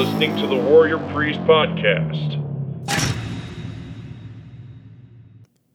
Listening 0.00 0.34
to 0.38 0.46
the 0.46 0.56
Warrior 0.56 0.96
Priest 1.12 1.40
Podcast. 1.40 2.38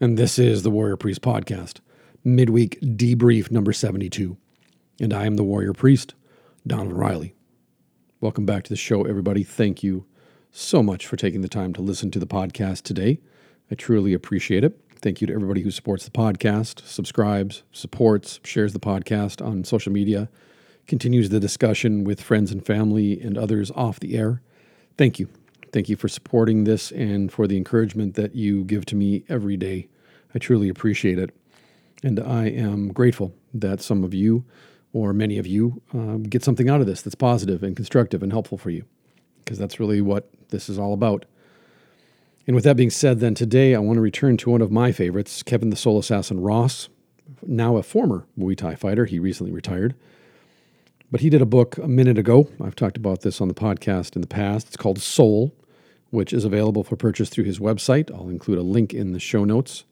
And 0.02 0.18
this 0.18 0.40
is 0.40 0.64
the 0.64 0.72
Warrior 0.72 0.98
Priest 0.98 1.22
Podcast, 1.22 1.78
midweek 2.24 2.82
debrief 2.82 3.52
number 3.52 3.72
72. 3.72 4.36
And 5.00 5.14
I 5.14 5.28
am 5.28 5.36
the 5.36 5.44
Warrior 5.44 5.74
Priest, 5.74 6.16
Donavon 6.68 6.98
Riley. 6.98 7.36
Welcome 8.20 8.48
back 8.48 8.64
to 8.64 8.70
the 8.70 8.76
show, 8.76 9.04
everybody. 9.04 9.44
Thank 9.44 9.84
you 9.84 10.08
so 10.50 10.82
much 10.82 11.06
for 11.06 11.18
taking 11.18 11.42
the 11.42 11.48
time 11.48 11.72
to 11.74 11.84
listen 11.84 12.10
to 12.10 12.18
the 12.18 12.26
podcast 12.26 12.82
today. 12.82 13.20
I 13.70 13.76
truly 13.76 14.16
appreciate 14.16 14.64
it. 14.64 14.76
Thank 15.02 15.22
you 15.22 15.28
to 15.28 15.34
everybody 15.36 15.62
who 15.62 15.70
supports 15.70 16.04
the 16.04 16.10
podcast, 16.10 16.84
subscribes, 16.88 17.62
supports, 17.72 18.40
shares 18.44 18.74
the 18.74 18.80
podcast 18.80 19.46
on 19.46 19.64
social 19.64 19.92
media, 19.92 20.30
continues 20.88 21.30
the 21.30 21.40
discussion 21.40 22.04
with 22.04 22.22
friends 22.22 22.52
and 22.52 22.66
family 22.66 23.20
and 23.22 23.38
others 23.38 23.72
off 23.72 24.00
the 24.00 24.18
air. 24.18 24.42
Thank 24.98 25.20
you. 25.20 25.30
Thank 25.72 25.90
you 25.90 25.96
for 25.96 26.08
supporting 26.08 26.64
this 26.64 26.92
and 26.92 27.32
for 27.32 27.48
the 27.48 27.58
encouragement 27.58 28.16
that 28.16 28.36
you 28.36 28.64
give 28.64 28.86
to 28.86 28.96
me 28.96 29.24
every 29.28 29.58
day. 29.58 29.88
I 30.34 30.40
truly 30.40 30.70
appreciate 30.70 31.20
it. 31.20 31.36
And 32.04 32.20
I 32.20 32.46
am 32.46 32.94
grateful 32.94 33.34
that 33.54 33.82
some 33.82 34.04
of 34.04 34.14
you 34.14 34.46
or 34.94 35.12
many 35.12 35.38
of 35.38 35.48
you 35.48 35.82
um, 35.94 36.24
get 36.24 36.44
something 36.44 36.70
out 36.70 36.82
of 36.82 36.88
this 36.88 37.02
that's 37.02 37.16
positive 37.16 37.64
and 37.64 37.76
constructive 37.76 38.24
and 38.24 38.32
helpful 38.32 38.58
for 38.58 38.70
you, 38.70 38.86
because 39.44 39.58
that's 39.58 39.80
really 39.80 40.02
what 40.02 40.30
this 40.50 40.70
is 40.70 40.80
all 40.80 40.94
about. 40.94 41.26
And 42.48 42.56
with 42.56 42.64
that 42.66 42.78
being 42.78 42.92
said, 42.92 43.20
then 43.20 43.34
today 43.34 43.76
I 43.76 43.80
want 43.80 43.98
to 43.98 44.02
return 44.02 44.38
to 44.38 44.52
one 44.52 44.62
of 44.62 44.72
my 44.72 44.92
favorites, 44.92 45.42
Kevin 45.42 45.72
the 45.72 45.76
Soul 45.76 45.98
Assassin 45.98 46.40
Ross, 46.40 46.90
now 47.46 47.76
a 47.76 47.84
former 47.84 48.26
Muay 48.38 48.56
Thai 48.56 48.76
fighter. 48.76 49.06
He 49.06 49.20
recently 49.20 49.52
retired. 49.52 49.96
But 51.16 51.22
he 51.22 51.30
did 51.30 51.42
a 51.42 51.46
book 51.46 51.78
a 51.78 51.88
minute 51.88 52.18
ago. 52.18 52.50
I've 52.62 52.76
talked 52.76 52.98
about 52.98 53.22
this 53.22 53.40
on 53.40 53.48
the 53.48 53.54
podcast 53.54 54.18
in 54.18 54.22
the 54.22 54.28
past. 54.28 54.68
It's 54.68 54.76
called 54.76 55.00
Soul, 55.00 55.56
which 56.10 56.34
is 56.34 56.44
available 56.44 56.84
for 56.84 56.98
purchase 56.98 57.30
through 57.30 57.46
his 57.46 57.58
website. 57.58 58.14
I'll 58.14 58.28
include 58.28 58.58
a 58.58 58.64
link 58.64 58.94
in 58.94 59.14
the 59.14 59.20
show 59.22 59.46
notes 59.46 59.86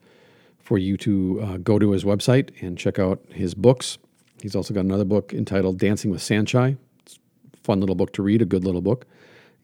for 0.58 0.76
you 0.76 0.98
to 0.98 1.40
uh, 1.42 1.56
go 1.56 1.78
to 1.78 1.92
his 1.92 2.04
website 2.04 2.50
and 2.60 2.76
check 2.76 2.98
out 2.98 3.24
his 3.30 3.54
books. 3.54 3.96
He's 4.42 4.54
also 4.54 4.74
got 4.74 4.80
another 4.84 5.06
book 5.06 5.32
entitled 5.32 5.78
Dancing 5.78 6.10
with 6.10 6.20
Saenchai. 6.20 6.76
It's 7.06 7.18
a 7.54 7.56
fun 7.62 7.80
little 7.80 7.96
book 7.96 8.12
to 8.12 8.22
read, 8.22 8.42
a 8.42 8.44
good 8.44 8.66
little 8.66 8.82
book, 8.82 9.06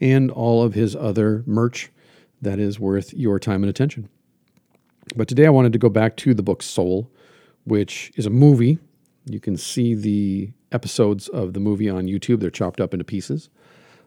and 0.00 0.30
all 0.30 0.62
of 0.62 0.72
his 0.72 0.97
other 0.97 1.45
merch 1.45 1.91
that 2.41 2.58
is 2.58 2.80
worth 2.80 3.12
your 3.12 3.39
time 3.39 3.62
and 3.62 3.69
attention. 3.69 4.08
But 5.14 5.28
today 5.28 5.45
I 5.45 5.50
wanted 5.50 5.74
to 5.74 5.78
go 5.78 5.91
back 5.91 6.17
to 6.17 6.33
the 6.33 6.42
book 6.42 6.62
Soul, 6.62 7.11
which 7.64 8.12
is 8.17 8.24
a 8.24 8.30
movie. 8.30 8.78
You 9.27 9.41
can 9.41 9.58
see 9.58 9.95
the 9.95 10.52
episodes 10.72 11.28
of 11.28 11.52
the 11.52 11.60
movie 11.60 11.88
on 11.88 12.06
YouTube, 12.06 12.40
they're 12.40 12.50
chopped 12.50 12.80
up 12.80 12.92
into 12.92 13.04
pieces. 13.04 13.48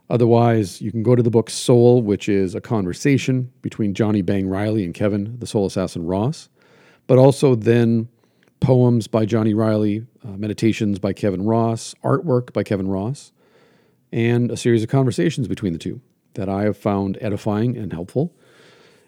Otherwise, 0.09 0.81
you 0.81 0.92
can 0.92 1.03
go 1.03 1.16
to 1.16 1.23
the 1.23 1.30
book 1.30 1.50
Soul, 1.50 2.02
which 2.02 2.28
is 2.28 2.55
a 2.55 2.61
conversation 2.61 3.52
between 3.61 3.94
Johnny 3.94 4.22
Bang 4.22 4.47
Riley 4.47 4.83
and 4.83 4.94
Kevin, 4.94 5.38
the 5.39 5.47
soul 5.47 5.66
assassin 5.66 6.05
Ross, 6.05 6.50
but 7.08 7.17
also 7.17 7.55
then 7.55 8.09
poems 8.59 9.08
by 9.08 9.25
Johnny 9.25 9.53
Riley, 9.53 10.05
uh, 10.23 10.30
meditations 10.30 11.00
by 11.00 11.14
Kevin 11.14 11.44
Ross, 11.45 11.95
artwork 12.03 12.53
by 12.53 12.64
Kevin 12.64 12.88
Ross, 12.88 13.31
and 14.11 14.52
a 14.52 14.58
series 14.58 14.83
of 14.83 14.89
conversations 14.89 15.48
between 15.48 15.73
the 15.73 15.80
two 15.80 16.02
that 16.36 16.50
I 16.50 16.64
have 16.64 16.77
found 16.77 17.17
edifying 17.22 17.77
and 17.77 17.92
helpful. 17.92 18.33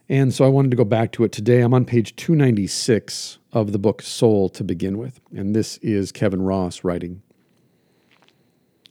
And 0.07 0.33
so 0.33 0.45
I 0.45 0.49
wanted 0.49 0.71
to 0.71 0.77
go 0.77 0.85
back 0.85 1.11
to 1.13 1.23
it 1.23 1.31
today. 1.31 1.61
I'm 1.61 1.73
on 1.73 1.85
page 1.85 2.15
296 2.15 3.39
of 3.51 3.71
the 3.71 3.79
book 3.79 4.01
Soul 4.01 4.49
to 4.49 4.63
begin 4.63 4.97
with. 4.97 5.19
And 5.35 5.55
this 5.55 5.77
is 5.77 6.11
Kevin 6.11 6.41
Ross 6.43 6.83
writing. 6.83 7.23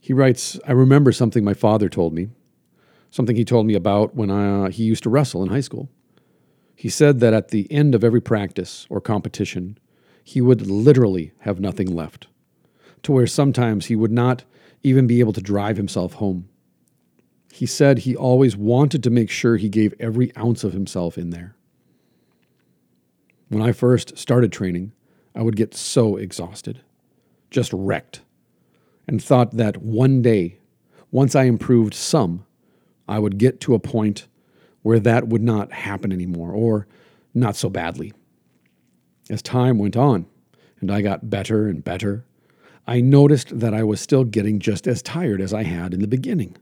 He 0.05 0.13
writes 0.13 0.59
I 0.67 0.71
remember 0.71 1.11
something 1.11 1.43
my 1.43 1.55
father 1.55 1.89
told 1.89 2.13
me, 2.13 2.29
something 3.09 3.35
he 3.35 3.43
told 3.43 3.65
me 3.65 3.73
about 3.73 4.13
when 4.13 4.29
I, 4.29 4.65
uh, 4.65 4.69
he 4.69 4.83
used 4.83 5.01
to 5.01 5.09
wrestle 5.09 5.41
in 5.41 5.49
high 5.49 5.61
school. 5.61 5.89
He 6.75 6.89
said 6.89 7.21
that 7.21 7.33
at 7.33 7.47
the 7.47 7.65
end 7.71 7.95
of 7.95 8.03
every 8.03 8.21
practice 8.21 8.85
or 8.87 9.01
competition, 9.01 9.79
he 10.23 10.41
would 10.41 10.67
literally 10.67 11.31
have 11.39 11.59
nothing 11.59 11.87
left, 11.87 12.27
to 13.01 13.13
where 13.13 13.25
sometimes 13.25 13.87
he 13.87 13.95
would 13.95 14.11
not 14.11 14.43
even 14.83 15.07
be 15.07 15.21
able 15.21 15.33
to 15.33 15.41
drive 15.41 15.75
himself 15.75 16.13
home. 16.13 16.49
He 17.51 17.65
said 17.65 17.97
he 17.97 18.15
always 18.15 18.55
wanted 18.55 19.01
to 19.01 19.09
make 19.09 19.31
sure 19.31 19.57
he 19.57 19.69
gave 19.69 19.95
every 19.99 20.31
ounce 20.37 20.63
of 20.63 20.73
himself 20.73 21.17
in 21.17 21.31
there. 21.31 21.55
When 23.47 23.63
I 23.63 23.71
first 23.71 24.19
started 24.19 24.51
training, 24.51 24.91
I 25.33 25.41
would 25.41 25.55
get 25.55 25.73
so 25.73 26.15
exhausted, 26.15 26.81
just 27.49 27.73
wrecked, 27.73 28.21
and 29.07 29.23
thought 29.23 29.51
that 29.51 29.77
one 29.77 30.21
day, 30.21 30.59
once 31.11 31.35
I 31.35 31.43
improved 31.43 31.93
some, 31.93 32.45
I 33.07 33.19
would 33.19 33.37
get 33.37 33.59
to 33.61 33.75
a 33.75 33.79
point 33.79 34.27
where 34.81 34.99
that 34.99 35.27
would 35.27 35.43
not 35.43 35.71
happen 35.71 36.11
anymore, 36.11 36.51
or 36.51 36.87
not 37.33 37.55
so 37.55 37.69
badly. 37.69 38.13
As 39.29 39.41
time 39.41 39.77
went 39.77 39.97
on 39.97 40.27
and 40.79 40.91
I 40.91 41.01
got 41.01 41.29
better 41.29 41.67
and 41.67 41.83
better, 41.83 42.25
I 42.87 43.01
noticed 43.01 43.59
that 43.59 43.73
I 43.73 43.83
was 43.83 43.99
still 43.99 44.23
getting 44.23 44.59
just 44.59 44.87
as 44.87 45.01
tired 45.01 45.41
as 45.41 45.53
I 45.53 45.63
had 45.63 45.93
in 45.93 46.01
the 46.01 46.07
beginning. 46.07 46.55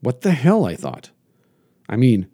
What 0.00 0.22
the 0.22 0.32
hell, 0.32 0.64
I 0.64 0.74
thought. 0.74 1.10
I 1.88 1.96
mean, 1.96 2.26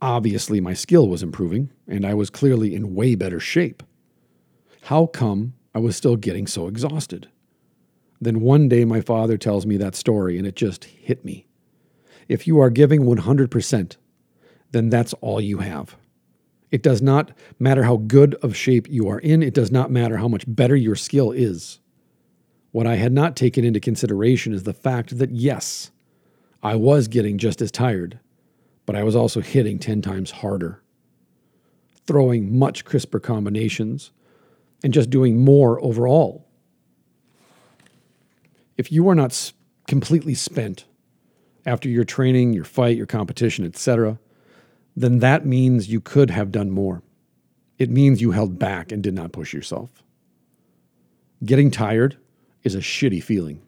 obviously 0.00 0.60
my 0.60 0.72
skill 0.72 1.08
was 1.08 1.22
improving, 1.22 1.70
and 1.86 2.06
I 2.06 2.14
was 2.14 2.30
clearly 2.30 2.74
in 2.74 2.94
way 2.94 3.14
better 3.14 3.40
shape. 3.40 3.82
How 4.82 5.06
come 5.06 5.54
I 5.74 5.78
was 5.78 5.96
still 5.96 6.16
getting 6.16 6.46
so 6.46 6.68
exhausted? 6.68 7.28
Then 8.22 8.40
one 8.40 8.68
day 8.68 8.84
my 8.84 9.00
father 9.00 9.36
tells 9.36 9.66
me 9.66 9.76
that 9.78 9.96
story, 9.96 10.38
and 10.38 10.46
it 10.46 10.54
just 10.54 10.84
hit 10.84 11.24
me. 11.24 11.44
If 12.28 12.46
you 12.46 12.60
are 12.60 12.70
giving 12.70 13.00
100%, 13.00 13.96
then 14.70 14.90
that's 14.90 15.12
all 15.14 15.40
you 15.40 15.58
have. 15.58 15.96
It 16.70 16.84
does 16.84 17.02
not 17.02 17.32
matter 17.58 17.82
how 17.82 17.96
good 17.96 18.36
of 18.36 18.54
shape 18.54 18.88
you 18.88 19.08
are 19.08 19.18
in, 19.18 19.42
it 19.42 19.54
does 19.54 19.72
not 19.72 19.90
matter 19.90 20.18
how 20.18 20.28
much 20.28 20.44
better 20.46 20.76
your 20.76 20.94
skill 20.94 21.32
is. 21.32 21.80
What 22.70 22.86
I 22.86 22.94
had 22.94 23.12
not 23.12 23.34
taken 23.34 23.64
into 23.64 23.80
consideration 23.80 24.54
is 24.54 24.62
the 24.62 24.72
fact 24.72 25.18
that, 25.18 25.32
yes, 25.32 25.90
I 26.62 26.76
was 26.76 27.08
getting 27.08 27.38
just 27.38 27.60
as 27.60 27.72
tired, 27.72 28.20
but 28.86 28.94
I 28.94 29.02
was 29.02 29.16
also 29.16 29.40
hitting 29.40 29.80
10 29.80 30.00
times 30.00 30.30
harder, 30.30 30.80
throwing 32.06 32.56
much 32.56 32.84
crisper 32.84 33.18
combinations, 33.18 34.12
and 34.84 34.94
just 34.94 35.10
doing 35.10 35.44
more 35.44 35.84
overall. 35.84 36.46
If 38.76 38.90
you 38.90 39.08
are 39.08 39.14
not 39.14 39.52
completely 39.86 40.34
spent 40.34 40.84
after 41.64 41.88
your 41.88 42.04
training, 42.04 42.52
your 42.52 42.64
fight, 42.64 42.96
your 42.96 43.06
competition, 43.06 43.64
etc., 43.64 44.18
then 44.96 45.20
that 45.20 45.46
means 45.46 45.88
you 45.88 46.00
could 46.00 46.30
have 46.30 46.52
done 46.52 46.70
more. 46.70 47.02
It 47.78 47.90
means 47.90 48.20
you 48.20 48.32
held 48.32 48.58
back 48.58 48.92
and 48.92 49.02
did 49.02 49.14
not 49.14 49.32
push 49.32 49.52
yourself. 49.52 50.02
Getting 51.44 51.70
tired 51.70 52.16
is 52.62 52.74
a 52.74 52.78
shitty 52.78 53.22
feeling 53.22 53.62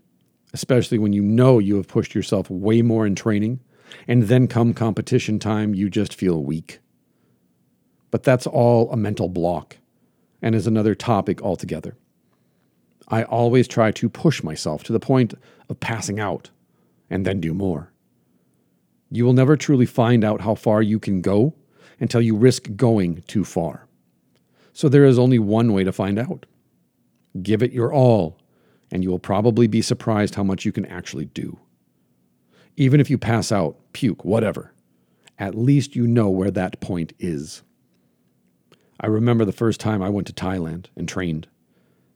especially 0.55 0.99
when 0.99 1.13
you 1.13 1.21
know 1.21 1.59
you 1.59 1.77
have 1.77 1.89
pushed 1.89 2.15
yourself 2.15 2.49
way 2.49 2.81
more 2.81 3.05
in 3.05 3.15
training, 3.17 3.59
and 4.07 4.23
then 4.25 4.47
come 4.47 4.73
competition 4.73 5.39
time, 5.39 5.75
you 5.75 5.91
just 5.91 6.15
feel 6.15 6.43
weak. 6.43 6.79
But 8.11 8.23
that's 8.23 8.47
all 8.47 8.91
a 8.93 8.97
mental 8.97 9.29
block 9.29 9.77
and 10.41 10.55
is 10.55 10.67
another 10.67 10.95
topic 10.95 11.43
altogether. 11.43 11.97
I 13.09 13.25
always 13.25 13.69
try 13.69 13.91
to 13.93 14.09
push 14.09 14.43
myself 14.43 14.83
to 14.85 14.93
the 14.93 15.01
point 15.01 15.35
of 15.69 15.81
passing 15.81 16.21
out 16.21 16.51
and 17.11 17.27
then 17.27 17.41
do 17.41 17.53
more. 17.53 17.93
You 19.11 19.25
will 19.25 19.33
never 19.33 19.57
truly 19.57 19.87
find 19.87 20.25
out 20.25 20.41
how 20.41 20.55
far 20.55 20.83
you 20.83 20.99
can 20.99 21.21
go 21.21 21.55
until 22.01 22.21
you 22.21 22.37
risk 22.37 22.69
going 22.77 23.23
too 23.27 23.45
far. 23.45 23.87
So 24.73 24.89
there 24.89 25.05
is 25.05 25.19
only 25.19 25.39
one 25.39 25.73
way 25.73 25.85
to 25.85 25.93
find 25.93 26.19
out 26.19 26.47
give 27.43 27.63
it 27.63 27.73
your 27.73 27.93
all 27.93 28.39
and 28.91 29.03
you 29.03 29.11
will 29.11 29.19
probably 29.19 29.67
be 29.67 29.83
surprised 29.83 30.37
how 30.37 30.45
much 30.45 30.65
you 30.65 30.73
can 30.73 30.87
actually 30.87 31.25
do. 31.27 31.59
Even 32.77 33.01
if 33.01 33.11
you 33.11 33.19
pass 33.19 33.51
out, 33.51 33.77
puke, 33.93 34.25
whatever, 34.25 34.73
at 35.39 35.57
least 35.57 35.97
you 35.97 36.07
know 36.07 36.31
where 36.31 36.51
that 36.53 36.81
point 36.81 37.13
is. 37.19 37.63
I 39.01 39.07
remember 39.07 39.45
the 39.45 39.53
first 39.53 39.81
time 39.81 40.01
I 40.01 40.11
went 40.11 40.29
to 40.29 40.33
Thailand 40.33 40.87
and 40.97 41.09
trained. 41.09 41.49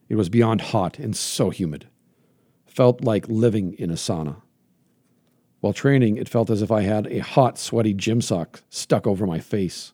It 0.09 0.17
was 0.17 0.29
beyond 0.29 0.61
hot 0.61 0.99
and 0.99 1.17
so 1.17 1.51
humid. 1.51 1.89
Felt 2.67 3.03
like 3.03 3.29
living 3.29 3.75
in 3.75 3.91
a 3.91 3.95
sauna. 3.95 4.43
While 5.61 5.73
training, 5.73 6.17
it 6.17 6.29
felt 6.29 6.51
as 6.51 6.63
if 6.63 6.71
I 6.71 6.83
had 6.83 7.07
a 7.09 7.19
hot, 7.19 7.59
sweaty 7.59 7.93
gym 7.93 8.21
sock 8.21 8.63
stuck 8.71 9.07
over 9.07 9.27
my 9.27 9.41
face. 9.41 9.93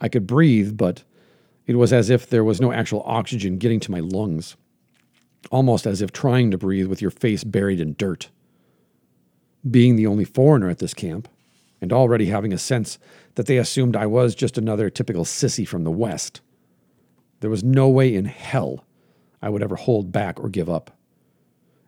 I 0.00 0.08
could 0.08 0.26
breathe, 0.26 0.76
but 0.76 1.04
it 1.66 1.76
was 1.76 1.92
as 1.92 2.10
if 2.10 2.28
there 2.28 2.44
was 2.44 2.60
no 2.60 2.72
actual 2.72 3.02
oxygen 3.06 3.58
getting 3.58 3.80
to 3.80 3.90
my 3.90 4.00
lungs 4.00 4.56
almost 5.50 5.86
as 5.86 6.02
if 6.02 6.12
trying 6.12 6.50
to 6.50 6.58
breathe 6.58 6.86
with 6.86 7.00
your 7.00 7.10
face 7.10 7.44
buried 7.44 7.80
in 7.80 7.94
dirt. 7.94 8.30
Being 9.68 9.96
the 9.96 10.06
only 10.06 10.24
foreigner 10.24 10.68
at 10.68 10.78
this 10.78 10.94
camp, 10.94 11.28
and 11.80 11.92
already 11.92 12.26
having 12.26 12.52
a 12.52 12.58
sense 12.58 12.98
that 13.34 13.46
they 13.46 13.58
assumed 13.58 13.96
I 13.96 14.06
was 14.06 14.34
just 14.34 14.56
another 14.56 14.88
typical 14.88 15.24
sissy 15.24 15.66
from 15.66 15.84
the 15.84 15.90
West, 15.90 16.40
there 17.40 17.50
was 17.50 17.62
no 17.62 17.88
way 17.88 18.14
in 18.14 18.24
hell 18.24 18.84
I 19.42 19.48
would 19.48 19.62
ever 19.62 19.76
hold 19.76 20.12
back 20.12 20.40
or 20.40 20.48
give 20.48 20.68
up. 20.68 20.90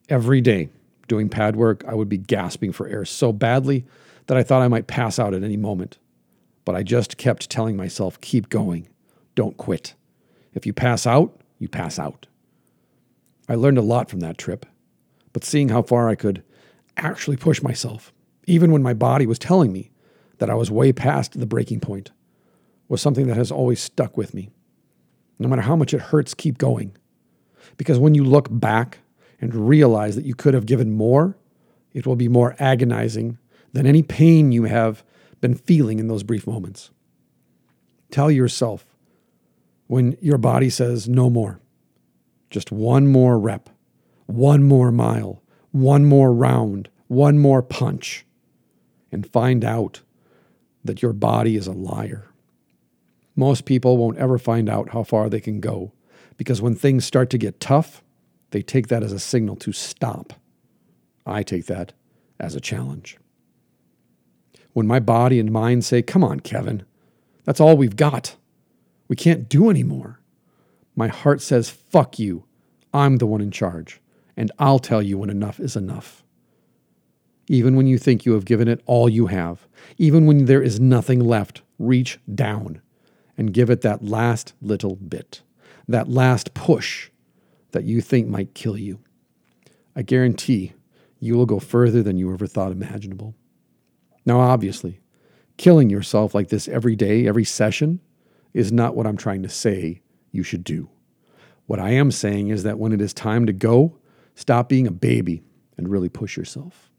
Every 0.08 0.40
day, 0.40 0.70
Doing 1.08 1.30
pad 1.30 1.56
work, 1.56 1.82
I 1.88 1.94
would 1.94 2.10
be 2.10 2.18
gasping 2.18 2.70
for 2.70 2.86
air 2.86 3.04
so 3.06 3.32
badly 3.32 3.86
that 4.26 4.36
I 4.36 4.42
thought 4.42 4.62
I 4.62 4.68
might 4.68 4.86
pass 4.86 5.18
out 5.18 5.32
at 5.32 5.42
any 5.42 5.56
moment. 5.56 5.98
But 6.66 6.76
I 6.76 6.82
just 6.82 7.16
kept 7.16 7.48
telling 7.48 7.76
myself, 7.76 8.20
keep 8.20 8.50
going, 8.50 8.88
don't 9.34 9.56
quit. 9.56 9.94
If 10.52 10.66
you 10.66 10.74
pass 10.74 11.06
out, 11.06 11.40
you 11.58 11.66
pass 11.66 11.98
out. 11.98 12.26
I 13.48 13.54
learned 13.54 13.78
a 13.78 13.82
lot 13.82 14.10
from 14.10 14.20
that 14.20 14.36
trip, 14.36 14.66
but 15.32 15.44
seeing 15.44 15.70
how 15.70 15.80
far 15.80 16.10
I 16.10 16.14
could 16.14 16.42
actually 16.98 17.38
push 17.38 17.62
myself, 17.62 18.12
even 18.46 18.70
when 18.70 18.82
my 18.82 18.92
body 18.92 19.26
was 19.26 19.38
telling 19.38 19.72
me 19.72 19.90
that 20.38 20.50
I 20.50 20.54
was 20.54 20.70
way 20.70 20.92
past 20.92 21.40
the 21.40 21.46
breaking 21.46 21.80
point, 21.80 22.10
was 22.88 23.00
something 23.00 23.26
that 23.28 23.38
has 23.38 23.50
always 23.50 23.80
stuck 23.80 24.18
with 24.18 24.34
me. 24.34 24.50
No 25.38 25.48
matter 25.48 25.62
how 25.62 25.76
much 25.76 25.94
it 25.94 26.00
hurts, 26.00 26.34
keep 26.34 26.58
going. 26.58 26.94
Because 27.76 27.98
when 27.98 28.14
you 28.14 28.24
look 28.24 28.48
back 28.50 28.98
and 29.40 29.68
realize 29.68 30.16
that 30.16 30.24
you 30.24 30.34
could 30.34 30.54
have 30.54 30.66
given 30.66 30.90
more, 30.90 31.36
it 31.92 32.06
will 32.06 32.16
be 32.16 32.28
more 32.28 32.56
agonizing 32.58 33.38
than 33.72 33.86
any 33.86 34.02
pain 34.02 34.52
you 34.52 34.64
have 34.64 35.04
been 35.40 35.54
feeling 35.54 35.98
in 35.98 36.08
those 36.08 36.22
brief 36.22 36.46
moments. 36.46 36.90
Tell 38.10 38.30
yourself 38.30 38.86
when 39.86 40.16
your 40.20 40.38
body 40.38 40.70
says 40.70 41.08
no 41.08 41.30
more, 41.30 41.60
just 42.50 42.72
one 42.72 43.06
more 43.06 43.38
rep, 43.38 43.70
one 44.26 44.62
more 44.62 44.90
mile, 44.90 45.42
one 45.70 46.04
more 46.04 46.32
round, 46.32 46.88
one 47.06 47.38
more 47.38 47.62
punch, 47.62 48.26
and 49.12 49.30
find 49.30 49.64
out 49.64 50.00
that 50.84 51.02
your 51.02 51.12
body 51.12 51.56
is 51.56 51.66
a 51.66 51.72
liar. 51.72 52.28
Most 53.36 53.64
people 53.64 53.96
won't 53.96 54.18
ever 54.18 54.38
find 54.38 54.68
out 54.68 54.90
how 54.90 55.02
far 55.02 55.28
they 55.28 55.40
can 55.40 55.60
go 55.60 55.92
because 56.38 56.62
when 56.62 56.74
things 56.74 57.04
start 57.04 57.28
to 57.30 57.38
get 57.38 57.60
tough, 57.60 58.02
they 58.50 58.62
take 58.62 58.88
that 58.88 59.02
as 59.02 59.12
a 59.12 59.18
signal 59.18 59.56
to 59.56 59.72
stop. 59.72 60.32
I 61.26 61.42
take 61.42 61.66
that 61.66 61.92
as 62.40 62.54
a 62.54 62.60
challenge. 62.60 63.18
When 64.72 64.86
my 64.86 65.00
body 65.00 65.38
and 65.38 65.52
mind 65.52 65.84
say, 65.84 66.00
Come 66.00 66.24
on, 66.24 66.40
Kevin, 66.40 66.84
that's 67.44 67.60
all 67.60 67.76
we've 67.76 67.96
got. 67.96 68.36
We 69.08 69.16
can't 69.16 69.48
do 69.48 69.68
anymore. 69.68 70.20
My 70.96 71.08
heart 71.08 71.42
says, 71.42 71.68
Fuck 71.68 72.18
you. 72.18 72.44
I'm 72.94 73.16
the 73.16 73.26
one 73.26 73.42
in 73.42 73.50
charge, 73.50 74.00
and 74.36 74.50
I'll 74.58 74.78
tell 74.78 75.02
you 75.02 75.18
when 75.18 75.28
enough 75.28 75.60
is 75.60 75.76
enough. 75.76 76.24
Even 77.48 77.76
when 77.76 77.86
you 77.86 77.98
think 77.98 78.24
you 78.24 78.32
have 78.32 78.44
given 78.44 78.68
it 78.68 78.82
all 78.86 79.08
you 79.08 79.26
have, 79.26 79.66
even 79.98 80.26
when 80.26 80.44
there 80.46 80.62
is 80.62 80.80
nothing 80.80 81.20
left, 81.20 81.62
reach 81.78 82.18
down 82.32 82.80
and 83.36 83.52
give 83.54 83.70
it 83.70 83.82
that 83.82 84.04
last 84.04 84.52
little 84.60 84.96
bit, 84.96 85.42
that 85.88 86.08
last 86.08 86.54
push 86.54 87.10
that 87.72 87.84
you 87.84 88.00
think 88.00 88.28
might 88.28 88.54
kill 88.54 88.76
you. 88.76 89.00
I 89.96 90.02
guarantee 90.02 90.74
you 91.18 91.36
will 91.36 91.46
go 91.46 91.58
further 91.58 92.02
than 92.02 92.18
you 92.18 92.32
ever 92.32 92.46
thought 92.46 92.72
imaginable. 92.72 93.34
Now, 94.24 94.40
obviously, 94.40 95.00
killing 95.56 95.90
yourself 95.90 96.34
like 96.34 96.48
this 96.48 96.68
every 96.68 96.94
day, 96.94 97.26
every 97.26 97.44
session, 97.44 98.00
is 98.54 98.70
not 98.70 98.94
what 98.94 99.06
I'm 99.06 99.16
trying 99.16 99.42
to 99.42 99.48
say 99.48 100.02
you 100.30 100.42
should 100.42 100.64
do. 100.64 100.88
What 101.66 101.80
I 101.80 101.90
am 101.90 102.10
saying 102.10 102.48
is 102.48 102.62
that 102.62 102.78
when 102.78 102.92
it 102.92 103.00
is 103.00 103.12
time 103.12 103.46
to 103.46 103.52
go, 103.52 103.98
stop 104.34 104.68
being 104.68 104.86
a 104.86 104.92
baby 104.92 105.42
and 105.76 105.88
really 105.88 106.08
push 106.08 106.36
yourself. 106.36 106.90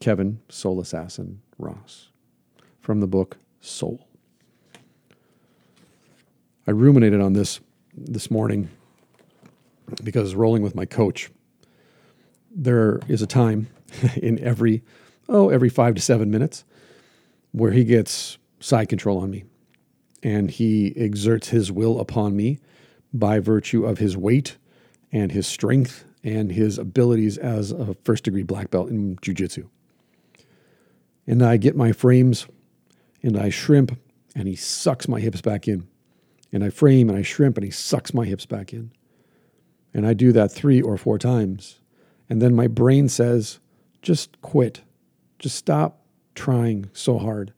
Kevin 0.00 0.40
Soul 0.48 0.80
Assassin 0.80 1.40
Ross 1.58 2.10
from 2.80 3.00
the 3.00 3.06
book 3.06 3.38
Soul. 3.60 4.05
I 6.66 6.72
ruminated 6.72 7.20
on 7.20 7.32
this 7.32 7.60
this 7.96 8.30
morning 8.30 8.68
because 10.02 10.34
rolling 10.34 10.62
with 10.62 10.74
my 10.74 10.84
coach, 10.84 11.30
there 12.50 13.00
is 13.06 13.22
a 13.22 13.26
time 13.26 13.68
in 14.16 14.38
every, 14.40 14.82
oh, 15.28 15.48
every 15.48 15.68
five 15.68 15.94
to 15.94 16.00
seven 16.00 16.30
minutes 16.30 16.64
where 17.52 17.70
he 17.70 17.84
gets 17.84 18.38
side 18.58 18.88
control 18.88 19.18
on 19.18 19.30
me 19.30 19.44
and 20.24 20.50
he 20.50 20.92
exerts 20.96 21.50
his 21.50 21.70
will 21.70 22.00
upon 22.00 22.34
me 22.34 22.58
by 23.14 23.38
virtue 23.38 23.86
of 23.86 23.98
his 23.98 24.16
weight 24.16 24.56
and 25.12 25.30
his 25.30 25.46
strength 25.46 26.04
and 26.24 26.50
his 26.50 26.78
abilities 26.78 27.38
as 27.38 27.70
a 27.70 27.94
first 28.02 28.24
degree 28.24 28.42
black 28.42 28.72
belt 28.72 28.90
in 28.90 29.16
jiu-jitsu. 29.22 29.68
And 31.28 31.44
I 31.44 31.58
get 31.58 31.76
my 31.76 31.92
frames 31.92 32.48
and 33.22 33.38
I 33.38 33.50
shrimp 33.50 33.96
and 34.34 34.48
he 34.48 34.56
sucks 34.56 35.06
my 35.06 35.20
hips 35.20 35.40
back 35.40 35.68
in. 35.68 35.86
And 36.56 36.64
I 36.64 36.70
frame 36.70 37.10
and 37.10 37.18
I 37.18 37.20
shrimp 37.20 37.58
and 37.58 37.66
he 37.66 37.70
sucks 37.70 38.14
my 38.14 38.24
hips 38.24 38.46
back 38.46 38.72
in. 38.72 38.90
And 39.92 40.06
I 40.06 40.14
do 40.14 40.32
that 40.32 40.50
three 40.50 40.80
or 40.80 40.96
four 40.96 41.18
times. 41.18 41.80
And 42.30 42.40
then 42.40 42.54
my 42.54 42.66
brain 42.66 43.10
says, 43.10 43.60
just 44.00 44.40
quit. 44.40 44.80
Just 45.38 45.56
stop 45.56 46.00
trying 46.34 46.88
so 46.94 47.18
hard. 47.18 47.52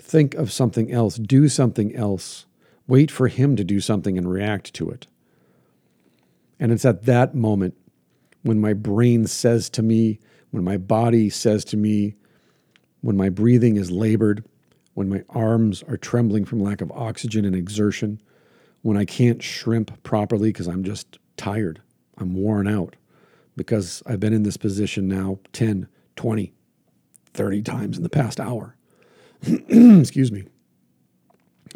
Think 0.00 0.34
of 0.34 0.50
something 0.50 0.90
else. 0.90 1.14
Do 1.14 1.48
something 1.48 1.94
else. 1.94 2.46
Wait 2.88 3.12
for 3.12 3.28
him 3.28 3.54
to 3.54 3.62
do 3.62 3.78
something 3.78 4.18
and 4.18 4.28
react 4.28 4.74
to 4.74 4.90
it. 4.90 5.06
And 6.58 6.72
it's 6.72 6.84
at 6.84 7.04
that 7.04 7.36
moment 7.36 7.76
when 8.42 8.60
my 8.60 8.72
brain 8.72 9.28
says 9.28 9.70
to 9.70 9.82
me, 9.84 10.18
when 10.50 10.64
my 10.64 10.76
body 10.76 11.30
says 11.30 11.64
to 11.66 11.76
me, 11.76 12.16
when 13.00 13.16
my 13.16 13.28
breathing 13.28 13.76
is 13.76 13.92
labored, 13.92 14.44
when 14.98 15.08
my 15.08 15.22
arms 15.28 15.84
are 15.84 15.96
trembling 15.96 16.44
from 16.44 16.58
lack 16.58 16.80
of 16.80 16.90
oxygen 16.90 17.44
and 17.44 17.54
exertion, 17.54 18.20
when 18.82 18.96
I 18.96 19.04
can't 19.04 19.40
shrimp 19.40 20.02
properly 20.02 20.48
because 20.48 20.66
I'm 20.66 20.82
just 20.82 21.20
tired. 21.36 21.80
I'm 22.16 22.34
worn 22.34 22.66
out 22.66 22.96
because 23.56 24.02
I've 24.06 24.18
been 24.18 24.32
in 24.32 24.42
this 24.42 24.56
position 24.56 25.06
now 25.06 25.38
10, 25.52 25.86
20, 26.16 26.52
30 27.32 27.62
times 27.62 27.96
in 27.96 28.02
the 28.02 28.08
past 28.08 28.40
hour. 28.40 28.74
Excuse 29.46 30.32
me. 30.32 30.46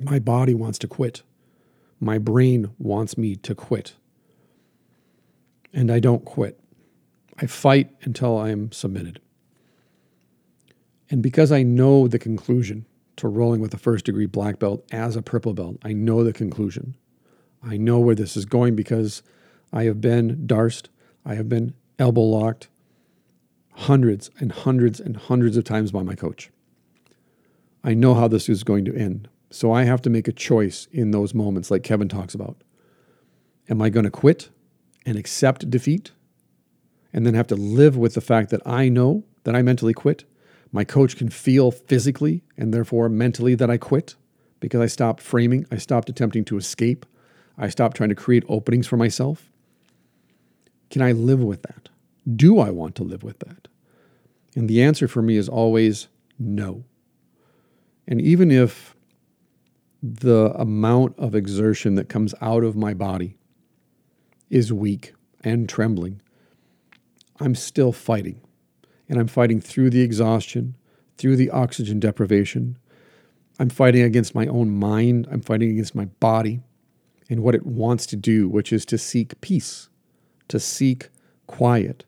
My 0.03 0.19
body 0.19 0.53
wants 0.53 0.81
to 0.81 0.89
quit. 0.89 1.23
My 2.01 2.19
brain 2.19 2.73
wants 2.77 3.17
me 3.17 3.37
to 3.37 3.55
quit. 3.55 3.95
And 5.73 5.93
I 5.93 6.01
don't 6.01 6.25
quit. 6.25 6.59
I 7.39 7.47
fight 7.47 7.95
until 8.03 8.37
I 8.37 8.51
am 8.51 8.73
submitted. 8.73 9.21
And 11.09 11.23
because 11.23 11.53
I 11.53 11.63
know 11.63 12.09
the 12.09 12.19
conclusion 12.19 12.85
to 13.17 13.29
rolling 13.29 13.61
with 13.61 13.75
a 13.75 13.79
first 13.79 14.05
degree 14.05 14.27
black 14.27 14.59
belt 14.59 14.85
as 14.91 15.17
a 15.17 15.23
purple 15.23 15.55
belt, 15.55 15.77
I 15.83 15.93
know 15.93 16.25
the 16.25 16.33
conclusion. 16.33 16.97
I 17.63 17.77
know 17.77 18.01
where 18.01 18.15
this 18.15 18.37
is 18.37 18.45
going 18.45 18.75
because 18.75 19.23
I 19.73 19.85
have 19.85 20.01
been 20.01 20.47
D'arced, 20.47 20.89
I 21.25 21.35
have 21.35 21.49
been 21.49 21.75
elbow 21.99 22.23
locked 22.23 22.69
hundreds 23.73 24.31
and 24.39 24.53
hundreds 24.53 25.01
and 25.01 25.17
hundreds 25.17 25.57
of 25.57 25.65
times 25.65 25.93
by 25.93 26.03
my 26.03 26.15
coach. 26.15 26.51
I 27.85 27.95
know 27.95 28.15
how 28.15 28.29
this 28.29 28.49
is 28.49 28.65
going 28.65 28.85
to 28.85 28.95
end. 28.95 29.29
So 29.51 29.73
I 29.73 29.85
have 29.85 30.03
to 30.03 30.11
make 30.11 30.29
a 30.29 30.33
choice 30.33 30.89
in 30.93 31.11
those 31.11 31.35
moments, 31.35 31.71
like 31.71 31.83
Kevin 31.83 32.09
talks 32.09 32.35
about. 32.35 32.63
Am 33.69 33.83
I 33.83 33.91
going 33.91 34.05
to 34.05 34.11
quit 34.11 34.51
and 35.05 35.17
accept 35.19 35.71
defeat 35.71 36.13
and 37.13 37.27
then 37.27 37.35
have 37.35 37.49
to 37.49 37.55
live 37.55 37.97
with 37.97 38.15
the 38.15 38.21
fact 38.21 38.51
that 38.51 38.63
I 38.67 38.89
know 38.89 39.25
that 39.45 39.55
I 39.55 39.63
mentally 39.63 39.93
quit? 39.93 40.25
My 40.73 40.85
coach 40.85 41.17
can 41.17 41.29
feel 41.29 41.71
physically 41.71 42.43
and 42.57 42.73
therefore 42.73 43.11
mentally 43.11 43.55
that 43.55 43.71
I 43.71 43.77
quit 43.77 44.17
because 44.59 44.81
I 44.81 44.87
stopped 44.87 45.21
framing, 45.21 45.67
I 45.71 45.77
stopped 45.77 46.09
attempting 46.09 46.45
to 46.47 46.57
escape, 46.57 47.05
I 47.59 47.69
stopped 47.69 47.97
trying 47.97 48.09
to 48.09 48.15
create 48.15 48.45
openings 48.49 48.87
for 48.87 48.97
myself. 48.97 49.51
Can 50.89 51.03
I 51.03 51.13
live 51.13 51.41
with 51.41 51.63
that? 51.63 51.91
Do 52.35 52.59
I 52.59 52.71
want 52.71 52.95
to 52.97 53.03
live 53.03 53.23
with 53.23 53.39
that? 53.41 53.69
And 54.55 54.69
the 54.69 54.83
answer 54.83 55.09
for 55.09 55.21
me 55.21 55.37
is 55.37 55.49
always 55.49 56.09
no. 56.39 56.85
And 58.07 58.21
even 58.21 58.51
if 58.51 58.97
the 60.03 60.53
amount 60.57 61.19
of 61.19 61.35
exertion 61.35 61.95
that 61.95 62.09
comes 62.09 62.35
out 62.41 62.65
of 62.65 62.77
my 62.77 62.95
body 62.95 63.37
is 64.51 64.73
weak 64.73 65.15
and 65.45 65.69
trembling, 65.69 66.21
I'm 67.41 67.55
still 67.55 67.93
fighting. 67.93 68.41
And 69.13 69.21
I'm 69.21 69.29
fighting 69.29 69.61
through 69.61 69.91
the 69.91 70.01
exhaustion, 70.01 70.75
through 71.19 71.37
the 71.37 71.51
oxygen 71.51 72.01
deprivation. 72.01 72.79
I'm 73.61 73.69
fighting 73.69 74.03
against 74.03 74.35
my 74.35 74.47
own 74.47 74.71
mind. 74.71 75.29
I'm 75.31 75.43
fighting 75.43 75.71
against 75.71 75.95
my 75.95 76.07
body 76.07 76.63
and 77.31 77.45
what 77.45 77.55
it 77.55 77.65
wants 77.65 78.07
to 78.07 78.17
do, 78.17 78.49
which 78.49 78.73
is 78.73 78.85
to 78.87 78.99
seek 78.99 79.41
peace 79.41 79.89
to 80.53 80.61
seek 80.61 81.09
quiet, 81.47 82.05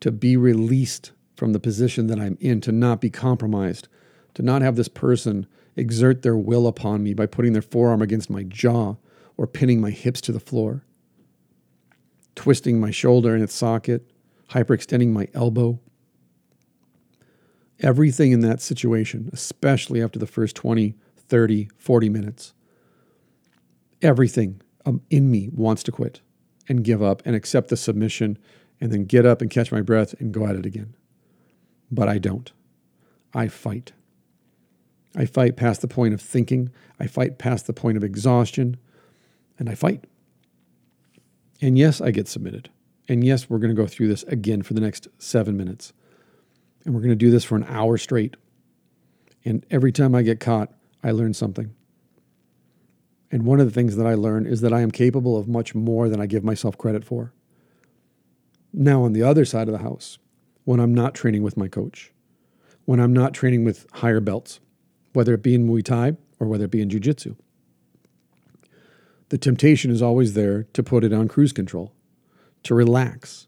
to 0.00 0.10
be 0.10 0.34
released 0.34 1.12
from 1.36 1.52
the 1.52 1.60
position 1.60 2.06
that 2.06 2.18
I'm 2.18 2.38
in, 2.40 2.62
to 2.62 2.72
not 2.72 3.02
be 3.02 3.10
compromised, 3.10 3.86
to 4.32 4.42
not 4.42 4.62
have 4.62 4.76
this 4.76 4.88
person 4.88 5.46
exert 5.76 6.22
their 6.22 6.36
will 6.36 6.66
upon 6.66 7.02
me 7.02 7.12
by 7.12 7.26
putting 7.26 7.52
their 7.52 7.60
forearm 7.60 8.00
against 8.00 8.30
my 8.30 8.44
jaw 8.44 8.96
or 9.36 9.46
pinning 9.46 9.78
my 9.78 9.90
hips 9.90 10.22
to 10.22 10.32
the 10.32 10.40
floor, 10.40 10.86
twisting 12.34 12.80
my 12.80 12.90
shoulder 12.90 13.36
in 13.36 13.42
its 13.42 13.54
socket, 13.54 14.10
hyperextending 14.48 15.08
my 15.12 15.28
elbow. 15.34 15.78
Everything 17.82 18.32
in 18.32 18.40
that 18.40 18.60
situation, 18.60 19.28
especially 19.32 20.02
after 20.02 20.18
the 20.18 20.26
first 20.26 20.56
20, 20.56 20.94
30, 21.16 21.68
40 21.76 22.08
minutes, 22.08 22.54
everything 24.00 24.60
um, 24.86 25.02
in 25.10 25.30
me 25.30 25.48
wants 25.52 25.82
to 25.82 25.92
quit 25.92 26.20
and 26.68 26.84
give 26.84 27.02
up 27.02 27.22
and 27.24 27.34
accept 27.34 27.68
the 27.68 27.76
submission 27.76 28.38
and 28.80 28.92
then 28.92 29.04
get 29.04 29.26
up 29.26 29.40
and 29.40 29.50
catch 29.50 29.72
my 29.72 29.80
breath 29.80 30.14
and 30.20 30.32
go 30.32 30.46
at 30.46 30.56
it 30.56 30.66
again. 30.66 30.94
But 31.90 32.08
I 32.08 32.18
don't. 32.18 32.50
I 33.34 33.48
fight. 33.48 33.92
I 35.14 35.26
fight 35.26 35.56
past 35.56 35.80
the 35.80 35.88
point 35.88 36.14
of 36.14 36.20
thinking. 36.20 36.70
I 36.98 37.06
fight 37.06 37.38
past 37.38 37.66
the 37.66 37.72
point 37.72 37.96
of 37.96 38.04
exhaustion. 38.04 38.76
And 39.58 39.68
I 39.68 39.74
fight. 39.74 40.04
And 41.60 41.76
yes, 41.76 42.00
I 42.00 42.10
get 42.10 42.28
submitted. 42.28 42.70
And 43.08 43.22
yes, 43.22 43.48
we're 43.48 43.58
going 43.58 43.74
to 43.74 43.80
go 43.80 43.86
through 43.86 44.08
this 44.08 44.22
again 44.24 44.62
for 44.62 44.74
the 44.74 44.80
next 44.80 45.08
seven 45.18 45.56
minutes. 45.56 45.92
And 46.84 46.94
we're 46.94 47.00
going 47.00 47.10
to 47.10 47.16
do 47.16 47.30
this 47.30 47.44
for 47.44 47.56
an 47.56 47.64
hour 47.68 47.96
straight. 47.96 48.36
And 49.44 49.64
every 49.70 49.92
time 49.92 50.14
I 50.14 50.22
get 50.22 50.40
caught, 50.40 50.72
I 51.02 51.10
learn 51.10 51.34
something. 51.34 51.74
And 53.30 53.44
one 53.44 53.60
of 53.60 53.66
the 53.66 53.72
things 53.72 53.96
that 53.96 54.06
I 54.06 54.14
learn 54.14 54.46
is 54.46 54.60
that 54.60 54.72
I 54.72 54.82
am 54.82 54.90
capable 54.90 55.36
of 55.36 55.48
much 55.48 55.74
more 55.74 56.08
than 56.08 56.20
I 56.20 56.26
give 56.26 56.44
myself 56.44 56.76
credit 56.76 57.04
for. 57.04 57.32
Now, 58.72 59.04
on 59.04 59.12
the 59.12 59.22
other 59.22 59.44
side 59.44 59.68
of 59.68 59.72
the 59.72 59.82
house, 59.82 60.18
when 60.64 60.80
I'm 60.80 60.94
not 60.94 61.14
training 61.14 61.42
with 61.42 61.56
my 61.56 61.68
coach, 61.68 62.12
when 62.84 63.00
I'm 63.00 63.12
not 63.12 63.34
training 63.34 63.64
with 63.64 63.86
higher 63.92 64.20
belts, 64.20 64.60
whether 65.12 65.34
it 65.34 65.42
be 65.42 65.54
in 65.54 65.66
Muay 65.66 65.84
Thai 65.84 66.16
or 66.38 66.46
whether 66.46 66.64
it 66.64 66.70
be 66.70 66.82
in 66.82 66.90
Jiu 66.90 67.00
Jitsu, 67.00 67.36
the 69.30 69.38
temptation 69.38 69.90
is 69.90 70.02
always 70.02 70.34
there 70.34 70.64
to 70.74 70.82
put 70.82 71.04
it 71.04 71.12
on 71.12 71.26
cruise 71.26 71.52
control, 71.52 71.92
to 72.64 72.74
relax, 72.74 73.46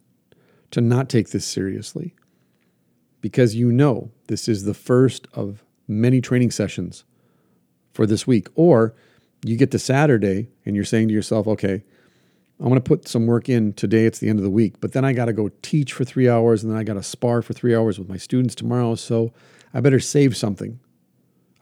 to 0.70 0.80
not 0.80 1.10
take 1.10 1.28
this 1.28 1.44
seriously, 1.44 2.14
because 3.24 3.54
you 3.54 3.72
know 3.72 4.10
this 4.26 4.48
is 4.50 4.64
the 4.64 4.74
first 4.74 5.26
of 5.32 5.64
many 5.88 6.20
training 6.20 6.50
sessions 6.50 7.04
for 7.94 8.04
this 8.04 8.26
week. 8.26 8.48
Or 8.54 8.94
you 9.42 9.56
get 9.56 9.70
to 9.70 9.78
Saturday 9.78 10.50
and 10.66 10.76
you're 10.76 10.84
saying 10.84 11.08
to 11.08 11.14
yourself, 11.14 11.46
okay, 11.46 11.82
I'm 12.60 12.66
going 12.66 12.74
to 12.74 12.82
put 12.82 13.08
some 13.08 13.24
work 13.24 13.48
in 13.48 13.72
today. 13.72 14.04
It's 14.04 14.18
the 14.18 14.28
end 14.28 14.38
of 14.38 14.42
the 14.42 14.50
week, 14.50 14.78
but 14.78 14.92
then 14.92 15.06
I 15.06 15.14
got 15.14 15.24
to 15.24 15.32
go 15.32 15.48
teach 15.62 15.94
for 15.94 16.04
three 16.04 16.28
hours 16.28 16.62
and 16.62 16.70
then 16.70 16.78
I 16.78 16.84
got 16.84 16.94
to 16.94 17.02
spar 17.02 17.40
for 17.40 17.54
three 17.54 17.74
hours 17.74 17.98
with 17.98 18.10
my 18.10 18.18
students 18.18 18.54
tomorrow. 18.54 18.94
So 18.94 19.32
I 19.72 19.80
better 19.80 20.00
save 20.00 20.36
something. 20.36 20.78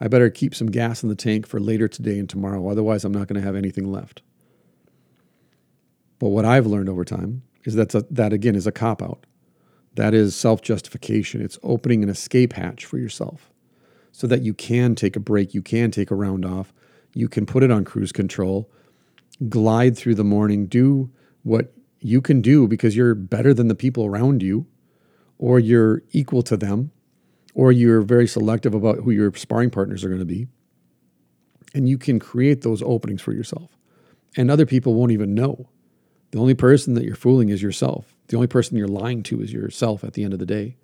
I 0.01 0.09
better 0.09 0.29
keep 0.29 0.53
some 0.53 0.67
gas 0.69 1.01
in 1.01 1.07
the 1.07 1.15
tank 1.15 1.47
for 1.47 1.61
later 1.61 1.87
today 1.87 2.19
and 2.19 2.29
tomorrow. 2.29 2.67
Otherwise, 2.67 3.05
I'm 3.05 3.13
not 3.13 3.29
going 3.29 3.39
to 3.39 3.47
have 3.47 3.55
anything 3.55 3.89
left. 3.89 4.21
But 6.19 6.27
what 6.27 6.43
I've 6.43 6.67
learned 6.67 6.89
over 6.89 7.05
time 7.05 7.43
is 7.63 7.75
that 7.75 7.91
that 8.13 8.33
again 8.33 8.55
is 8.57 8.67
a 8.67 8.73
cop 8.73 9.01
out. 9.01 9.25
That 9.95 10.13
is 10.13 10.35
self 10.35 10.61
justification. 10.61 11.41
It's 11.41 11.59
opening 11.63 12.03
an 12.03 12.09
escape 12.09 12.53
hatch 12.53 12.85
for 12.85 12.97
yourself 12.97 13.51
so 14.11 14.27
that 14.27 14.41
you 14.41 14.53
can 14.53 14.95
take 14.95 15.15
a 15.15 15.19
break, 15.19 15.53
you 15.53 15.61
can 15.61 15.91
take 15.91 16.11
a 16.11 16.15
round 16.15 16.45
off, 16.45 16.73
you 17.13 17.27
can 17.27 17.45
put 17.45 17.63
it 17.63 17.71
on 17.71 17.83
cruise 17.83 18.11
control 18.11 18.69
glide 19.49 19.97
through 19.97 20.15
the 20.15 20.23
morning, 20.23 20.65
do 20.65 21.11
what 21.43 21.73
you 21.99 22.21
can 22.21 22.41
do 22.41 22.67
because 22.67 22.95
you're 22.95 23.15
better 23.15 23.53
than 23.53 23.67
the 23.67 23.75
people 23.75 24.05
around 24.05 24.43
you, 24.43 24.65
or 25.37 25.59
you're 25.59 26.03
equal 26.11 26.43
to 26.43 26.57
them, 26.57 26.91
or 27.53 27.71
you're 27.71 28.01
very 28.01 28.27
selective 28.27 28.73
about 28.73 28.99
who 28.99 29.11
your 29.11 29.33
sparring 29.35 29.69
partners 29.69 30.03
are 30.03 30.09
going 30.09 30.19
to 30.19 30.25
be. 30.25 30.47
And 31.73 31.89
you 31.89 31.97
can 31.97 32.19
create 32.19 32.61
those 32.61 32.81
openings 32.83 33.21
for 33.21 33.33
yourself. 33.33 33.71
And 34.37 34.49
other 34.49 34.65
people 34.65 34.93
won't 34.93 35.11
even 35.11 35.33
know. 35.33 35.69
The 36.31 36.39
only 36.39 36.53
person 36.53 36.93
that 36.95 37.03
you're 37.03 37.15
fooling 37.15 37.49
is 37.49 37.61
yourself. 37.61 38.12
The 38.27 38.35
only 38.35 38.47
person 38.47 38.77
you're 38.77 38.87
lying 38.87 39.23
to 39.23 39.41
is 39.41 39.53
yourself 39.53 40.03
at 40.03 40.13
the 40.13 40.23
end 40.23 40.33
of 40.33 40.39
the 40.39 40.45
day. 40.45 40.77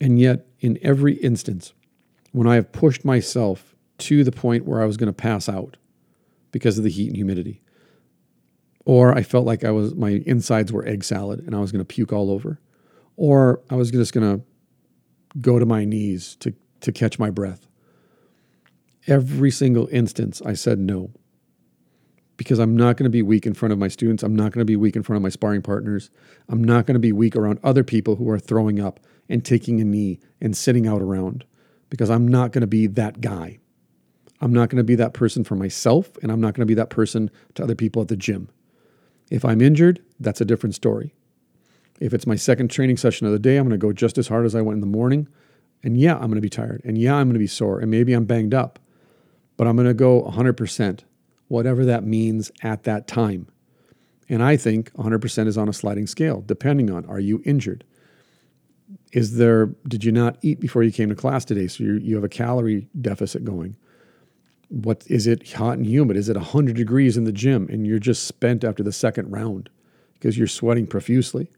And 0.00 0.18
yet, 0.18 0.46
in 0.60 0.78
every 0.82 1.14
instance, 1.14 1.72
when 2.32 2.46
I 2.46 2.56
have 2.56 2.72
pushed 2.72 3.04
myself 3.04 3.74
to 3.98 4.24
the 4.24 4.32
point 4.32 4.64
where 4.64 4.82
I 4.82 4.86
was 4.86 4.96
going 4.96 5.06
to 5.06 5.12
pass 5.12 5.48
out, 5.48 5.76
because 6.54 6.78
of 6.78 6.84
the 6.84 6.90
heat 6.90 7.08
and 7.08 7.16
humidity. 7.16 7.60
Or 8.84 9.12
I 9.12 9.24
felt 9.24 9.44
like 9.44 9.64
I 9.64 9.72
was 9.72 9.92
my 9.96 10.22
insides 10.24 10.72
were 10.72 10.86
egg 10.86 11.02
salad 11.02 11.40
and 11.40 11.52
I 11.52 11.58
was 11.58 11.72
going 11.72 11.80
to 11.80 11.84
puke 11.84 12.12
all 12.12 12.30
over. 12.30 12.60
Or 13.16 13.60
I 13.68 13.74
was 13.74 13.90
just 13.90 14.12
going 14.12 14.38
to 14.38 14.44
go 15.40 15.58
to 15.58 15.66
my 15.66 15.84
knees 15.84 16.36
to 16.36 16.54
to 16.82 16.92
catch 16.92 17.18
my 17.18 17.28
breath. 17.28 17.66
Every 19.08 19.50
single 19.50 19.88
instance 19.90 20.40
I 20.46 20.52
said 20.52 20.78
no. 20.78 21.10
Because 22.36 22.58
I'm 22.58 22.76
not 22.76 22.96
going 22.96 23.04
to 23.04 23.10
be 23.10 23.22
weak 23.22 23.46
in 23.46 23.54
front 23.54 23.72
of 23.72 23.78
my 23.78 23.88
students. 23.88 24.22
I'm 24.22 24.34
not 24.34 24.52
going 24.52 24.60
to 24.60 24.64
be 24.64 24.76
weak 24.76 24.96
in 24.96 25.02
front 25.02 25.16
of 25.16 25.22
my 25.22 25.28
sparring 25.28 25.62
partners. 25.62 26.10
I'm 26.48 26.64
not 26.64 26.86
going 26.86 26.94
to 26.94 27.00
be 27.00 27.12
weak 27.12 27.36
around 27.36 27.60
other 27.62 27.84
people 27.84 28.16
who 28.16 28.28
are 28.28 28.38
throwing 28.38 28.80
up 28.80 29.00
and 29.28 29.44
taking 29.44 29.80
a 29.80 29.84
knee 29.84 30.18
and 30.40 30.56
sitting 30.56 30.86
out 30.86 31.00
around 31.00 31.44
because 31.90 32.10
I'm 32.10 32.26
not 32.26 32.52
going 32.52 32.62
to 32.62 32.66
be 32.66 32.86
that 32.88 33.20
guy. 33.20 33.58
I'm 34.40 34.52
not 34.52 34.68
going 34.68 34.78
to 34.78 34.84
be 34.84 34.96
that 34.96 35.14
person 35.14 35.44
for 35.44 35.54
myself, 35.54 36.16
and 36.22 36.30
I'm 36.30 36.40
not 36.40 36.54
going 36.54 36.62
to 36.62 36.66
be 36.66 36.74
that 36.74 36.90
person 36.90 37.30
to 37.54 37.62
other 37.62 37.76
people 37.76 38.02
at 38.02 38.08
the 38.08 38.16
gym. 38.16 38.48
If 39.30 39.44
I'm 39.44 39.60
injured, 39.60 40.02
that's 40.18 40.40
a 40.40 40.44
different 40.44 40.74
story. 40.74 41.14
If 42.00 42.12
it's 42.12 42.26
my 42.26 42.36
second 42.36 42.70
training 42.70 42.96
session 42.96 43.26
of 43.26 43.32
the 43.32 43.38
day, 43.38 43.56
I'm 43.56 43.64
going 43.64 43.78
to 43.78 43.86
go 43.86 43.92
just 43.92 44.18
as 44.18 44.28
hard 44.28 44.44
as 44.44 44.54
I 44.54 44.60
went 44.60 44.74
in 44.74 44.80
the 44.80 44.86
morning. 44.86 45.28
And 45.82 45.96
yeah, 45.96 46.14
I'm 46.14 46.26
going 46.26 46.34
to 46.34 46.40
be 46.40 46.50
tired. 46.50 46.82
And 46.84 46.98
yeah, 46.98 47.14
I'm 47.14 47.28
going 47.28 47.34
to 47.34 47.38
be 47.38 47.46
sore. 47.46 47.78
And 47.78 47.90
maybe 47.90 48.12
I'm 48.12 48.24
banged 48.24 48.54
up. 48.54 48.78
But 49.56 49.66
I'm 49.66 49.76
going 49.76 49.86
to 49.86 49.94
go 49.94 50.22
100%, 50.22 51.04
whatever 51.54 51.84
that 51.84 52.04
means 52.04 52.50
at 52.62 52.84
that 52.84 53.06
time. 53.06 53.46
And 54.28 54.42
I 54.42 54.56
think 54.56 54.92
100% 54.94 55.46
is 55.46 55.56
on 55.56 55.68
a 55.68 55.72
sliding 55.72 56.06
scale, 56.06 56.42
depending 56.44 56.90
on 56.90 57.04
are 57.06 57.20
you 57.20 57.42
injured? 57.44 57.84
Is 59.12 59.36
there, 59.36 59.66
did 59.86 60.04
you 60.04 60.12
not 60.12 60.38
eat 60.42 60.60
before 60.60 60.82
you 60.82 60.90
came 60.90 61.08
to 61.10 61.14
class 61.14 61.44
today? 61.44 61.68
So 61.68 61.84
you 61.84 61.94
you 61.94 62.14
have 62.16 62.24
a 62.24 62.28
calorie 62.28 62.88
deficit 63.00 63.44
going 63.44 63.76
what 64.68 65.04
is 65.06 65.26
it 65.26 65.52
hot 65.52 65.76
and 65.76 65.86
humid? 65.86 66.16
Is 66.16 66.28
it 66.28 66.36
100 66.36 66.74
degrees 66.74 67.16
in 67.16 67.24
the 67.24 67.32
gym 67.32 67.68
and 67.70 67.86
you're 67.86 67.98
just 67.98 68.26
spent 68.26 68.64
after 68.64 68.82
the 68.82 68.92
second 68.92 69.30
round 69.30 69.70
because 70.14 70.36
you're 70.36 70.48
sweating 70.48 70.86
profusely? 70.86 71.48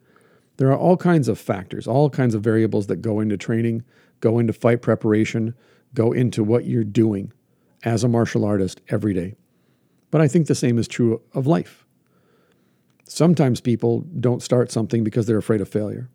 There 0.58 0.70
are 0.70 0.76
all 0.76 0.96
kinds 0.96 1.28
of 1.28 1.38
factors, 1.38 1.86
all 1.86 2.10
kinds 2.10 2.34
of 2.34 2.42
variables 2.42 2.86
that 2.88 2.96
go 2.96 3.20
into 3.20 3.36
training, 3.36 3.84
go 4.20 4.38
into 4.38 4.52
fight 4.52 4.82
preparation, 4.82 5.54
go 5.94 6.12
into 6.12 6.42
what 6.44 6.66
you're 6.66 6.84
doing 6.84 7.32
as 7.84 8.04
a 8.04 8.08
martial 8.08 8.44
artist 8.44 8.80
every 8.88 9.14
day. 9.14 9.34
But 10.10 10.20
I 10.20 10.28
think 10.28 10.46
the 10.46 10.54
same 10.54 10.78
is 10.78 10.88
true 10.88 11.20
of 11.34 11.46
life. 11.46 11.86
Sometimes 13.04 13.60
people 13.60 14.00
don't 14.20 14.42
start 14.42 14.70
something 14.70 15.04
because 15.04 15.26
they're 15.26 15.38
afraid 15.38 15.60
of 15.60 15.68
failure. 15.68 16.10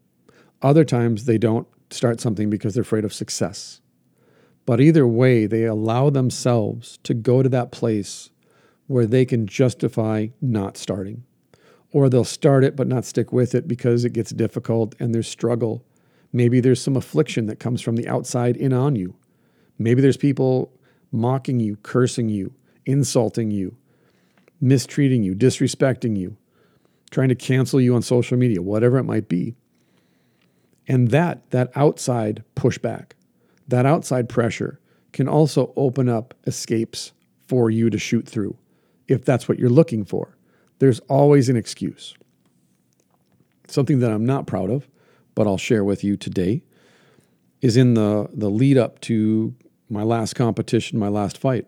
Other 0.61 0.83
times 0.83 1.25
they 1.25 1.37
don't 1.37 1.67
start 1.89 2.19
something 2.19 2.49
because 2.49 2.73
they're 2.73 2.81
afraid 2.81 3.05
of 3.05 3.13
success. 3.13 3.81
But 4.65 4.79
either 4.79 5.07
way, 5.07 5.45
they 5.45 5.65
allow 5.65 6.09
themselves 6.09 6.99
to 7.03 7.13
go 7.13 7.41
to 7.41 7.49
that 7.49 7.71
place 7.71 8.29
where 8.87 9.05
they 9.05 9.25
can 9.25 9.47
justify 9.47 10.27
not 10.41 10.77
starting. 10.77 11.23
Or 11.91 12.09
they'll 12.09 12.23
start 12.23 12.63
it 12.63 12.75
but 12.75 12.87
not 12.87 13.05
stick 13.05 13.33
with 13.33 13.55
it 13.55 13.67
because 13.67 14.05
it 14.05 14.13
gets 14.13 14.31
difficult 14.31 14.95
and 14.99 15.13
there's 15.13 15.27
struggle. 15.27 15.83
Maybe 16.31 16.59
there's 16.59 16.81
some 16.81 16.95
affliction 16.95 17.47
that 17.47 17.59
comes 17.59 17.81
from 17.81 17.95
the 17.95 18.07
outside 18.07 18.55
in 18.55 18.73
on 18.73 18.95
you. 18.95 19.15
Maybe 19.77 20.01
there's 20.01 20.17
people 20.17 20.71
mocking 21.11 21.59
you, 21.59 21.77
cursing 21.77 22.29
you, 22.29 22.53
insulting 22.85 23.51
you, 23.51 23.75
mistreating 24.61 25.23
you, 25.23 25.35
disrespecting 25.35 26.15
you, 26.17 26.37
trying 27.09 27.29
to 27.29 27.35
cancel 27.35 27.81
you 27.81 27.95
on 27.95 28.01
social 28.01 28.37
media, 28.37 28.61
whatever 28.61 28.97
it 28.97 29.03
might 29.03 29.27
be. 29.27 29.55
And 30.87 31.09
that, 31.09 31.49
that 31.49 31.71
outside 31.75 32.43
pushback, 32.55 33.11
that 33.67 33.85
outside 33.85 34.29
pressure 34.29 34.79
can 35.11 35.27
also 35.27 35.73
open 35.75 36.07
up 36.07 36.33
escapes 36.45 37.11
for 37.47 37.69
you 37.69 37.89
to 37.89 37.97
shoot 37.97 38.27
through 38.27 38.57
if 39.07 39.25
that's 39.25 39.49
what 39.49 39.59
you're 39.59 39.69
looking 39.69 40.05
for. 40.05 40.37
There's 40.79 40.99
always 41.01 41.49
an 41.49 41.57
excuse. 41.57 42.15
Something 43.67 43.99
that 43.99 44.11
I'm 44.11 44.25
not 44.25 44.47
proud 44.47 44.69
of, 44.69 44.87
but 45.35 45.47
I'll 45.47 45.57
share 45.57 45.83
with 45.83 46.03
you 46.03 46.17
today, 46.17 46.63
is 47.61 47.77
in 47.77 47.93
the, 47.93 48.29
the 48.33 48.49
lead 48.49 48.77
up 48.77 48.99
to 49.01 49.53
my 49.89 50.03
last 50.03 50.33
competition, 50.33 50.97
my 50.97 51.07
last 51.09 51.37
fight. 51.37 51.67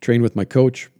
Trained 0.00 0.22
with 0.22 0.34
my 0.34 0.44
coach, 0.44 0.90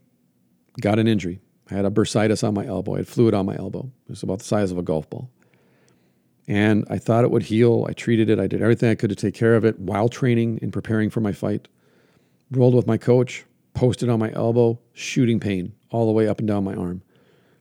got 0.80 0.98
an 0.98 1.06
injury. 1.06 1.40
I 1.70 1.74
had 1.74 1.84
a 1.84 1.90
bursitis 1.90 2.46
on 2.46 2.54
my 2.54 2.66
elbow. 2.66 2.94
I 2.94 2.98
had 2.98 3.08
fluid 3.08 3.34
on 3.34 3.46
my 3.46 3.56
elbow. 3.56 3.90
It 4.06 4.10
was 4.10 4.22
about 4.22 4.40
the 4.40 4.44
size 4.44 4.70
of 4.70 4.78
a 4.78 4.82
golf 4.82 5.08
ball. 5.08 5.30
And 6.46 6.84
I 6.90 6.98
thought 6.98 7.24
it 7.24 7.30
would 7.30 7.44
heal. 7.44 7.86
I 7.88 7.92
treated 7.92 8.28
it. 8.28 8.38
I 8.38 8.46
did 8.46 8.60
everything 8.60 8.90
I 8.90 8.94
could 8.94 9.10
to 9.10 9.16
take 9.16 9.34
care 9.34 9.56
of 9.56 9.64
it 9.64 9.78
while 9.78 10.08
training 10.08 10.58
and 10.60 10.72
preparing 10.72 11.08
for 11.08 11.20
my 11.20 11.32
fight. 11.32 11.68
Rolled 12.50 12.74
with 12.74 12.86
my 12.86 12.98
coach, 12.98 13.44
posted 13.72 14.10
on 14.10 14.18
my 14.18 14.30
elbow, 14.32 14.78
shooting 14.92 15.40
pain 15.40 15.72
all 15.90 16.06
the 16.06 16.12
way 16.12 16.28
up 16.28 16.38
and 16.38 16.46
down 16.46 16.64
my 16.64 16.74
arm. 16.74 17.02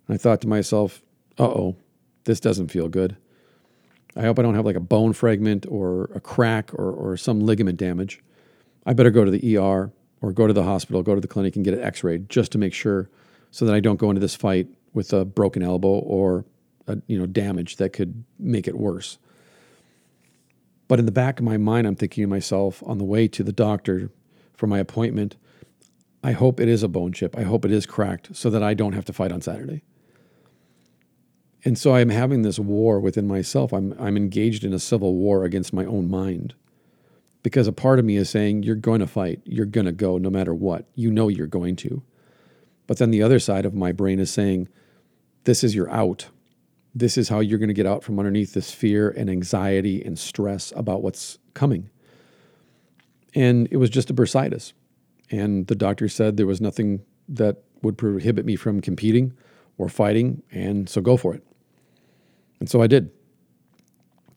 And 0.08 0.15
I 0.15 0.17
thought 0.17 0.41
to 0.41 0.48
myself, 0.48 1.01
uh 1.39 1.46
oh, 1.46 1.77
this 2.25 2.41
doesn't 2.41 2.70
feel 2.70 2.89
good. 2.89 3.15
I 4.15 4.22
hope 4.24 4.38
I 4.38 4.41
don't 4.41 4.55
have 4.55 4.65
like 4.65 4.75
a 4.75 4.82
bone 4.82 5.13
fragment 5.13 5.65
or 5.67 6.10
a 6.13 6.20
crack 6.20 6.74
or, 6.74 6.91
or 6.91 7.17
some 7.17 7.39
ligament 7.39 7.79
damage. 7.79 8.22
I 8.86 8.93
better 8.93 9.10
go 9.12 9.24
to 9.24 9.32
the 9.32 9.58
ER 9.58 9.91
or 10.24 10.32
go 10.32 10.48
to 10.48 10.53
the 10.53 10.63
hospital, 10.63 11.03
go 11.03 11.13
to 11.13 11.22
the 11.22 11.27
clinic 11.27 11.58
and 11.58 11.65
get 11.65 11.74
an 11.74 11.84
x 11.84 12.01
ray 12.01 12.18
just 12.18 12.53
to 12.53 12.58
make 12.58 12.74
sure 12.74 13.10
so 13.51 13.65
that 13.65 13.75
I 13.75 13.82
don't 13.82 13.98
go 13.98 14.10
into 14.10 14.22
this 14.22 14.36
fight 14.36 14.68
with 14.94 15.12
a 15.12 15.25
broken 15.25 15.62
elbow 15.62 15.89
or 15.89 16.46
a, 16.88 16.98
you 17.08 17.20
know 17.20 17.25
damage 17.25 17.75
that 17.75 17.92
could 17.92 18.24
make 18.39 18.68
it 18.68 18.77
worse. 18.77 19.18
But 20.88 21.00
in 21.00 21.06
the 21.06 21.12
back 21.12 21.39
of 21.39 21.46
my 21.46 21.58
mind, 21.58 21.86
I'm 21.86 21.96
thinking 21.96 22.24
to 22.24 22.27
myself 22.27 22.82
on 22.86 22.98
the 22.98 23.03
way 23.03 23.27
to 23.27 23.44
the 23.44 23.51
doctor 23.51 24.10
for 24.56 24.65
my 24.65 24.80
appointment, 24.80 25.36
I 26.24 26.32
hope 26.32 26.60
it 26.60 26.70
is 26.70 26.84
a 26.84 26.88
bone 26.88 27.12
chip. 27.12 27.38
I 27.38 27.44
hope 27.44 27.65
it 27.65 27.72
is 27.72 27.86
cracked 27.86 28.36
so 28.36 28.50
that 28.50 28.63
I 28.63 28.74
don't 28.74 28.94
have 28.94 29.06
to 29.06 29.13
fight 29.13 29.32
on 29.32 29.42
Saturday. 29.42 29.84
And 31.65 31.77
so 31.77 31.96
I'm 31.96 32.10
having 32.10 32.44
this 32.44 32.60
war 32.60 33.00
within 33.00 33.27
myself. 33.27 33.74
I'm, 33.74 33.94
I'm 34.00 34.15
engaged 34.15 34.63
in 34.63 34.74
a 34.74 34.80
civil 34.80 35.15
war 35.15 35.44
against 35.44 35.74
my 35.74 35.86
own 35.86 36.10
mind 36.10 36.53
because 37.44 37.68
a 37.68 37.74
part 37.74 38.00
of 38.00 38.06
me 38.06 38.16
is 38.16 38.30
saying, 38.30 38.64
You're 38.64 38.76
going 38.76 39.02
to 39.02 39.08
fight. 39.08 39.42
You're 39.46 39.66
going 39.66 39.86
to 39.86 39.92
go 39.92 40.18
no 40.18 40.30
matter 40.30 40.54
what. 40.54 40.88
You 40.96 41.12
know 41.12 41.28
you're 41.28 41.46
going 41.46 41.76
to. 41.78 42.02
But 42.88 42.98
then 42.98 43.12
the 43.12 43.22
other 43.22 43.40
side 43.40 43.66
of 43.66 43.74
my 43.74 43.92
brain 43.92 44.20
is 44.20 44.32
saying, 44.32 44.70
This 45.44 45.64
is 45.64 45.76
your 45.76 45.90
out. 45.92 46.30
This 46.96 47.18
is 47.18 47.30
how 47.30 47.40
you're 47.40 47.60
going 47.60 47.70
to 47.70 47.74
get 47.74 47.86
out 47.86 48.04
from 48.04 48.18
underneath 48.20 48.54
this 48.54 48.72
fear 48.72 49.10
and 49.10 49.30
anxiety 49.30 50.04
and 50.04 50.18
stress 50.18 50.72
about 50.76 51.02
what's 51.02 51.40
coming. 51.54 51.90
And 53.36 53.68
it 53.72 53.78
was 53.78 53.90
just 53.90 54.10
a 54.10 54.14
bursitis. 54.14 54.74
And 55.32 55.66
the 55.68 55.76
doctor 55.76 56.08
said 56.08 56.38
there 56.38 56.46
was 56.46 56.62
nothing 56.62 57.02
that 57.28 57.64
would 57.82 57.98
prohibit 57.98 58.46
me 58.46 58.56
from 58.56 58.80
competing 58.80 59.34
or 59.78 59.90
fighting. 59.90 60.44
And 60.52 60.88
so 60.88 61.02
go 61.02 61.18
for 61.18 61.34
it. 61.34 61.44
And 62.60 62.70
so 62.70 62.82
I 62.82 62.88
did. 62.88 63.10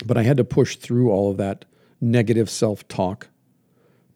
But 0.07 0.17
I 0.17 0.23
had 0.23 0.39
to 0.39 0.45
push 0.45 0.77
through 0.77 1.11
all 1.11 1.31
of 1.31 1.37
that 1.37 1.67
negative 2.00 2.50
self 2.50 2.87
talk 2.88 3.29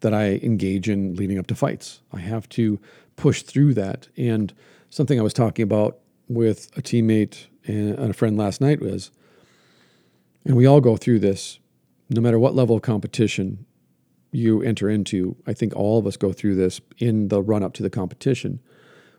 that 0.00 0.14
I 0.14 0.40
engage 0.42 0.88
in 0.88 1.14
leading 1.14 1.38
up 1.38 1.46
to 1.48 1.54
fights. 1.54 2.00
I 2.12 2.20
have 2.20 2.48
to 2.50 2.80
push 3.16 3.42
through 3.42 3.74
that. 3.74 4.08
And 4.16 4.52
something 4.88 5.18
I 5.18 5.22
was 5.22 5.34
talking 5.34 5.62
about 5.62 5.98
with 6.28 6.70
a 6.76 6.82
teammate 6.82 7.46
and 7.66 7.98
a 7.98 8.12
friend 8.14 8.36
last 8.36 8.60
night 8.60 8.80
was, 8.80 9.10
and 10.44 10.56
we 10.56 10.66
all 10.66 10.80
go 10.80 10.96
through 10.96 11.18
this, 11.18 11.58
no 12.08 12.20
matter 12.20 12.38
what 12.38 12.54
level 12.54 12.76
of 12.76 12.82
competition 12.82 13.66
you 14.32 14.62
enter 14.62 14.88
into. 14.88 15.36
I 15.46 15.52
think 15.52 15.74
all 15.76 15.98
of 15.98 16.06
us 16.06 16.16
go 16.16 16.32
through 16.32 16.54
this 16.54 16.80
in 16.98 17.28
the 17.28 17.42
run 17.42 17.62
up 17.62 17.74
to 17.74 17.82
the 17.82 17.90
competition, 17.90 18.60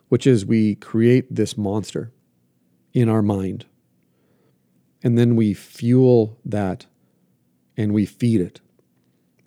which 0.10 0.26
is 0.26 0.46
we 0.46 0.76
create 0.76 1.34
this 1.34 1.58
monster 1.58 2.12
in 2.94 3.08
our 3.08 3.22
mind. 3.22 3.66
And 5.04 5.18
then 5.18 5.36
we 5.36 5.54
fuel 5.54 6.38
that 6.46 6.86
and 7.82 7.94
we 7.94 8.06
feed 8.06 8.42
it. 8.42 8.62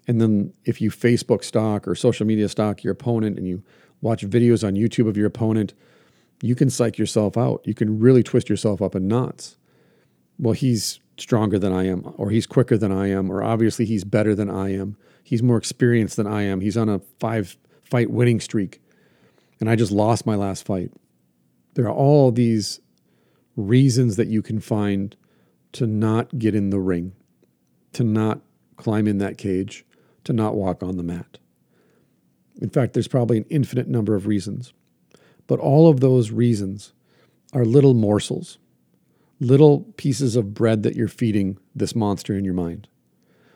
And 0.07 0.21
then 0.21 0.53
if 0.65 0.81
you 0.81 0.91
Facebook 0.91 1.45
stalk 1.45 1.89
or 1.89 1.95
social 1.95 2.27
media 2.27 2.49
stalk 2.49 2.83
your 2.83 2.93
opponent 2.93 3.39
and 3.39 3.47
you 3.47 3.63
watch 4.03 4.27
videos 4.27 4.67
on 4.67 4.75
YouTube 4.75 5.09
of 5.09 5.17
your 5.17 5.27
opponent, 5.27 5.73
you 6.43 6.55
can 6.55 6.69
psych 6.69 6.99
yourself 6.99 7.39
out. 7.39 7.63
You 7.65 7.75
can 7.75 7.99
really 7.99 8.23
twist 8.23 8.51
yourself 8.51 8.83
up 8.83 8.95
in 8.95 9.09
knots. 9.09 9.57
Well, 10.39 10.53
he's 10.53 11.01
stronger 11.17 11.59
than 11.59 11.73
I 11.73 11.87
am, 11.87 12.13
or 12.17 12.31
he's 12.31 12.47
quicker 12.47 12.77
than 12.77 12.93
I 12.93 13.09
am, 13.09 13.31
or 13.31 13.43
obviously 13.43 13.85
he's 13.85 14.05
better 14.05 14.35
than 14.35 14.51
I 14.51 14.75
am. 14.75 14.97
He's 15.23 15.43
more 15.43 15.57
experienced 15.57 16.17
than 16.17 16.27
I 16.27 16.43
am. 16.43 16.61
He's 16.61 16.77
on 16.77 16.89
a 16.89 16.99
five 17.19 17.57
fight 17.83 18.11
winning 18.11 18.41
streak. 18.41 18.83
And 19.61 19.71
I 19.71 19.77
just 19.77 19.93
lost 19.93 20.27
my 20.27 20.35
last 20.35 20.67
fight. 20.67 20.91
There 21.75 21.87
are 21.87 21.95
all 21.95 22.31
these 22.31 22.81
reasons 23.57 24.17
that 24.17 24.27
you 24.27 24.43
can 24.43 24.61
find 24.61 25.17
to 25.73 25.87
not 25.87 26.39
get 26.39 26.55
in 26.55 26.71
the 26.71 26.81
ring 26.81 27.13
to 27.95 28.05
not 28.05 28.41
climb 28.77 29.07
in 29.07 29.19
that 29.19 29.39
cage, 29.39 29.85
to 30.25 30.33
not 30.33 30.55
walk 30.55 30.83
on 30.83 30.97
the 30.97 31.03
mat. 31.03 31.39
In 32.61 32.71
fact, 32.71 32.93
there's 32.93 33.09
probably 33.09 33.39
an 33.39 33.47
infinite 33.51 33.89
number 33.89 34.15
of 34.15 34.27
reasons. 34.27 34.73
But 35.47 35.59
all 35.59 35.89
of 35.89 36.01
those 36.01 36.31
reasons 36.31 36.93
are 37.53 37.65
little 37.65 37.95
morsels, 37.95 38.59
little 39.41 39.81
pieces 39.97 40.37
of 40.37 40.55
bread 40.55 40.83
that 40.83 40.97
you're 40.97 41.09
feeding 41.09 41.59
this 41.75 41.95
monster 41.95 42.37
in 42.37 42.45
your 42.45 42.55
mind. 42.55 42.89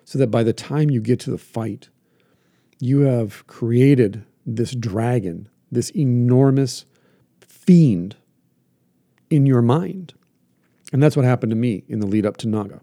So 0.05 0.19
that 0.19 0.29
by 0.29 0.43
the 0.43 0.53
time 0.53 0.91
you 0.91 1.01
get 1.01 1.21
to 1.21 1.31
the 1.31 1.39
fight, 1.39 1.89
you 2.81 3.01
have 3.01 3.47
created 3.47 4.25
this 4.47 4.75
dragon, 4.75 5.49
this 5.71 5.91
enormous 5.91 6.87
fiend 7.41 8.17
in 9.31 9.45
your 9.45 9.63
mind. 9.63 10.15
And 10.93 11.03
that's 11.03 11.17
what 11.17 11.27
happened 11.27 11.51
to 11.51 11.57
me 11.57 11.85
in 11.89 12.01
the 12.01 12.07
lead 12.07 12.25
up 12.25 12.39
to 12.39 12.49
NAGA. 12.49 12.81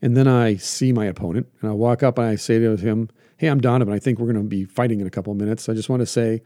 And 0.00 0.16
then 0.16 0.28
I 0.28 0.56
see 0.56 0.92
my 0.92 1.06
opponent 1.06 1.48
and 1.60 1.70
I 1.70 1.74
walk 1.74 2.02
up 2.02 2.18
and 2.18 2.26
I 2.26 2.36
say 2.36 2.58
to 2.58 2.76
him, 2.76 3.10
Hey, 3.36 3.48
I'm 3.48 3.60
Donavon. 3.60 3.92
I 3.92 3.98
think 3.98 4.18
we're 4.18 4.32
going 4.32 4.42
to 4.42 4.48
be 4.48 4.64
fighting 4.64 5.00
in 5.00 5.06
a 5.06 5.10
couple 5.10 5.32
of 5.32 5.38
minutes. 5.38 5.68
I 5.68 5.74
just 5.74 5.88
want 5.88 6.00
to 6.00 6.06
say 6.06 6.42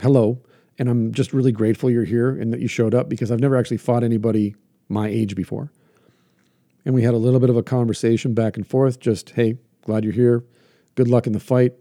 hello. 0.00 0.40
And 0.78 0.88
I'm 0.88 1.12
just 1.12 1.32
really 1.32 1.52
grateful 1.52 1.90
you're 1.90 2.04
here 2.04 2.30
and 2.30 2.52
that 2.52 2.60
you 2.60 2.68
showed 2.68 2.94
up 2.94 3.08
because 3.08 3.32
I've 3.32 3.40
never 3.40 3.56
actually 3.56 3.78
fought 3.78 4.04
anybody 4.04 4.54
my 4.88 5.08
age 5.08 5.34
before. 5.34 5.72
And 6.84 6.94
we 6.94 7.02
had 7.02 7.14
a 7.14 7.18
little 7.18 7.40
bit 7.40 7.50
of 7.50 7.56
a 7.56 7.62
conversation 7.62 8.34
back 8.34 8.56
and 8.56 8.66
forth, 8.66 9.00
just, 9.00 9.30
hey, 9.30 9.58
glad 9.82 10.04
you're 10.04 10.12
here. 10.12 10.44
Good 10.94 11.08
luck 11.08 11.26
in 11.26 11.32
the 11.32 11.40
fight. 11.40 11.72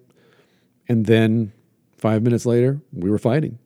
And 0.87 1.05
then 1.05 1.51
five 1.97 2.23
minutes 2.23 2.45
later, 2.45 2.81
we 2.91 3.09
were 3.09 3.19
fighting. 3.19 3.59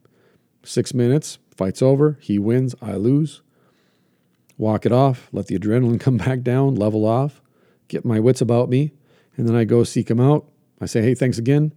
Six 0.63 0.93
minutes, 0.93 1.38
fight's 1.55 1.82
over. 1.82 2.17
He 2.19 2.38
wins, 2.39 2.75
I 2.82 2.95
lose 2.95 3.41
walk 4.60 4.86
it 4.86 4.91
off, 4.91 5.30
let 5.32 5.48
the 5.48 5.58
adrenaline 5.58 6.00
come 6.00 6.17
back 6.17 6.43
down, 6.43 6.76
level 6.76 7.06
off, 7.06 7.41
get 7.88 8.06
my 8.06 8.19
wits 8.19 8.41
about 8.41 8.69
me, 8.69 8.91
and 9.36 9.48
then 9.48 9.56
I 9.56 9.63
go 9.63 9.84
seek 9.84 10.12
him 10.12 10.19
out. 10.19 10.45
I 10.80 10.86
say, 10.86 11.02
hey, 11.02 11.15
thanks 11.15 11.39
again. 11.39 11.74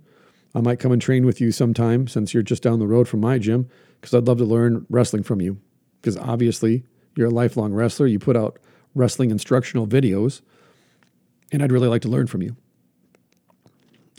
I 0.55 0.61
might 0.61 0.81
come 0.81 0.93
and 0.93 1.01
train 1.01 1.25
with 1.25 1.41
you 1.41 1.51
sometime 1.51 2.07
since 2.07 2.35
you're 2.35 2.43
just 2.43 2.63
down 2.63 2.79
the 2.79 2.87
road 2.87 3.09
from 3.09 3.21
my 3.21 3.39
gym 3.39 3.71
because 4.01 4.13
I'd 4.13 4.27
love 4.27 4.39
to 4.39 4.45
learn 4.45 4.85
wrestling 4.91 5.23
from 5.23 5.41
you. 5.41 5.59
Because 6.01 6.17
obviously, 6.17 6.85
you're 7.17 7.29
a 7.29 7.31
lifelong 7.31 7.73
wrestler. 7.73 8.07
You 8.07 8.19
put 8.19 8.37
out 8.37 8.59
wrestling 8.95 9.31
instructional 9.31 9.87
videos, 9.87 10.43
and 11.51 11.63
I'd 11.63 11.73
really 11.73 11.89
like 11.89 12.03
to 12.03 12.09
learn 12.09 12.27
from 12.27 12.43
you. 12.43 12.57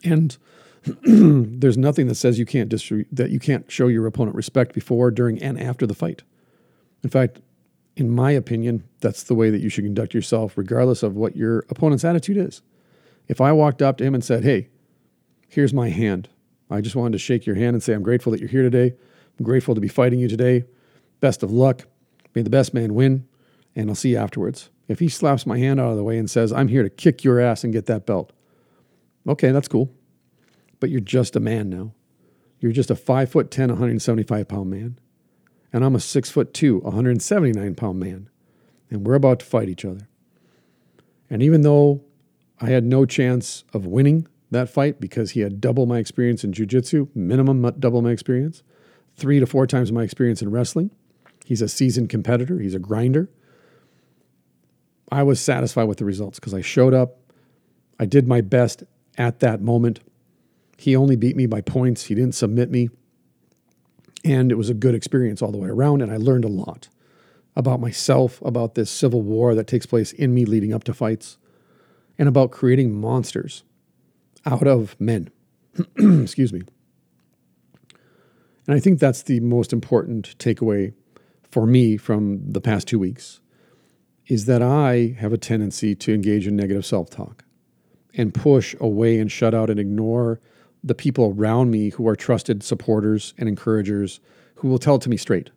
And 0.03 0.35
there's 1.03 1.77
nothing 1.77 2.07
that 2.07 2.15
says 2.15 2.39
you 2.39 2.45
can't 2.45 2.69
that 2.69 3.29
you 3.29 3.39
can't 3.39 3.71
show 3.71 3.87
your 3.87 4.07
opponent 4.07 4.35
respect 4.35 4.73
before, 4.73 5.11
during, 5.11 5.41
and 5.41 5.59
after 5.59 5.85
the 5.85 5.93
fight. 5.93 6.23
In 7.03 7.09
fact, 7.09 7.39
in 7.95 8.09
my 8.09 8.31
opinion, 8.31 8.83
that's 9.01 9.23
the 9.23 9.35
way 9.35 9.49
that 9.49 9.61
you 9.61 9.69
should 9.69 9.83
conduct 9.83 10.13
yourself, 10.13 10.57
regardless 10.57 11.03
of 11.03 11.15
what 11.15 11.35
your 11.35 11.59
opponent's 11.69 12.03
attitude 12.03 12.37
is. 12.37 12.61
If 13.27 13.39
I 13.39 13.51
walked 13.51 13.81
up 13.81 13.97
to 13.97 14.03
him 14.03 14.15
and 14.15 14.23
said, 14.23 14.43
Hey, 14.43 14.69
here's 15.47 15.73
my 15.73 15.89
hand. 15.89 16.29
I 16.69 16.81
just 16.81 16.95
wanted 16.95 17.13
to 17.13 17.19
shake 17.19 17.45
your 17.45 17.55
hand 17.55 17.75
and 17.75 17.83
say, 17.83 17.93
I'm 17.93 18.03
grateful 18.03 18.31
that 18.31 18.39
you're 18.39 18.49
here 18.49 18.63
today. 18.63 18.95
I'm 19.37 19.45
grateful 19.45 19.75
to 19.75 19.81
be 19.81 19.87
fighting 19.87 20.19
you 20.19 20.27
today. 20.27 20.65
Best 21.19 21.43
of 21.43 21.51
luck. 21.51 21.85
May 22.33 22.41
the 22.41 22.49
best 22.49 22.73
man 22.73 22.95
win. 22.95 23.27
And 23.75 23.89
I'll 23.89 23.95
see 23.95 24.11
you 24.11 24.17
afterwards. 24.17 24.69
If 24.87 24.99
he 24.99 25.07
slaps 25.07 25.45
my 25.45 25.57
hand 25.57 25.79
out 25.79 25.91
of 25.91 25.97
the 25.97 26.03
way 26.03 26.17
and 26.17 26.29
says, 26.29 26.51
I'm 26.51 26.67
here 26.67 26.83
to 26.83 26.89
kick 26.89 27.23
your 27.23 27.39
ass 27.39 27.63
and 27.63 27.71
get 27.71 27.85
that 27.85 28.05
belt, 28.05 28.33
okay, 29.27 29.51
that's 29.51 29.67
cool. 29.67 29.91
But 30.79 30.89
you're 30.89 30.99
just 30.99 31.35
a 31.35 31.39
man 31.39 31.69
now. 31.69 31.93
You're 32.59 32.71
just 32.71 32.91
a 32.91 32.95
5 32.95 33.31
foot 33.31 33.51
10, 33.51 33.69
175 33.69 34.47
pound 34.47 34.69
man 34.69 34.99
and 35.73 35.83
I'm 35.83 35.95
a 35.95 35.99
six 35.99 36.29
foot 36.29 36.53
two, 36.53 36.79
179 36.79 37.75
pound 37.75 37.99
man, 37.99 38.29
and 38.91 39.05
we're 39.05 39.15
about 39.15 39.39
to 39.39 39.45
fight 39.45 39.67
each 39.67 39.83
other. 39.83 40.07
And 41.29 41.41
even 41.41 41.61
though 41.61 42.03
I 42.61 42.67
had 42.67 42.85
no 42.85 43.05
chance 43.05 43.63
of 43.73 43.87
winning 43.87 44.27
that 44.51 44.69
fight 44.69 45.01
because 45.01 45.31
he 45.31 45.39
had 45.39 45.59
double 45.59 45.87
my 45.87 45.97
experience 45.97 46.43
in 46.43 46.51
jujitsu, 46.51 47.09
minimum 47.15 47.63
double 47.79 48.03
my 48.03 48.11
experience, 48.11 48.61
three 49.15 49.39
to 49.39 49.47
four 49.47 49.65
times 49.65 49.91
my 49.91 50.03
experience 50.03 50.43
in 50.43 50.51
wrestling, 50.51 50.91
he's 51.43 51.61
a 51.61 51.67
seasoned 51.67 52.09
competitor, 52.09 52.59
he's 52.59 52.75
a 52.75 52.79
grinder. 52.79 53.29
I 55.11 55.23
was 55.23 55.41
satisfied 55.41 55.85
with 55.85 55.97
the 55.97 56.05
results 56.05 56.39
because 56.39 56.53
I 56.53 56.61
showed 56.61 56.93
up, 56.93 57.17
I 57.99 58.05
did 58.05 58.27
my 58.27 58.41
best 58.41 58.83
at 59.17 59.39
that 59.39 59.61
moment. 59.61 59.99
He 60.77 60.95
only 60.95 61.15
beat 61.15 61.35
me 61.35 61.47
by 61.47 61.61
points, 61.61 62.05
he 62.05 62.15
didn't 62.15 62.35
submit 62.35 62.69
me. 62.69 62.89
And 64.23 64.51
it 64.51 64.55
was 64.55 64.69
a 64.69 64.73
good 64.73 64.95
experience 64.95 65.41
all 65.41 65.51
the 65.51 65.57
way 65.57 65.69
around. 65.69 66.01
And 66.01 66.11
I 66.11 66.17
learned 66.17 66.45
a 66.45 66.49
lot 66.49 66.89
about 67.55 67.79
myself, 67.79 68.41
about 68.41 68.75
this 68.75 68.89
civil 68.89 69.21
war 69.21 69.53
that 69.55 69.67
takes 69.67 69.85
place 69.85 70.11
in 70.13 70.33
me 70.33 70.45
leading 70.45 70.73
up 70.73 70.83
to 70.85 70.93
fights, 70.93 71.37
and 72.17 72.27
about 72.27 72.51
creating 72.51 72.99
monsters 72.99 73.63
out 74.45 74.67
of 74.67 74.99
men. 74.99 75.29
Excuse 75.97 76.53
me. 76.53 76.61
And 78.67 78.75
I 78.75 78.79
think 78.79 78.99
that's 78.99 79.23
the 79.23 79.39
most 79.41 79.73
important 79.73 80.37
takeaway 80.37 80.93
for 81.49 81.65
me 81.65 81.97
from 81.97 82.51
the 82.51 82.61
past 82.61 82.87
two 82.87 82.99
weeks 82.99 83.41
is 84.27 84.45
that 84.45 84.61
I 84.61 85.15
have 85.19 85.33
a 85.33 85.37
tendency 85.37 85.95
to 85.95 86.13
engage 86.13 86.47
in 86.47 86.55
negative 86.55 86.85
self 86.85 87.09
talk 87.09 87.43
and 88.15 88.33
push 88.33 88.75
away 88.79 89.19
and 89.19 89.31
shut 89.31 89.53
out 89.53 89.69
and 89.69 89.79
ignore 89.79 90.39
the 90.83 90.95
people 90.95 91.33
around 91.37 91.71
me 91.71 91.89
who 91.89 92.07
are 92.07 92.15
trusted 92.15 92.61
supporters 92.63 93.33
and 93.37 93.47
encouragers 93.47 94.19
who 94.55 94.67
will 94.67 94.79
tell 94.79 94.95
it 94.95 95.01
to 95.03 95.09
me 95.09 95.17
straight. 95.17 95.49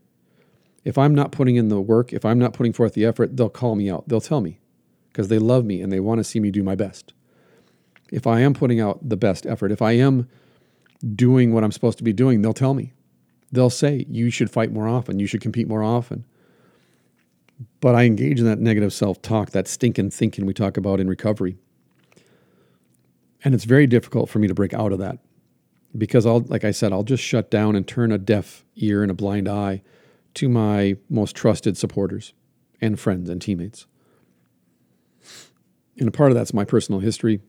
If 0.85 0.97
I'm 0.97 1.15
not 1.15 1.33
putting 1.33 1.57
in 1.57 1.69
the 1.69 1.81
work, 1.81 2.13
if 2.13 2.25
I'm 2.25 2.39
not 2.39 2.53
putting 2.53 2.73
forth 2.73 2.95
the 2.95 3.05
effort, 3.05 3.37
they'll 3.37 3.49
call 3.49 3.75
me 3.75 3.91
out. 3.91 4.09
They'll 4.09 4.21
tell 4.21 4.41
me 4.41 4.61
because 5.09 5.29
they 5.29 5.39
love 5.39 5.65
me 5.65 5.83
and 5.83 5.93
they 5.93 5.99
want 5.99 6.19
to 6.19 6.25
see 6.25 6.39
me 6.39 6.51
do 6.51 6.63
my 6.63 6.77
best. 6.77 7.13
If 8.13 8.27
I 8.27 8.41
am 8.41 8.55
putting 8.55 8.81
out 8.81 9.09
the 9.09 9.17
best 9.17 9.47
effort, 9.47 9.73
if 9.73 9.83
I 9.83 9.93
am 9.93 10.29
doing 11.15 11.53
what 11.53 11.65
I'm 11.65 11.73
supposed 11.73 11.99
to 11.99 12.05
be 12.05 12.13
doing, 12.13 12.43
they'll 12.43 12.53
tell 12.53 12.75
me. 12.75 12.93
They'll 13.51 13.71
say, 13.71 14.07
you 14.09 14.31
should 14.31 14.51
fight 14.51 14.73
more 14.73 14.87
often, 14.87 15.19
you 15.19 15.27
should 15.27 15.41
compete 15.41 15.69
more 15.69 15.83
often. 15.83 16.25
But 17.81 17.95
I 17.95 18.05
engage 18.05 18.39
in 18.39 18.47
that 18.47 18.59
negative 18.59 18.93
self 18.93 19.23
talk, 19.23 19.51
that 19.51 19.67
stinking 19.67 20.11
thinking 20.11 20.47
we 20.47 20.55
talk 20.55 20.77
about 20.77 21.01
in 21.01 21.09
recovery. 21.09 21.57
And 23.45 23.55
it's 23.55 23.65
very 23.65 23.87
difficult 23.87 24.29
for 24.29 24.39
me 24.39 24.49
to 24.49 24.55
break 24.55 24.75
out 24.75 24.93
of 24.93 24.99
that 24.99 25.19
because 25.97 26.27
I'll, 26.27 26.41
like 26.41 26.65
I 26.65 26.71
said, 26.71 26.93
I'll 26.93 27.03
just 27.03 27.23
shut 27.23 27.51
down 27.51 27.77
and 27.77 27.87
turn 27.87 28.13
a 28.13 28.19
deaf 28.19 28.65
ear 28.77 29.03
and 29.03 29.11
a 29.11 29.15
blind 29.15 29.49
eye 29.49 29.83
to 30.35 30.49
my 30.49 30.97
most 31.09 31.35
trusted 31.35 31.77
supporters 31.77 32.33
and 32.81 32.99
friends 32.99 33.31
and 33.31 33.41
teammates. 33.41 33.87
And 35.99 36.09
a 36.09 36.13
part 36.13 36.31
of 36.31 36.37
that's 36.37 36.53
my 36.53 36.65
personal 36.65 37.01
history. 37.01 37.41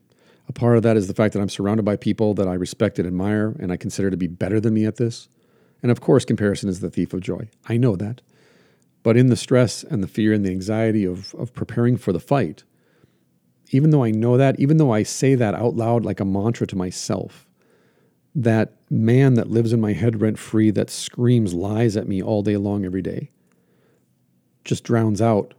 A 0.48 0.52
part 0.52 0.78
of 0.78 0.82
that 0.82 0.96
is 0.96 1.06
the 1.06 1.14
fact 1.14 1.34
that 1.34 1.40
I'm 1.40 1.50
surrounded 1.50 1.84
by 1.84 1.96
people 1.96 2.32
that 2.34 2.48
I 2.48 2.54
respect 2.54 2.98
and 2.98 3.06
admire 3.06 3.54
and 3.58 3.70
I 3.70 3.76
consider 3.76 4.10
to 4.10 4.16
be 4.16 4.26
better 4.26 4.58
than 4.60 4.72
me 4.72 4.86
at 4.86 4.96
this. 4.96 5.28
And 5.82 5.92
of 5.92 6.00
course, 6.00 6.24
comparison 6.24 6.68
is 6.68 6.80
the 6.80 6.90
thief 6.90 7.12
of 7.12 7.20
joy. 7.20 7.50
I 7.68 7.76
know 7.76 7.94
that. 7.96 8.22
But 9.02 9.16
in 9.16 9.28
the 9.28 9.36
stress 9.36 9.84
and 9.84 10.02
the 10.02 10.08
fear 10.08 10.32
and 10.32 10.44
the 10.44 10.50
anxiety 10.50 11.04
of, 11.04 11.34
of 11.34 11.52
preparing 11.52 11.96
for 11.96 12.12
the 12.12 12.20
fight, 12.20 12.64
even 13.70 13.90
though 13.90 14.04
I 14.04 14.10
know 14.10 14.36
that, 14.36 14.58
even 14.58 14.76
though 14.76 14.92
I 14.92 15.02
say 15.02 15.34
that 15.34 15.54
out 15.54 15.76
loud 15.76 16.04
like 16.04 16.20
a 16.20 16.24
mantra 16.24 16.66
to 16.68 16.76
myself, 16.76 17.46
that 18.34 18.72
man 18.90 19.34
that 19.34 19.50
lives 19.50 19.72
in 19.72 19.80
my 19.80 19.92
head 19.92 20.20
rent 20.20 20.38
free, 20.38 20.70
that 20.70 20.90
screams 20.90 21.54
lies 21.54 21.96
at 21.96 22.08
me 22.08 22.22
all 22.22 22.42
day 22.42 22.56
long, 22.56 22.84
every 22.84 23.02
day, 23.02 23.30
just 24.64 24.84
drowns 24.84 25.20
out 25.20 25.54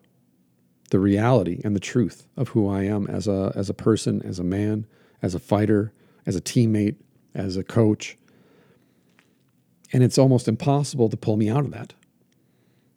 the 0.91 0.99
reality 0.99 1.61
and 1.63 1.75
the 1.75 1.79
truth 1.79 2.27
of 2.35 2.49
who 2.49 2.67
I 2.67 2.83
am 2.83 3.05
as 3.07 3.27
a, 3.27 3.51
as 3.55 3.69
a 3.69 3.73
person, 3.73 4.21
as 4.23 4.39
a 4.39 4.43
man, 4.43 4.87
as 5.21 5.35
a 5.35 5.39
fighter, 5.39 5.93
as 6.25 6.35
a 6.35 6.41
teammate, 6.41 6.95
as 7.33 7.57
a 7.57 7.63
coach. 7.63 8.17
And 9.91 10.03
it's 10.03 10.17
almost 10.17 10.47
impossible 10.47 11.09
to 11.09 11.17
pull 11.17 11.37
me 11.37 11.49
out 11.49 11.65
of 11.65 11.71
that. 11.71 11.93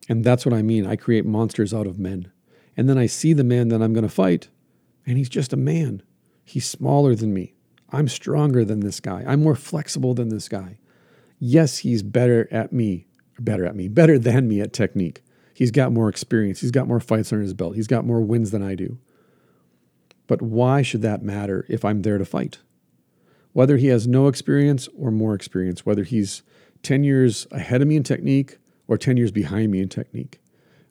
And 0.09 0.25
that's 0.25 0.45
what 0.45 0.55
I 0.55 0.63
mean. 0.63 0.87
I 0.87 0.97
create 0.97 1.25
monsters 1.25 1.73
out 1.73 1.87
of 1.87 1.99
men. 1.99 2.31
And 2.77 2.89
then 2.89 2.99
I 2.99 3.07
see 3.07 3.33
the 3.33 3.45
man 3.45 3.69
that 3.69 3.83
I'm 3.83 3.93
going 3.93 4.03
to 4.07 4.09
fight, 4.09 4.49
and 5.07 5.19
he's 5.19 5.29
just 5.29 5.53
a 5.53 5.57
man. 5.57 6.03
He's 6.45 6.69
smaller 6.69 7.15
than 7.15 7.33
me. 7.33 7.55
I'm 7.91 8.09
stronger 8.09 8.65
than 8.65 8.81
this 8.81 9.01
guy. 9.01 9.25
I'm 9.27 9.43
more 9.43 9.55
flexible 9.55 10.15
than 10.15 10.29
this 10.29 10.49
guy. 10.49 10.79
Yes, 11.39 11.79
he's 11.79 12.03
better 12.03 12.49
at 12.51 12.73
me, 12.73 13.07
better 13.39 13.67
at 13.67 13.77
me, 13.77 13.89
better 13.89 14.19
than 14.19 14.49
me 14.49 14.61
at 14.61 14.73
technique. 14.73 15.23
He's 15.55 15.71
got 15.71 15.93
more 15.93 16.09
experience. 16.09 16.61
He's 16.61 16.71
got 16.71 16.89
more 16.89 17.01
fights 17.01 17.33
under 17.33 17.43
his 17.43 17.55
belt. 17.55 17.75
He's 17.75 17.87
got 17.87 18.07
more 18.07 18.21
wins 18.21 18.51
than 18.51 18.63
I 18.63 18.75
do. 18.75 18.99
But 20.27 20.41
why 20.41 20.83
should 20.83 21.03
that 21.03 21.23
matter 21.23 21.67
if 21.69 21.85
I'm 21.85 22.03
there 22.03 22.19
to 22.19 22.25
fight? 22.25 22.59
Whether 23.53 23.77
he 23.77 23.89
has 23.89 24.07
no 24.07 24.29
experience 24.29 24.89
or 24.97 25.11
more 25.11 25.35
experience, 25.35 25.85
whether 25.85 26.05
he's 26.05 26.43
10 26.83 27.05
years 27.05 27.47
ahead 27.51 27.83
of 27.83 27.89
me 27.89 27.97
in 27.97 28.03
technique 28.03 28.59
or 28.89 28.97
10 28.97 29.19
years 29.19 29.31
behind 29.31 29.71
me 29.71 29.81
in 29.81 29.89
technique, 29.89 30.41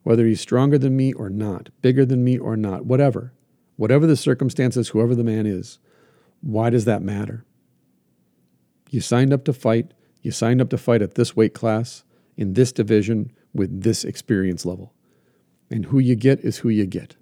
whether 0.04 0.26
he's 0.26 0.42
stronger 0.42 0.78
than 0.78 0.96
me 0.96 1.14
or 1.14 1.30
not, 1.30 1.70
bigger 1.82 2.06
than 2.06 2.24
me 2.24 2.38
or 2.38 2.56
not, 2.56 2.86
whatever, 2.86 3.34
whatever 3.82 4.06
the 4.06 4.16
circumstances, 4.16 4.90
whoever 4.90 5.16
the 5.16 5.24
man 5.24 5.48
is, 5.48 5.80
why 6.42 6.70
does 6.70 6.86
that 6.86 7.02
matter? 7.02 7.44
You 8.92 9.02
signed 9.02 9.34
up 9.34 9.44
to 9.46 9.54
fight. 9.54 9.96
You 10.22 10.30
signed 10.30 10.62
up 10.62 10.70
to 10.70 10.78
fight 10.78 11.02
at 11.02 11.16
this 11.16 11.36
weight 11.36 11.56
class, 11.56 12.04
in 12.38 12.54
this 12.54 12.72
division, 12.72 13.32
with 13.56 13.82
this 13.82 14.04
experience 14.04 14.68
level. 14.68 14.94
And 15.72 15.86
who 15.86 15.98
you 15.98 16.16
get 16.16 16.42
is 16.42 16.60
who 16.60 16.70
you 16.70 16.86
get. 16.86 17.16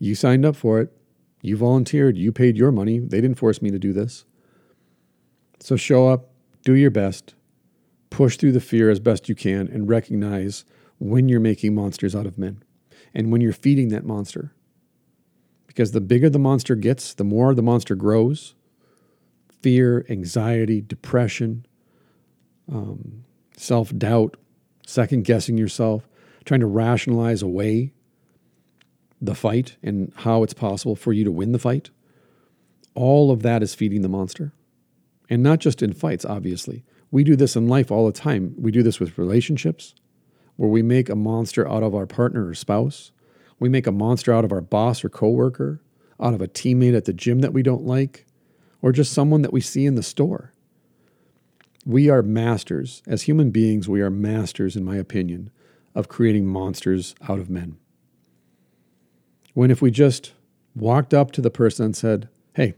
You 0.00 0.16
signed 0.16 0.44
up 0.44 0.56
for 0.56 0.80
it. 0.80 0.92
You 1.40 1.56
volunteered. 1.56 2.18
You 2.18 2.32
paid 2.32 2.56
your 2.56 2.72
money. 2.72 2.98
They 2.98 3.20
didn't 3.20 3.38
force 3.38 3.62
me 3.62 3.70
to 3.70 3.78
do 3.78 3.92
this. 3.92 4.24
So 5.60 5.76
show 5.76 6.08
up, 6.08 6.30
do 6.64 6.74
your 6.74 6.90
best, 6.90 7.36
push 8.10 8.36
through 8.36 8.52
the 8.52 8.60
fear 8.60 8.90
as 8.90 8.98
best 8.98 9.28
you 9.28 9.36
can, 9.36 9.68
and 9.68 9.88
recognize 9.88 10.64
when 10.98 11.28
you're 11.28 11.38
making 11.38 11.76
monsters 11.76 12.16
out 12.16 12.26
of 12.26 12.38
men 12.38 12.64
and 13.14 13.30
when 13.30 13.40
you're 13.40 13.52
feeding 13.52 13.90
that 13.90 14.04
monster. 14.04 14.52
Because 15.80 15.92
the 15.92 16.02
bigger 16.02 16.28
the 16.28 16.38
monster 16.38 16.74
gets, 16.74 17.14
the 17.14 17.24
more 17.24 17.54
the 17.54 17.62
monster 17.62 17.94
grows. 17.94 18.54
Fear, 19.62 20.04
anxiety, 20.10 20.82
depression, 20.82 21.64
um, 22.70 23.24
self 23.56 23.90
doubt, 23.96 24.36
second 24.86 25.24
guessing 25.24 25.56
yourself, 25.56 26.06
trying 26.44 26.60
to 26.60 26.66
rationalize 26.66 27.40
away 27.40 27.94
the 29.22 29.34
fight 29.34 29.78
and 29.82 30.12
how 30.16 30.42
it's 30.42 30.52
possible 30.52 30.96
for 30.96 31.14
you 31.14 31.24
to 31.24 31.32
win 31.32 31.52
the 31.52 31.58
fight. 31.58 31.88
All 32.94 33.30
of 33.30 33.40
that 33.40 33.62
is 33.62 33.74
feeding 33.74 34.02
the 34.02 34.08
monster. 34.10 34.52
And 35.30 35.42
not 35.42 35.60
just 35.60 35.82
in 35.82 35.94
fights, 35.94 36.26
obviously. 36.26 36.84
We 37.10 37.24
do 37.24 37.36
this 37.36 37.56
in 37.56 37.68
life 37.68 37.90
all 37.90 38.04
the 38.04 38.12
time. 38.12 38.54
We 38.58 38.70
do 38.70 38.82
this 38.82 39.00
with 39.00 39.16
relationships, 39.16 39.94
where 40.56 40.68
we 40.68 40.82
make 40.82 41.08
a 41.08 41.16
monster 41.16 41.66
out 41.66 41.82
of 41.82 41.94
our 41.94 42.06
partner 42.06 42.48
or 42.48 42.54
spouse. 42.54 43.12
We 43.60 43.68
make 43.68 43.86
a 43.86 43.92
monster 43.92 44.32
out 44.32 44.44
of 44.44 44.52
our 44.52 44.62
boss 44.62 45.04
or 45.04 45.10
coworker, 45.10 45.80
out 46.18 46.34
of 46.34 46.40
a 46.40 46.48
teammate 46.48 46.96
at 46.96 47.04
the 47.04 47.12
gym 47.12 47.40
that 47.40 47.52
we 47.52 47.62
don't 47.62 47.84
like, 47.84 48.26
or 48.82 48.90
just 48.90 49.12
someone 49.12 49.42
that 49.42 49.52
we 49.52 49.60
see 49.60 49.86
in 49.86 49.94
the 49.94 50.02
store. 50.02 50.52
We 51.84 52.08
are 52.08 52.22
masters. 52.22 53.02
As 53.06 53.22
human 53.22 53.50
beings, 53.50 53.88
we 53.88 54.00
are 54.00 54.10
masters, 54.10 54.76
in 54.76 54.84
my 54.84 54.96
opinion, 54.96 55.50
of 55.94 56.08
creating 56.08 56.46
monsters 56.46 57.14
out 57.28 57.38
of 57.38 57.50
men. 57.50 57.76
When 59.52 59.70
if 59.70 59.82
we 59.82 59.90
just 59.90 60.32
walked 60.74 61.12
up 61.12 61.30
to 61.32 61.42
the 61.42 61.50
person 61.50 61.84
and 61.84 61.96
said, 61.96 62.28
Hey, 62.54 62.74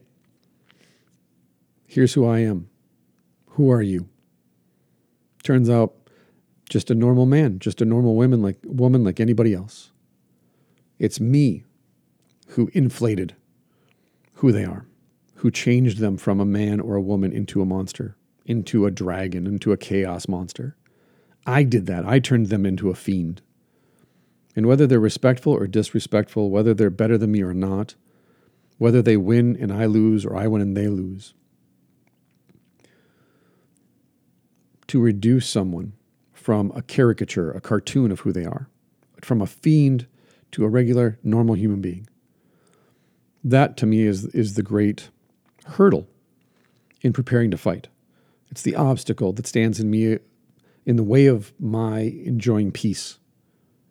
here's 1.86 2.14
who 2.14 2.26
I 2.26 2.40
am. 2.40 2.68
Who 3.50 3.70
are 3.70 3.82
you? 3.82 4.08
Turns 5.44 5.68
out, 5.70 5.94
just 6.68 6.90
a 6.90 6.94
normal 6.94 7.26
man, 7.26 7.58
just 7.58 7.82
a 7.82 7.84
normal 7.84 8.16
woman 8.16 8.42
like 8.42 8.58
woman 8.64 9.04
like 9.04 9.20
anybody 9.20 9.54
else. 9.54 9.91
It's 11.02 11.20
me 11.20 11.64
who 12.48 12.70
inflated 12.72 13.34
who 14.34 14.52
they 14.52 14.64
are, 14.64 14.86
who 15.36 15.50
changed 15.50 15.98
them 15.98 16.16
from 16.16 16.40
a 16.40 16.46
man 16.46 16.80
or 16.80 16.96
a 16.96 17.02
woman 17.02 17.32
into 17.32 17.60
a 17.60 17.66
monster 17.66 18.16
into 18.46 18.86
a 18.86 18.90
dragon, 18.90 19.46
into 19.46 19.72
a 19.72 19.76
chaos 19.76 20.28
monster. 20.28 20.76
I 21.46 21.62
did 21.62 21.86
that. 21.86 22.04
I 22.04 22.18
turned 22.18 22.48
them 22.48 22.66
into 22.66 22.90
a 22.90 22.94
fiend. 22.94 23.42
And 24.54 24.66
whether 24.66 24.86
they're 24.86 25.00
respectful 25.00 25.52
or 25.52 25.66
disrespectful, 25.66 26.50
whether 26.50 26.74
they're 26.74 26.90
better 26.90 27.16
than 27.16 27.32
me 27.32 27.42
or 27.42 27.54
not, 27.54 27.94
whether 28.78 29.02
they 29.02 29.16
win 29.16 29.56
and 29.58 29.72
I 29.72 29.86
lose 29.86 30.26
or 30.26 30.36
I 30.36 30.46
win 30.46 30.62
and 30.62 30.76
they 30.76 30.88
lose, 30.88 31.34
to 34.88 35.00
reduce 35.00 35.48
someone 35.48 35.94
from 36.32 36.70
a 36.74 36.82
caricature, 36.82 37.50
a 37.50 37.60
cartoon 37.60 38.10
of 38.10 38.20
who 38.20 38.32
they 38.32 38.44
are, 38.44 38.68
from 39.22 39.40
a 39.40 39.46
fiend 39.46 40.06
to 40.52 40.64
a 40.64 40.68
regular, 40.68 41.18
normal 41.22 41.56
human 41.56 41.80
being. 41.80 42.06
That 43.42 43.76
to 43.78 43.86
me 43.86 44.02
is, 44.02 44.26
is 44.26 44.54
the 44.54 44.62
great 44.62 45.10
hurdle 45.64 46.06
in 47.00 47.12
preparing 47.12 47.50
to 47.50 47.58
fight. 47.58 47.88
It's 48.50 48.62
the 48.62 48.76
obstacle 48.76 49.32
that 49.32 49.46
stands 49.46 49.80
in 49.80 49.90
me 49.90 50.18
in 50.84 50.96
the 50.96 51.02
way 51.02 51.26
of 51.26 51.52
my 51.58 52.00
enjoying 52.00 52.70
peace 52.72 53.18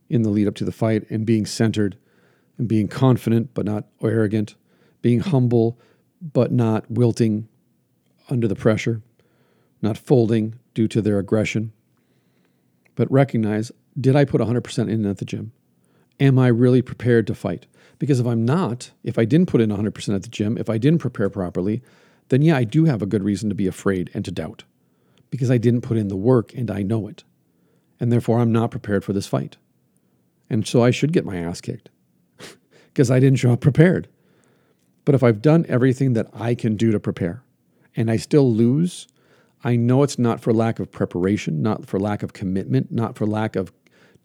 in 0.10 0.24
the 0.24 0.30
lead 0.30 0.48
up 0.48 0.56
to 0.56 0.66
the 0.66 0.72
fight 0.72 1.10
and 1.10 1.26
being 1.26 1.46
centered 1.46 1.98
and 2.58 2.68
being 2.68 2.88
confident 2.88 3.54
but 3.54 3.66
not 3.66 3.86
arrogant, 4.04 4.56
being 5.02 5.22
humble 5.22 5.80
but 6.22 6.52
not 6.52 6.90
wilting 6.92 7.48
under 8.30 8.48
the 8.48 8.56
pressure, 8.56 9.02
not 9.82 9.98
folding 9.98 10.60
due 10.74 10.88
to 10.88 11.02
their 11.02 11.18
aggression. 11.18 11.74
But 12.96 13.12
recognize 13.12 13.72
did 14.00 14.16
I 14.16 14.26
put 14.26 14.42
100% 14.42 14.90
in 14.90 15.06
at 15.06 15.18
the 15.18 15.26
gym? 15.26 15.52
Am 16.22 16.40
I 16.40 16.48
really 16.48 16.82
prepared 16.82 17.28
to 17.28 17.36
fight? 17.36 17.66
Because 17.98 18.20
if 18.20 18.28
I'm 18.28 18.46
not, 18.46 18.92
if 19.04 19.18
I 19.20 19.26
didn't 19.26 19.50
put 19.50 19.60
in 19.60 19.70
100% 19.70 20.16
at 20.16 20.22
the 20.22 20.30
gym, 20.30 20.58
if 20.58 20.70
I 20.70 20.78
didn't 20.78 21.00
prepare 21.00 21.30
properly, 21.30 21.82
then 22.30 22.42
yeah, 22.42 22.56
I 22.56 22.64
do 22.64 22.86
have 22.86 23.02
a 23.02 23.08
good 23.08 23.24
reason 23.24 23.50
to 23.50 23.56
be 23.56 23.68
afraid 23.68 24.10
and 24.14 24.24
to 24.26 24.32
doubt 24.32 24.64
because 25.32 25.50
I 25.50 25.58
didn't 25.58 25.82
put 25.82 25.98
in 25.98 26.10
the 26.10 26.16
work 26.16 26.54
and 26.54 26.70
I 26.70 26.84
know 26.84 27.08
it. 27.08 27.24
And 28.00 28.12
therefore, 28.12 28.40
I'm 28.40 28.52
not 28.52 28.72
prepared 28.72 29.04
for 29.04 29.14
this 29.14 29.28
fight. 29.28 29.58
And 30.50 30.68
so 30.68 30.84
I 30.84 30.92
should 30.92 31.12
get 31.12 31.26
my 31.26 31.38
ass 31.38 31.60
kicked 31.60 31.90
because 32.94 33.10
I 33.10 33.20
didn't 33.20 33.40
show 33.40 33.52
up 33.52 33.62
prepared. 33.62 34.08
But 35.06 35.16
if 35.16 35.24
I've 35.24 35.42
done 35.42 35.66
everything 35.68 36.14
that 36.14 36.28
I 36.34 36.54
can 36.54 36.76
do 36.76 36.92
to 36.92 37.00
prepare 37.00 37.44
and 37.96 38.12
I 38.12 38.18
still 38.18 38.52
lose, 38.52 39.08
I 39.64 39.76
know 39.76 40.04
it's 40.04 40.20
not 40.20 40.40
for 40.40 40.54
lack 40.54 40.80
of 40.80 40.92
preparation, 40.92 41.62
not 41.62 41.88
for 41.88 42.00
lack 42.00 42.22
of 42.22 42.34
commitment, 42.34 42.92
not 42.92 43.16
for 43.16 43.26
lack 43.26 43.56
of 43.56 43.72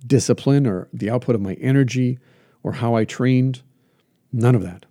discipline 0.05 0.67
or 0.67 0.89
the 0.93 1.11
output 1.11 1.35
of 1.35 1.41
my 1.41 1.55
energy 1.55 2.19
or 2.63 2.73
how 2.73 2.95
I 2.95 3.05
trained. 3.05 3.63
None 4.33 4.55
of 4.55 4.63
that. 4.63 4.87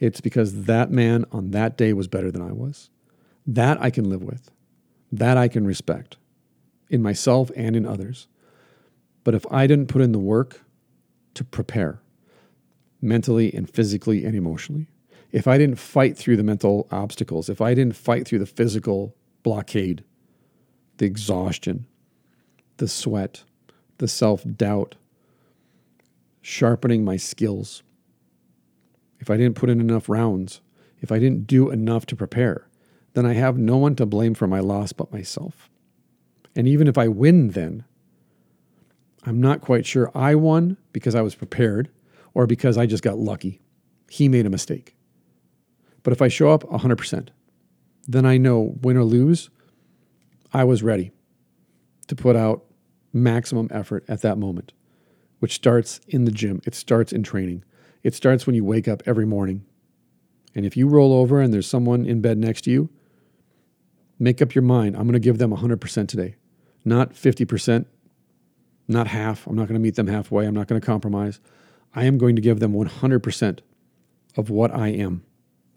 It's 0.00 0.20
because 0.20 0.64
that 0.64 0.90
man 0.90 1.24
on 1.30 1.52
that 1.52 1.76
day 1.76 1.92
was 1.92 2.08
better 2.08 2.30
than 2.30 2.42
I 2.42 2.52
was. 2.52 2.90
That 3.46 3.80
I 3.80 3.90
can 3.90 4.08
live 4.08 4.22
with. 4.22 4.50
That 5.12 5.36
I 5.36 5.48
can 5.48 5.66
respect 5.66 6.16
in 6.88 7.02
myself 7.02 7.50
and 7.56 7.76
in 7.76 7.86
others. 7.86 8.26
But 9.24 9.34
if 9.34 9.46
I 9.50 9.66
didn't 9.66 9.88
put 9.88 10.02
in 10.02 10.12
the 10.12 10.18
work 10.18 10.60
to 11.34 11.44
prepare 11.44 12.00
mentally 13.00 13.52
and 13.54 13.70
physically 13.70 14.24
and 14.24 14.34
emotionally, 14.34 14.88
if 15.30 15.46
I 15.46 15.56
didn't 15.56 15.78
fight 15.78 16.16
through 16.16 16.36
the 16.36 16.42
mental 16.42 16.86
obstacles, 16.90 17.48
if 17.48 17.60
I 17.60 17.74
didn't 17.74 17.96
fight 17.96 18.26
through 18.26 18.40
the 18.40 18.46
physical 18.46 19.16
blockade, 19.42 20.04
the 20.98 21.06
exhaustion, 21.06 21.86
the 22.76 22.88
sweat, 22.88 23.44
the 23.98 24.08
self 24.08 24.44
doubt, 24.56 24.96
sharpening 26.40 27.04
my 27.04 27.16
skills, 27.16 27.82
if 29.20 29.30
I 29.30 29.36
didn't 29.36 29.56
put 29.56 29.70
in 29.70 29.80
enough 29.80 30.08
rounds, 30.08 30.60
if 31.00 31.12
I 31.12 31.18
didn't 31.18 31.46
do 31.46 31.70
enough 31.70 32.06
to 32.06 32.16
prepare, 32.16 32.66
then 33.14 33.26
I 33.26 33.34
have 33.34 33.58
no 33.58 33.76
one 33.76 33.94
to 33.96 34.06
blame 34.06 34.34
for 34.34 34.46
my 34.46 34.60
loss 34.60 34.92
but 34.92 35.12
myself. 35.12 35.68
And 36.56 36.66
even 36.66 36.88
if 36.88 36.98
I 36.98 37.08
win, 37.08 37.50
then 37.50 37.84
I'm 39.24 39.40
not 39.40 39.60
quite 39.60 39.86
sure 39.86 40.10
I 40.14 40.34
won 40.34 40.76
because 40.92 41.14
I 41.14 41.22
was 41.22 41.34
prepared 41.34 41.90
or 42.34 42.46
because 42.46 42.76
I 42.76 42.86
just 42.86 43.02
got 43.02 43.18
lucky. 43.18 43.60
He 44.08 44.28
made 44.28 44.46
a 44.46 44.50
mistake. 44.50 44.96
But 46.02 46.12
if 46.12 46.20
I 46.20 46.28
show 46.28 46.50
up 46.50 46.64
100%, 46.64 47.28
then 48.08 48.26
I 48.26 48.36
know 48.36 48.74
win 48.82 48.96
or 48.96 49.04
lose, 49.04 49.50
I 50.52 50.64
was 50.64 50.82
ready 50.82 51.12
to 52.08 52.16
put 52.16 52.36
out 52.36 52.64
maximum 53.12 53.68
effort 53.70 54.04
at 54.08 54.22
that 54.22 54.38
moment, 54.38 54.72
which 55.38 55.54
starts 55.54 56.00
in 56.08 56.24
the 56.24 56.30
gym. 56.30 56.60
It 56.64 56.74
starts 56.74 57.12
in 57.12 57.22
training. 57.22 57.64
It 58.02 58.14
starts 58.14 58.46
when 58.46 58.56
you 58.56 58.64
wake 58.64 58.88
up 58.88 59.02
every 59.06 59.26
morning. 59.26 59.64
And 60.54 60.66
if 60.66 60.76
you 60.76 60.88
roll 60.88 61.12
over 61.12 61.40
and 61.40 61.52
there's 61.52 61.66
someone 61.66 62.04
in 62.04 62.20
bed 62.20 62.38
next 62.38 62.62
to 62.62 62.70
you, 62.70 62.90
make 64.18 64.42
up 64.42 64.54
your 64.54 64.62
mind. 64.62 64.96
I'm 64.96 65.04
going 65.04 65.14
to 65.14 65.18
give 65.18 65.38
them 65.38 65.50
100% 65.50 66.08
today, 66.08 66.36
not 66.84 67.14
50%, 67.14 67.86
not 68.88 69.06
half. 69.08 69.46
I'm 69.46 69.56
not 69.56 69.68
going 69.68 69.74
to 69.74 69.80
meet 69.80 69.94
them 69.94 70.08
halfway. 70.08 70.46
I'm 70.46 70.54
not 70.54 70.68
going 70.68 70.80
to 70.80 70.86
compromise. 70.86 71.40
I 71.94 72.04
am 72.04 72.18
going 72.18 72.36
to 72.36 72.42
give 72.42 72.60
them 72.60 72.72
100% 72.72 73.60
of 74.36 74.50
what 74.50 74.74
I 74.74 74.88
am 74.88 75.24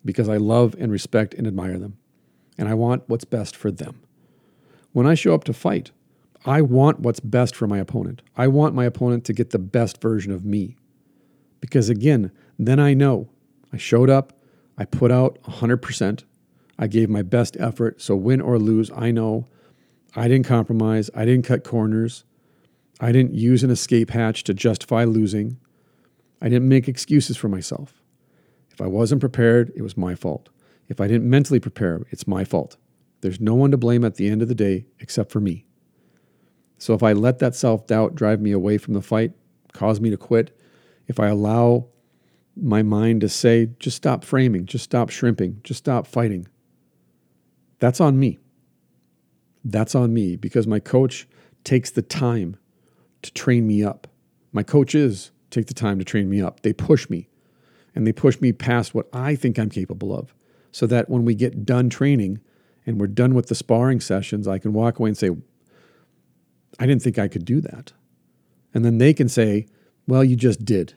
because 0.04 0.30
I 0.30 0.38
love 0.38 0.76
and 0.80 0.92
respect 0.92 1.34
and 1.34 1.48
admire 1.48 1.78
them. 1.78 1.98
And 2.58 2.70
I 2.70 2.74
want 2.74 3.04
what's 3.08 3.26
best 3.26 3.56
for 3.56 3.72
them. 3.72 4.02
When 4.94 5.06
I 5.06 5.16
show 5.16 5.34
up 5.34 5.44
to 5.46 5.54
fight, 5.54 5.92
I 6.46 6.62
want 6.62 7.00
what's 7.00 7.20
best 7.20 7.56
for 7.56 7.66
my 7.66 7.80
opponent. 7.80 8.22
I 8.38 8.48
want 8.48 8.76
my 8.76 8.86
opponent 8.86 9.26
to 9.26 9.34
get 9.34 9.50
the 9.50 9.60
best 9.60 10.00
version 10.00 10.32
of 10.32 10.46
me. 10.46 10.78
Because 11.60 11.90
again, 11.90 12.32
then 12.60 12.80
I 12.80 12.94
know 12.94 13.30
I 13.74 13.78
showed 13.78 14.12
up, 14.12 14.34
I 14.78 14.86
put 14.86 15.12
out 15.12 15.42
100%, 15.44 16.24
I 16.78 16.88
gave 16.88 17.10
my 17.10 17.24
best 17.24 17.58
effort. 17.60 18.00
So, 18.02 18.16
win 18.16 18.42
or 18.42 18.60
lose, 18.60 18.92
I 18.96 19.10
know 19.10 19.48
I 20.16 20.28
didn't 20.28 20.46
compromise, 20.46 21.10
I 21.16 21.26
didn't 21.26 21.46
cut 21.46 21.64
corners, 21.64 22.26
I 23.00 23.12
didn't 23.12 23.34
use 23.34 23.64
an 23.64 23.72
escape 23.72 24.12
hatch 24.12 24.44
to 24.44 24.54
justify 24.54 25.04
losing, 25.04 25.58
I 26.42 26.50
didn't 26.50 26.70
make 26.70 26.88
excuses 26.88 27.38
for 27.38 27.50
myself. 27.50 28.02
If 28.72 28.82
I 28.82 28.88
wasn't 28.88 29.22
prepared, 29.22 29.72
it 29.76 29.82
was 29.82 29.98
my 29.98 30.14
fault. 30.16 30.50
If 30.90 31.02
I 31.02 31.08
didn't 31.08 31.30
mentally 31.30 31.60
prepare, 31.60 32.06
it's 32.12 32.28
my 32.28 32.44
fault. 32.44 32.78
There's 33.22 33.40
no 33.40 33.56
one 33.56 33.72
to 33.72 33.78
blame 33.78 34.06
at 34.06 34.16
the 34.16 34.30
end 34.30 34.42
of 34.44 34.48
the 34.48 34.54
day 34.56 34.86
except 35.00 35.32
for 35.32 35.40
me. 35.40 35.66
So 36.86 36.94
if 36.94 37.02
I 37.02 37.14
let 37.14 37.40
that 37.40 37.56
self 37.56 37.88
doubt 37.88 38.14
drive 38.14 38.40
me 38.40 38.52
away 38.52 38.78
from 38.78 38.94
the 38.94 39.02
fight, 39.02 39.32
cause 39.74 40.00
me 40.00 40.12
to 40.12 40.18
quit, 40.18 40.56
if 41.08 41.20
I 41.20 41.30
allow 41.30 41.88
my 42.56 42.84
mind 42.84 43.22
to 43.22 43.28
say, 43.28 43.70
just 43.80 43.98
stop 43.98 44.24
framing, 44.24 44.68
just 44.68 44.84
stop 44.84 45.10
shrimping, 45.10 45.62
just 45.64 45.80
stop 45.80 46.06
fighting, 46.06 46.48
that's 47.80 48.00
on 48.00 48.20
me. 48.20 48.38
That's 49.64 49.96
on 49.96 50.14
me 50.14 50.36
because 50.36 50.68
my 50.68 50.80
coach 50.80 51.28
takes 51.64 51.90
the 51.90 52.04
time 52.04 52.56
to 53.24 53.34
train 53.34 53.66
me 53.66 53.84
up. 53.84 54.06
My 54.52 54.62
coaches 54.62 55.32
take 55.50 55.66
the 55.66 55.74
time 55.74 55.98
to 55.98 56.06
train 56.06 56.30
me 56.30 56.40
up. 56.40 56.60
They 56.60 56.72
push 56.72 57.10
me 57.10 57.30
and 57.96 58.06
they 58.06 58.14
push 58.14 58.40
me 58.40 58.54
past 58.54 58.94
what 58.94 59.10
I 59.12 59.34
think 59.34 59.58
I'm 59.58 59.72
capable 59.72 60.16
of 60.16 60.36
so 60.72 60.86
that 60.86 61.10
when 61.10 61.26
we 61.26 61.34
get 61.34 61.66
done 61.66 61.90
training 61.90 62.42
and 62.86 63.02
we're 63.02 63.08
done 63.08 63.34
with 63.34 63.48
the 63.48 63.56
sparring 63.56 64.02
sessions, 64.02 64.48
I 64.48 64.60
can 64.60 64.72
walk 64.72 65.00
away 65.00 65.10
and 65.10 65.18
say, 65.18 65.32
I 66.80 66.86
didn't 66.86 67.02
think 67.02 67.18
I 67.18 67.28
could 67.28 67.46
do 67.46 67.62
that. 67.62 67.94
And 68.74 68.84
then 68.84 68.98
they 68.98 69.14
can 69.14 69.30
say, 69.30 69.68
well, 70.08 70.24
you 70.24 70.36
just 70.36 70.66
did. 70.66 70.94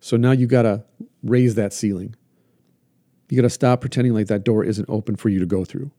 So 0.00 0.16
now 0.16 0.32
you 0.32 0.46
got 0.46 0.62
to 0.62 0.84
raise 1.22 1.54
that 1.56 1.72
ceiling. 1.72 2.14
You 3.28 3.36
got 3.36 3.42
to 3.42 3.50
stop 3.50 3.80
pretending 3.80 4.14
like 4.14 4.26
that 4.28 4.44
door 4.44 4.64
isn't 4.64 4.88
open 4.88 5.16
for 5.16 5.28
you 5.28 5.38
to 5.38 5.46
go 5.46 5.64
through. 5.64 5.90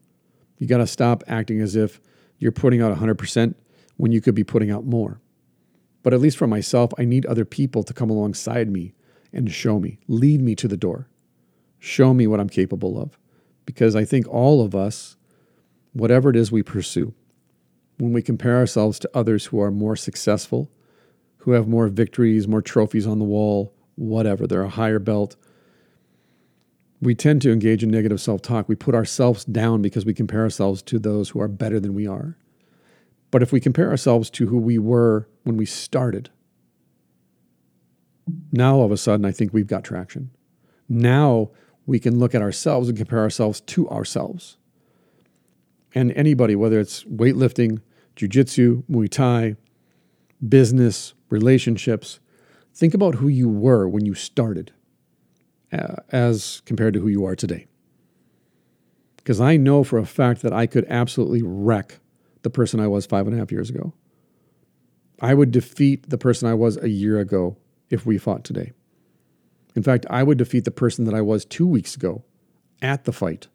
You 0.57 0.67
got 0.67 0.79
to 0.79 0.88
stop 0.88 1.23
acting 1.27 1.62
as 1.62 1.75
if 1.75 2.01
you're 2.39 2.51
putting 2.51 2.81
out 2.81 2.97
100% 2.97 3.55
when 3.97 4.12
you 4.12 4.21
could 4.21 4.36
be 4.36 4.43
putting 4.43 4.71
out 4.71 4.86
more. 4.86 5.21
But 6.03 6.13
at 6.13 6.19
least 6.19 6.38
for 6.38 6.47
myself, 6.47 6.91
I 6.97 7.05
need 7.05 7.25
other 7.25 7.45
people 7.45 7.84
to 7.84 7.93
come 7.93 8.10
alongside 8.10 8.69
me 8.69 8.93
and 9.31 9.51
show 9.51 9.79
me, 9.79 9.99
lead 10.07 10.41
me 10.41 10.55
to 10.55 10.67
the 10.67 10.77
door, 10.77 11.07
show 11.79 12.13
me 12.13 12.27
what 12.27 12.39
I'm 12.39 12.49
capable 12.49 12.99
of. 12.99 13.17
Because 13.65 13.95
I 13.95 14.03
think 14.03 14.27
all 14.27 14.63
of 14.63 14.75
us, 14.75 15.15
whatever 15.93 16.31
it 16.31 16.36
is 16.36 16.51
we 16.51 16.63
pursue, 16.63 17.13
when 18.02 18.14
we 18.14 18.22
compare 18.24 18.58
ourselves 18.58 18.98
to 18.98 19.12
others 19.14 19.46
who 19.46 19.62
are 19.62 19.70
more 19.70 19.96
successful, 19.96 20.72
who 21.38 21.52
have 21.52 21.68
more 21.68 21.88
victories, 21.88 22.48
more 22.48 22.60
trophies 22.62 23.06
on 23.06 23.20
the 23.20 23.26
wall, 23.26 23.76
whatever, 23.94 24.48
they're 24.48 24.64
a 24.64 24.70
higher 24.70 24.98
belt, 24.98 25.36
we 27.00 27.14
tend 27.14 27.44
to 27.44 27.52
engage 27.52 27.84
in 27.84 27.92
negative 27.92 28.20
self 28.20 28.42
talk. 28.42 28.68
We 28.68 28.76
put 28.76 28.96
ourselves 28.96 29.46
down 29.46 29.84
because 29.84 30.04
we 30.04 30.16
compare 30.16 30.42
ourselves 30.42 30.82
to 30.82 30.98
those 30.98 31.30
who 31.30 31.42
are 31.42 31.48
better 31.48 31.80
than 31.80 31.94
we 31.94 32.08
are. 32.08 32.40
But 33.30 33.44
if 33.44 33.52
we 33.52 33.60
compare 33.60 33.92
ourselves 33.92 34.32
to 34.32 34.48
who 34.48 34.58
we 34.58 34.80
were 34.80 35.28
when 35.44 35.56
we 35.56 35.68
started, 35.68 36.32
now 38.52 38.78
all 38.78 38.86
of 38.86 38.92
a 38.92 38.98
sudden 38.98 39.26
I 39.26 39.32
think 39.32 39.54
we've 39.54 39.68
got 39.68 39.84
traction. 39.84 40.32
Now 40.90 41.52
we 41.86 42.00
can 42.00 42.18
look 42.18 42.34
at 42.34 42.42
ourselves 42.42 42.90
and 42.90 42.98
compare 42.98 43.20
ourselves 43.20 43.62
to 43.62 43.88
ourselves. 43.90 44.58
And 45.94 46.12
anybody, 46.14 46.56
whether 46.56 46.80
it's 46.80 47.04
weightlifting, 47.04 47.82
jujitsu, 48.15 48.84
Muay 48.89 49.10
Thai, 49.10 49.56
business, 50.47 51.13
relationships, 51.30 52.19
think 52.74 52.93
about 52.93 53.15
who 53.15 53.28
you 53.28 53.50
were 53.50 53.88
when 53.88 54.06
you 54.06 54.13
started 54.13 54.71
uh, 55.71 55.95
as 56.12 56.62
compared 56.65 56.93
to 56.93 57.00
who 57.00 57.08
you 57.08 57.26
are 57.26 57.36
today. 57.36 57.67
Because 59.17 59.39
I 59.39 59.58
know 59.58 59.84
for 59.84 60.00
a 60.00 60.06
fact 60.06 60.41
that 60.41 60.54
I 60.54 60.65
could 60.65 60.86
absolutely 60.89 61.41
wreck 61.43 62.00
the 62.41 62.50
person 62.50 62.80
I 62.80 62.88
was 62.88 63.06
five 63.06 63.28
and 63.28 63.36
a 63.36 63.39
half 63.39 63.52
years 63.52 63.69
ago. 63.69 63.93
I 65.19 65.36
would 65.36 65.52
defeat 65.52 66.10
the 66.10 66.17
person 66.17 66.50
I 66.50 66.56
was 66.56 66.78
a 66.78 66.89
year 66.89 67.19
ago 67.19 67.58
if 67.91 68.06
we 68.06 68.17
fought 68.17 68.43
today. 68.43 68.71
In 69.76 69.84
fact, 69.84 70.06
I 70.10 70.24
would 70.24 70.39
defeat 70.39 70.65
the 70.65 70.71
person 70.71 71.06
that 71.06 71.13
I 71.13 71.21
was 71.21 71.45
two 71.45 71.67
weeks 71.67 71.95
ago 71.95 72.24
at 72.82 73.04
the 73.04 73.13
fight 73.13 73.47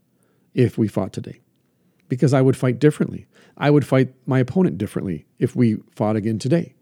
if 0.54 0.78
we 0.78 0.86
fought 0.86 1.12
today 1.12 1.40
because 2.08 2.32
I 2.32 2.42
would 2.42 2.56
fight 2.56 2.78
differently. 2.78 3.26
I 3.56 3.70
would 3.70 3.86
fight 3.86 4.14
my 4.26 4.38
opponent 4.38 4.78
differently 4.78 5.26
if 5.38 5.56
we 5.56 5.78
fought 5.94 6.16
again 6.16 6.38
today 6.38 6.74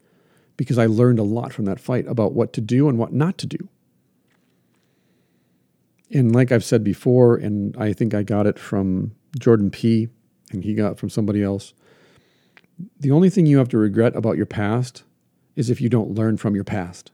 because 0.57 0.79
I 0.79 0.87
learned 0.87 1.19
a 1.19 1.25
lot 1.25 1.53
from 1.53 1.65
that 1.65 1.81
fight 1.81 2.07
about 2.07 2.33
what 2.33 2.53
to 2.55 2.61
do 2.61 2.89
and 2.89 2.99
what 2.99 3.13
not 3.13 3.39
to 3.39 3.47
do. 3.47 3.69
And 6.11 6.35
like 6.35 6.53
I've 6.53 6.65
said 6.65 6.85
before, 6.85 7.37
and 7.37 7.77
I 7.77 7.93
think 7.93 8.15
I 8.15 8.23
got 8.23 8.47
it 8.47 8.59
from 8.59 9.13
Jordan 9.39 9.71
P., 9.71 10.09
and 10.53 10.63
he 10.63 10.75
got 10.75 10.99
from 10.99 11.11
somebody 11.11 11.43
else, 11.43 11.75
the 13.01 13.11
only 13.11 13.31
thing 13.31 13.47
you 13.47 13.59
have 13.59 13.69
to 13.71 13.79
regret 13.79 14.15
about 14.15 14.37
your 14.37 14.47
past 14.47 15.03
is 15.57 15.71
if 15.71 15.81
you 15.81 15.89
don't 15.89 16.15
learn 16.15 16.37
from 16.37 16.55
your 16.55 16.65
past. 16.65 17.11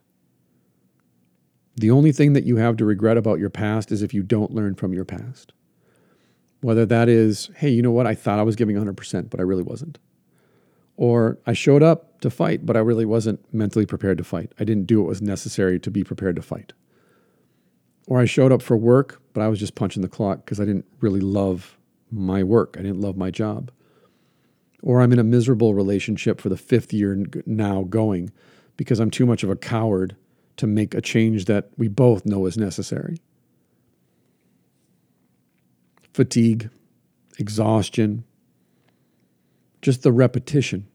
The 1.76 1.90
only 1.90 2.12
thing 2.12 2.34
that 2.34 2.44
you 2.44 2.56
have 2.56 2.76
to 2.78 2.84
regret 2.84 3.16
about 3.16 3.38
your 3.38 3.50
past 3.50 3.90
is 3.90 4.02
if 4.02 4.12
you 4.12 4.22
don't 4.22 4.52
learn 4.52 4.74
from 4.74 4.92
your 4.92 5.04
past. 5.04 5.52
Whether 6.60 6.84
that 6.86 7.08
is, 7.08 7.50
hey, 7.56 7.70
you 7.70 7.82
know 7.82 7.90
what? 7.90 8.06
I 8.06 8.14
thought 8.14 8.38
I 8.38 8.42
was 8.42 8.56
giving 8.56 8.76
100%, 8.76 9.30
but 9.30 9.40
I 9.40 9.42
really 9.42 9.62
wasn't. 9.62 9.98
Or 10.96 11.38
I 11.46 11.54
showed 11.54 11.82
up 11.82 12.20
to 12.20 12.28
fight, 12.30 12.66
but 12.66 12.76
I 12.76 12.80
really 12.80 13.06
wasn't 13.06 13.40
mentally 13.54 13.86
prepared 13.86 14.18
to 14.18 14.24
fight. 14.24 14.52
I 14.60 14.64
didn't 14.64 14.86
do 14.86 15.00
what 15.00 15.08
was 15.08 15.22
necessary 15.22 15.80
to 15.80 15.90
be 15.90 16.04
prepared 16.04 16.36
to 16.36 16.42
fight. 16.42 16.74
Or 18.06 18.18
I 18.18 18.26
showed 18.26 18.52
up 18.52 18.60
for 18.60 18.76
work, 18.76 19.22
but 19.32 19.40
I 19.40 19.48
was 19.48 19.58
just 19.58 19.74
punching 19.74 20.02
the 20.02 20.08
clock 20.08 20.44
because 20.44 20.60
I 20.60 20.66
didn't 20.66 20.84
really 21.00 21.20
love 21.20 21.78
my 22.10 22.42
work. 22.42 22.76
I 22.78 22.82
didn't 22.82 23.00
love 23.00 23.16
my 23.16 23.30
job. 23.30 23.70
Or 24.82 25.00
I'm 25.00 25.12
in 25.12 25.18
a 25.18 25.24
miserable 25.24 25.74
relationship 25.74 26.40
for 26.40 26.50
the 26.50 26.56
fifth 26.56 26.92
year 26.92 27.24
now 27.46 27.84
going 27.84 28.30
because 28.76 29.00
I'm 29.00 29.10
too 29.10 29.26
much 29.26 29.42
of 29.42 29.50
a 29.50 29.56
coward 29.56 30.16
to 30.56 30.66
make 30.66 30.94
a 30.94 31.00
change 31.00 31.46
that 31.46 31.70
we 31.78 31.88
both 31.88 32.26
know 32.26 32.44
is 32.44 32.58
necessary 32.58 33.18
fatigue, 36.12 36.70
exhaustion, 37.38 38.24
just 39.82 40.02
the 40.02 40.12
repetition. 40.12 40.86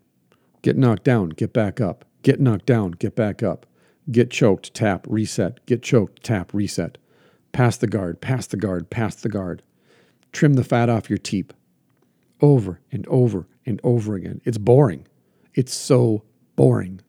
Get 0.61 0.77
knocked 0.77 1.03
down, 1.03 1.29
get 1.29 1.53
back 1.53 1.79
up. 1.79 2.05
Get 2.21 2.39
knocked 2.39 2.65
down, 2.65 2.91
get 2.91 3.15
back 3.15 3.43
up. 3.43 3.65
Get 4.11 4.31
choked, 4.31 4.73
tap, 4.73 5.05
reset. 5.09 5.63
Get 5.65 5.81
choked, 5.81 6.23
tap, 6.23 6.53
reset. 6.53 6.97
Pass 7.51 7.77
the 7.77 7.87
guard, 7.87 8.21
pass 8.21 8.47
the 8.47 8.57
guard, 8.57 8.89
pass 8.89 9.15
the 9.15 9.29
guard. 9.29 9.63
Trim 10.31 10.53
the 10.53 10.63
fat 10.63 10.89
off 10.89 11.09
your 11.09 11.17
teep. 11.17 11.53
Over 12.41 12.81
and 12.91 13.07
over 13.07 13.47
and 13.65 13.79
over 13.83 14.15
again. 14.15 14.41
It's 14.43 14.57
boring. 14.57 15.07
It's 15.53 15.73
so 15.73 16.23
boring. 16.55 17.01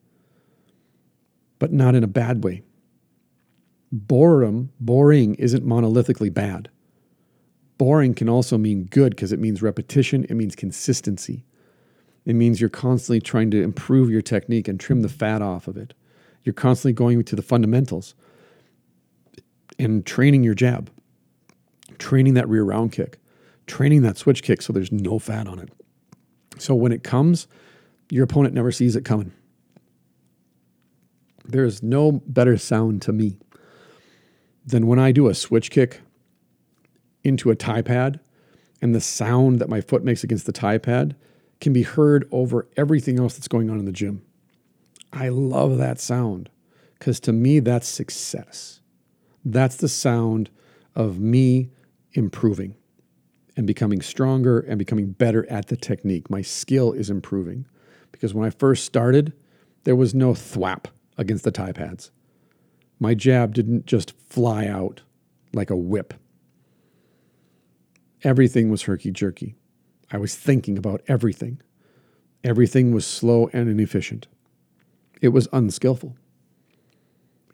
But 1.59 1.73
not 1.73 1.95
in 1.95 2.05
a 2.05 2.09
bad 2.09 2.45
way. 2.45 2.63
Boredom, 3.91 4.71
boring 4.79 5.35
isn't 5.37 5.67
monolithically 5.67 6.33
bad. 6.33 6.69
Boring 7.79 8.15
can 8.15 8.29
also 8.29 8.57
mean 8.57 8.85
good 8.85 9.11
because 9.11 9.33
it 9.33 9.39
means 9.39 9.63
repetition, 9.63 10.25
it 10.25 10.35
means 10.35 10.57
consistency. 10.57 11.45
It 12.25 12.35
means 12.35 12.61
you're 12.61 12.71
constantly 12.71 13.21
trying 13.21 13.51
to 13.53 13.63
improve 13.63 14.11
your 14.11 14.23
technique 14.23 14.67
and 14.67 14.81
trim 14.81 15.03
the 15.03 15.09
fat 15.09 15.43
off 15.43 15.69
of 15.69 15.77
it. 15.77 15.95
You're 16.43 16.55
constantly 16.55 16.93
going 16.93 17.23
to 17.25 17.37
the 17.37 17.43
fundamentals 17.43 18.15
and 19.79 20.05
training 20.05 20.43
your 20.43 20.55
jab, 20.55 20.91
training 21.99 22.35
that 22.35 22.49
rear 22.49 22.65
round 22.65 22.93
kick, 22.93 23.19
training 23.67 24.03
that 24.03 24.17
switch 24.17 24.43
kick 24.43 24.63
so 24.63 24.73
there's 24.73 24.93
no 24.93 25.19
fat 25.19 25.47
on 25.47 25.59
it. 25.59 25.71
So 26.59 26.75
when 26.75 26.93
it 26.93 27.05
comes, 27.05 27.47
your 28.11 28.25
opponent 28.25 28.55
never 28.55 28.73
sees 28.73 28.97
it 28.97 29.05
coming. 29.05 29.33
There's 31.45 31.83
no 31.83 32.13
better 32.27 32.57
sound 32.57 33.03
to 33.03 33.13
me 33.13 33.39
than 34.65 34.87
when 34.87 34.99
I 34.99 35.13
do 35.13 35.29
a 35.29 35.35
switch 35.35 35.71
kick 35.71 36.01
into 37.27 37.51
a 37.51 37.57
Thai 37.57 37.83
pad 37.83 38.21
and 38.81 38.95
the 38.95 39.01
sound 39.01 39.59
that 39.59 39.69
my 39.69 39.81
foot 39.81 40.05
makes 40.05 40.23
against 40.23 40.47
the 40.47 40.53
Thai 40.53 40.79
pad 40.79 41.17
can 41.61 41.73
be 41.73 41.83
heard 41.83 42.29
over 42.31 42.69
everything 42.77 43.19
else 43.19 43.35
that's 43.35 43.49
going 43.49 43.69
on 43.69 43.79
in 43.79 43.85
the 43.85 43.93
gym. 43.93 44.23
I 45.13 45.29
love 45.29 45.79
that 45.79 45.99
sound 45.99 46.51
because 46.99 47.19
to 47.21 47.33
me, 47.33 47.61
that's 47.61 47.89
success. 47.89 48.81
That's 49.45 49.77
the 49.77 49.89
sound 49.89 50.51
of 50.95 51.19
me 51.19 51.71
improving 52.13 52.77
and 53.57 53.67
becoming 53.67 54.03
stronger 54.03 54.61
and 54.61 54.79
becoming 54.79 55.13
better 55.13 55.51
at 55.51 55.67
the 55.67 55.77
technique. 55.77 56.31
My 56.31 56.43
skill 56.43 56.93
is 56.93 57.11
improving 57.11 57.67
because 58.13 58.35
when 58.35 58.47
I 58.47 58.51
first 58.51 58.85
started, 58.85 59.33
there 59.85 59.97
was 59.97 60.15
no 60.15 60.33
thwap 60.33 60.87
against 61.19 61.45
the 61.45 61.51
Thai 61.51 61.73
pads. 61.73 62.11
My 63.01 63.15
jab 63.15 63.55
didn't 63.55 63.87
just 63.87 64.13
fly 64.29 64.67
out 64.67 65.03
like 65.53 65.71
a 65.71 65.77
whip. 65.77 66.15
Everything 68.27 68.71
was 68.71 68.83
herky 68.83 69.13
jerky. 69.13 69.55
I 70.11 70.19
was 70.19 70.35
thinking 70.35 70.77
about 70.77 71.01
everything. 71.07 71.61
Everything 72.43 72.93
was 72.93 73.07
slow 73.07 73.49
and 73.53 73.69
inefficient. 73.69 74.27
It 75.21 75.29
was 75.29 75.47
unskillful. 75.53 76.17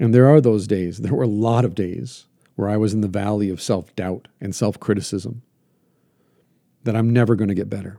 And 0.00 0.14
there 0.14 0.26
are 0.26 0.40
those 0.40 0.66
days, 0.66 0.96
there 0.96 1.12
were 1.12 1.24
a 1.24 1.28
lot 1.28 1.66
of 1.66 1.74
days 1.74 2.24
where 2.56 2.70
I 2.70 2.78
was 2.78 2.94
in 2.94 3.02
the 3.02 3.06
valley 3.06 3.50
of 3.50 3.60
self 3.60 3.94
doubt 3.96 4.28
and 4.40 4.54
self 4.54 4.80
criticism 4.80 5.42
that 6.84 6.96
I'm 6.96 7.10
never 7.10 7.36
going 7.36 7.48
to 7.48 7.54
get 7.54 7.68
better. 7.68 7.98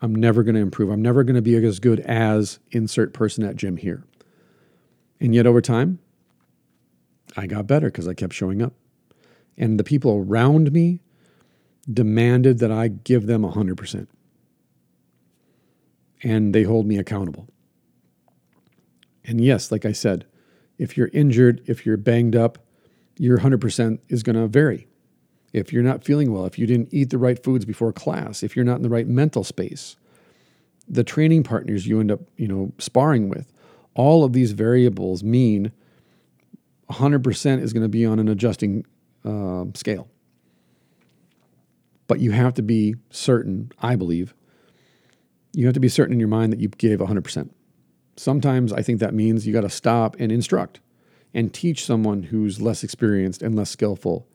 I'm 0.00 0.14
never 0.14 0.42
going 0.42 0.54
to 0.54 0.60
improve. 0.62 0.88
I'm 0.88 1.02
never 1.02 1.22
going 1.22 1.36
to 1.36 1.42
be 1.42 1.54
as 1.56 1.78
good 1.78 2.00
as 2.00 2.60
insert 2.70 3.12
person 3.12 3.44
at 3.44 3.56
gym 3.56 3.76
here. 3.76 4.04
And 5.20 5.34
yet 5.34 5.46
over 5.46 5.60
time, 5.60 5.98
I 7.36 7.46
got 7.46 7.66
better 7.66 7.88
because 7.88 8.08
I 8.08 8.14
kept 8.14 8.32
showing 8.32 8.62
up. 8.62 8.72
And 9.58 9.78
the 9.78 9.84
people 9.84 10.24
around 10.26 10.72
me 10.72 11.02
demanded 11.92 12.58
that 12.58 12.72
I 12.72 12.88
give 12.88 13.26
them 13.26 13.42
100%. 13.42 14.06
And 16.22 16.54
they 16.54 16.62
hold 16.62 16.86
me 16.86 16.98
accountable. 16.98 17.48
And 19.24 19.40
yes, 19.40 19.70
like 19.70 19.84
I 19.84 19.92
said, 19.92 20.26
if 20.78 20.96
you're 20.96 21.10
injured, 21.12 21.62
if 21.66 21.84
you're 21.86 21.96
banged 21.96 22.36
up, 22.36 22.58
your 23.18 23.38
100% 23.38 23.98
is 24.08 24.22
going 24.22 24.36
to 24.36 24.46
vary. 24.46 24.86
If 25.52 25.72
you're 25.72 25.82
not 25.82 26.04
feeling 26.04 26.32
well, 26.32 26.44
if 26.44 26.58
you 26.58 26.66
didn't 26.66 26.88
eat 26.92 27.10
the 27.10 27.18
right 27.18 27.42
foods 27.42 27.64
before 27.64 27.92
class, 27.92 28.42
if 28.42 28.54
you're 28.56 28.64
not 28.64 28.76
in 28.76 28.82
the 28.82 28.88
right 28.88 29.06
mental 29.06 29.42
space, 29.42 29.96
the 30.88 31.04
training 31.04 31.42
partners 31.42 31.86
you 31.86 31.98
end 31.98 32.10
up, 32.10 32.20
you 32.36 32.46
know, 32.46 32.72
sparring 32.78 33.28
with, 33.28 33.52
all 33.94 34.24
of 34.24 34.32
these 34.32 34.52
variables 34.52 35.24
mean 35.24 35.72
100% 36.90 37.62
is 37.62 37.72
going 37.72 37.82
to 37.82 37.88
be 37.88 38.04
on 38.04 38.18
an 38.18 38.28
adjusting 38.28 38.84
uh, 39.24 39.64
scale. 39.74 40.08
But 42.06 42.20
you 42.20 42.30
have 42.32 42.54
to 42.54 42.62
be 42.62 42.94
certain, 43.10 43.72
I 43.80 43.96
believe, 43.96 44.34
you 45.52 45.66
have 45.66 45.74
to 45.74 45.80
be 45.80 45.88
certain 45.88 46.12
in 46.12 46.20
your 46.20 46.28
mind 46.28 46.52
that 46.52 46.60
you 46.60 46.68
gave 46.68 46.98
100%. 46.98 47.50
Sometimes 48.16 48.72
I 48.72 48.82
think 48.82 49.00
that 49.00 49.14
means 49.14 49.46
you 49.46 49.52
got 49.52 49.62
to 49.62 49.70
stop 49.70 50.16
and 50.18 50.30
instruct 50.30 50.80
and 51.34 51.52
teach 51.52 51.84
someone 51.84 52.24
who's 52.24 52.60
less 52.60 52.84
experienced 52.84 53.42
and 53.42 53.56
less 53.56 53.70
skillful 53.70 54.26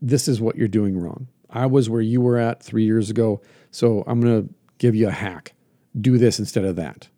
this 0.00 0.28
is 0.28 0.40
what 0.40 0.56
you're 0.56 0.68
doing 0.68 0.98
wrong. 0.98 1.28
I 1.50 1.66
was 1.66 1.90
where 1.90 2.00
you 2.00 2.20
were 2.20 2.38
at 2.38 2.62
three 2.62 2.84
years 2.84 3.10
ago, 3.10 3.40
so 3.70 4.04
I'm 4.06 4.20
going 4.20 4.48
to 4.48 4.54
give 4.78 4.94
you 4.94 5.08
a 5.08 5.12
hack. 5.12 5.52
Do 6.00 6.18
this 6.18 6.38
instead 6.38 6.64
of 6.64 6.76
that. 6.76 7.08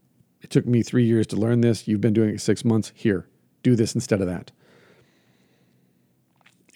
It 0.40 0.50
took 0.50 0.66
me 0.66 0.82
three 0.82 1.04
years 1.04 1.26
to 1.28 1.36
learn 1.36 1.60
this. 1.60 1.86
You've 1.86 2.00
been 2.00 2.12
doing 2.12 2.30
it 2.30 2.40
six 2.40 2.64
months. 2.64 2.92
Here, 2.94 3.28
do 3.62 3.76
this 3.76 3.94
instead 3.94 4.20
of 4.20 4.26
that. 4.26 4.50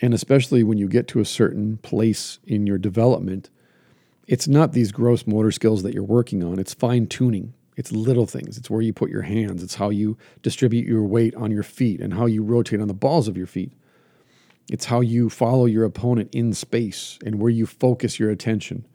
And 0.01 0.13
especially 0.13 0.63
when 0.63 0.79
you 0.79 0.89
get 0.89 1.09
to 1.09 1.21
a 1.21 1.25
certain 1.25 1.79
place 1.79 2.39
in 2.47 2.67
your 2.67 2.79
development, 2.79 3.51
it's 4.27 4.49
not 4.49 4.73
these 4.73 4.93
gross 4.93 5.27
motor 5.27 5.51
skills 5.51 5.83
that 5.83 5.95
you're 5.95 6.03
working 6.03 6.43
on, 6.43 6.59
it's 6.59 6.75
fine 6.75 7.07
tuning. 7.07 7.55
It's 7.77 7.93
little 7.93 8.27
things. 8.27 8.57
It's 8.57 8.71
where 8.71 8.81
you 8.81 8.95
put 8.95 9.11
your 9.11 9.23
hands. 9.23 9.63
It's 9.63 9.75
how 9.75 9.91
you 9.91 10.17
distribute 10.41 10.87
your 10.87 11.05
weight 11.05 11.35
on 11.35 11.51
your 11.51 11.63
feet 11.63 12.01
and 12.01 12.15
how 12.15 12.25
you 12.25 12.43
rotate 12.43 12.81
on 12.81 12.89
the 12.89 12.95
balls 12.95 13.29
of 13.29 13.37
your 13.37 13.47
feet. 13.47 13.71
It's 14.71 14.87
how 14.87 15.01
you 15.01 15.29
follow 15.29 15.67
your 15.67 15.85
opponent 15.85 16.35
in 16.35 16.55
space 16.55 17.19
and 17.25 17.39
where 17.39 17.51
you 17.51 17.67
focus 17.67 18.19
your 18.19 18.31
attention 18.31 18.87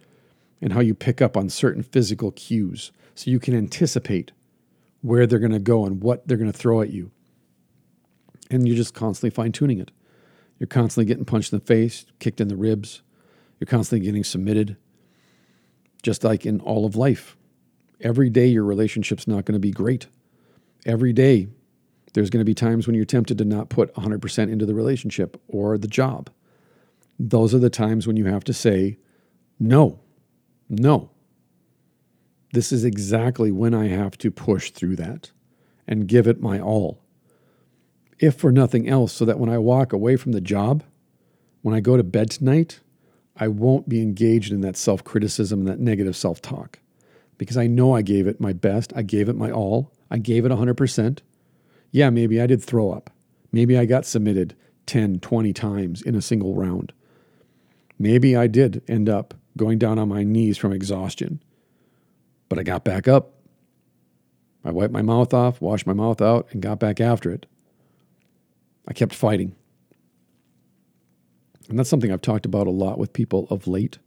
and 0.62 0.74
how 0.74 0.80
you 0.80 0.96
pick 0.96 1.22
up 1.22 1.38
on 1.38 1.48
certain 1.50 1.84
physical 1.84 2.32
cues 2.32 2.92
so 3.14 3.30
you 3.30 3.40
can 3.40 3.56
anticipate 3.56 4.32
where 5.02 5.26
they're 5.26 5.40
going 5.40 5.52
to 5.52 5.60
go 5.60 5.86
and 5.86 6.02
what 6.02 6.28
they're 6.28 6.38
going 6.38 6.52
to 6.52 6.58
throw 6.58 6.82
at 6.82 6.92
you. 6.92 7.12
And 8.50 8.68
you're 8.68 8.76
just 8.76 8.94
constantly 8.94 9.30
fine 9.30 9.52
tuning 9.52 9.80
it. 9.80 9.92
You're 10.62 10.68
constantly 10.68 11.06
getting 11.06 11.26
punched 11.26 11.52
in 11.52 11.58
the 11.58 11.66
face, 11.66 12.06
kicked 12.20 12.40
in 12.40 12.48
the 12.48 12.56
ribs. 12.56 13.02
You're 13.60 13.66
constantly 13.66 14.06
getting 14.06 14.24
submitted, 14.24 14.78
just 16.04 16.24
like 16.24 16.46
in 16.46 16.60
all 16.60 16.86
of 16.86 16.96
life. 16.96 17.36
Every 18.00 18.30
day, 18.30 18.46
your 18.46 18.64
relationship's 18.64 19.28
not 19.28 19.46
going 19.46 19.56
to 19.56 19.60
be 19.60 19.72
great. 19.72 20.06
Every 20.86 21.14
day, 21.14 21.48
there's 22.14 22.30
going 22.30 22.42
to 22.42 22.46
be 22.46 22.54
times 22.54 22.86
when 22.86 22.96
you're 22.96 23.06
tempted 23.06 23.40
to 23.40 23.44
not 23.44 23.70
put 23.70 23.92
100% 23.96 24.52
into 24.52 24.68
the 24.68 24.76
relationship 24.76 25.42
or 25.48 25.80
the 25.80 25.88
job. 25.88 26.30
Those 27.18 27.56
are 27.56 27.60
the 27.60 27.72
times 27.72 28.06
when 28.06 28.16
you 28.16 28.26
have 28.26 28.44
to 28.44 28.54
say, 28.54 29.00
no, 29.60 30.00
no. 30.70 31.10
This 32.54 32.72
is 32.72 32.86
exactly 32.86 33.52
when 33.52 33.74
I 33.74 33.88
have 33.88 34.16
to 34.20 34.30
push 34.30 34.70
through 34.70 34.98
that 34.98 35.32
and 35.88 36.08
give 36.08 36.28
it 36.28 36.40
my 36.40 36.60
all. 36.60 37.01
If 38.22 38.36
for 38.36 38.52
nothing 38.52 38.88
else, 38.88 39.12
so 39.12 39.26
that 39.26 39.40
when 39.40 39.50
I 39.50 39.58
walk 39.58 39.92
away 39.92 40.16
from 40.16 40.32
the 40.32 40.40
job, 40.40 40.84
when 41.64 41.76
I 41.76 41.80
go 41.80 41.98
to 41.98 42.04
bed 42.04 42.30
tonight, 42.30 42.80
I 43.36 43.48
won't 43.48 43.90
be 43.90 44.02
engaged 44.02 44.54
in 44.54 44.62
that 44.62 44.78
self 44.78 45.04
criticism 45.04 45.60
and 45.60 45.68
that 45.68 45.80
negative 45.80 46.16
self 46.16 46.40
talk 46.42 46.80
because 47.40 47.58
I 47.58 47.66
know 47.66 47.96
I 47.96 48.04
gave 48.04 48.28
it 48.28 48.40
my 48.40 48.54
best. 48.54 48.94
I 48.96 49.02
gave 49.02 49.28
it 49.28 49.36
my 49.36 49.50
all. 49.50 49.92
I 50.12 50.20
gave 50.20 50.46
it 50.46 50.52
100%. 50.52 51.20
Yeah, 51.90 52.12
maybe 52.12 52.40
I 52.40 52.46
did 52.46 52.64
throw 52.64 52.92
up. 52.92 53.10
Maybe 53.52 53.76
I 53.76 53.86
got 53.86 54.06
submitted 54.06 54.56
10, 54.86 55.20
20 55.22 55.52
times 55.52 56.04
in 56.04 56.14
a 56.14 56.22
single 56.22 56.54
round. 56.54 56.94
Maybe 57.98 58.36
I 58.36 58.46
did 58.46 58.84
end 58.88 59.10
up 59.10 59.34
going 59.58 59.80
down 59.80 59.98
on 59.98 60.08
my 60.08 60.24
knees 60.24 60.60
from 60.60 60.72
exhaustion. 60.72 61.42
But 62.48 62.60
I 62.60 62.64
got 62.64 62.84
back 62.84 63.08
up. 63.08 63.34
I 64.64 64.70
wiped 64.70 64.94
my 64.94 65.02
mouth 65.02 65.34
off, 65.34 65.60
washed 65.60 65.88
my 65.88 65.94
mouth 65.94 66.22
out, 66.22 66.48
and 66.52 66.62
got 66.62 66.80
back 66.80 67.02
after 67.02 67.32
it. 67.32 67.48
I 68.88 68.94
kept 68.94 69.14
fighting. 69.14 69.56
And 71.70 71.80
that's 71.80 71.90
something 71.90 72.12
I've 72.12 72.22
talked 72.22 72.46
about 72.46 72.68
a 72.68 72.72
lot 72.72 72.98
with 72.98 73.14
people 73.14 73.48
of 73.50 73.68
late. 73.68 74.00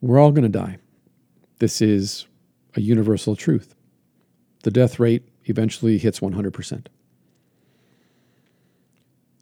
We're 0.00 0.18
all 0.18 0.32
going 0.32 0.42
to 0.42 0.48
die. 0.48 0.78
This 1.58 1.80
is 1.80 2.26
a 2.74 2.80
universal 2.80 3.36
truth. 3.36 3.74
The 4.64 4.70
death 4.70 4.98
rate 4.98 5.28
eventually 5.44 5.98
hits 5.98 6.20
100%. 6.20 6.86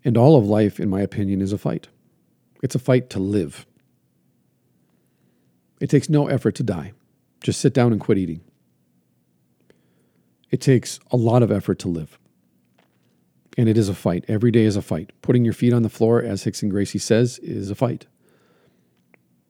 And 0.05 0.17
all 0.17 0.37
of 0.37 0.47
life, 0.47 0.79
in 0.79 0.89
my 0.89 1.01
opinion, 1.01 1.41
is 1.41 1.53
a 1.53 1.59
fight. 1.59 1.89
It's 2.63 2.75
a 2.75 2.79
fight 2.79 3.09
to 3.11 3.19
live. 3.19 3.67
It 5.81 5.89
takes 5.89 6.11
no 6.11 6.27
effort 6.27 6.55
to 6.57 6.63
die. 6.63 6.93
Just 7.43 7.61
sit 7.61 7.73
down 7.73 7.93
and 7.93 8.01
quit 8.01 8.19
eating. 8.19 8.43
It 10.51 10.61
takes 10.61 11.01
a 11.11 11.17
lot 11.17 11.43
of 11.43 11.51
effort 11.51 11.79
to 11.81 11.89
live. 11.89 12.19
And 13.59 13.69
it 13.69 13.77
is 13.77 13.89
a 13.89 13.95
fight. 13.95 14.25
Every 14.29 14.51
day 14.51 14.65
is 14.65 14.77
a 14.77 14.83
fight. 14.83 15.13
Putting 15.23 15.45
your 15.45 15.55
feet 15.55 15.73
on 15.73 15.83
the 15.83 15.89
floor, 15.89 16.23
as 16.23 16.45
Rickson 16.45 16.71
Gracie 16.71 16.99
says, 16.99 17.39
is 17.41 17.71
a 17.71 17.75
fight. 17.75 18.07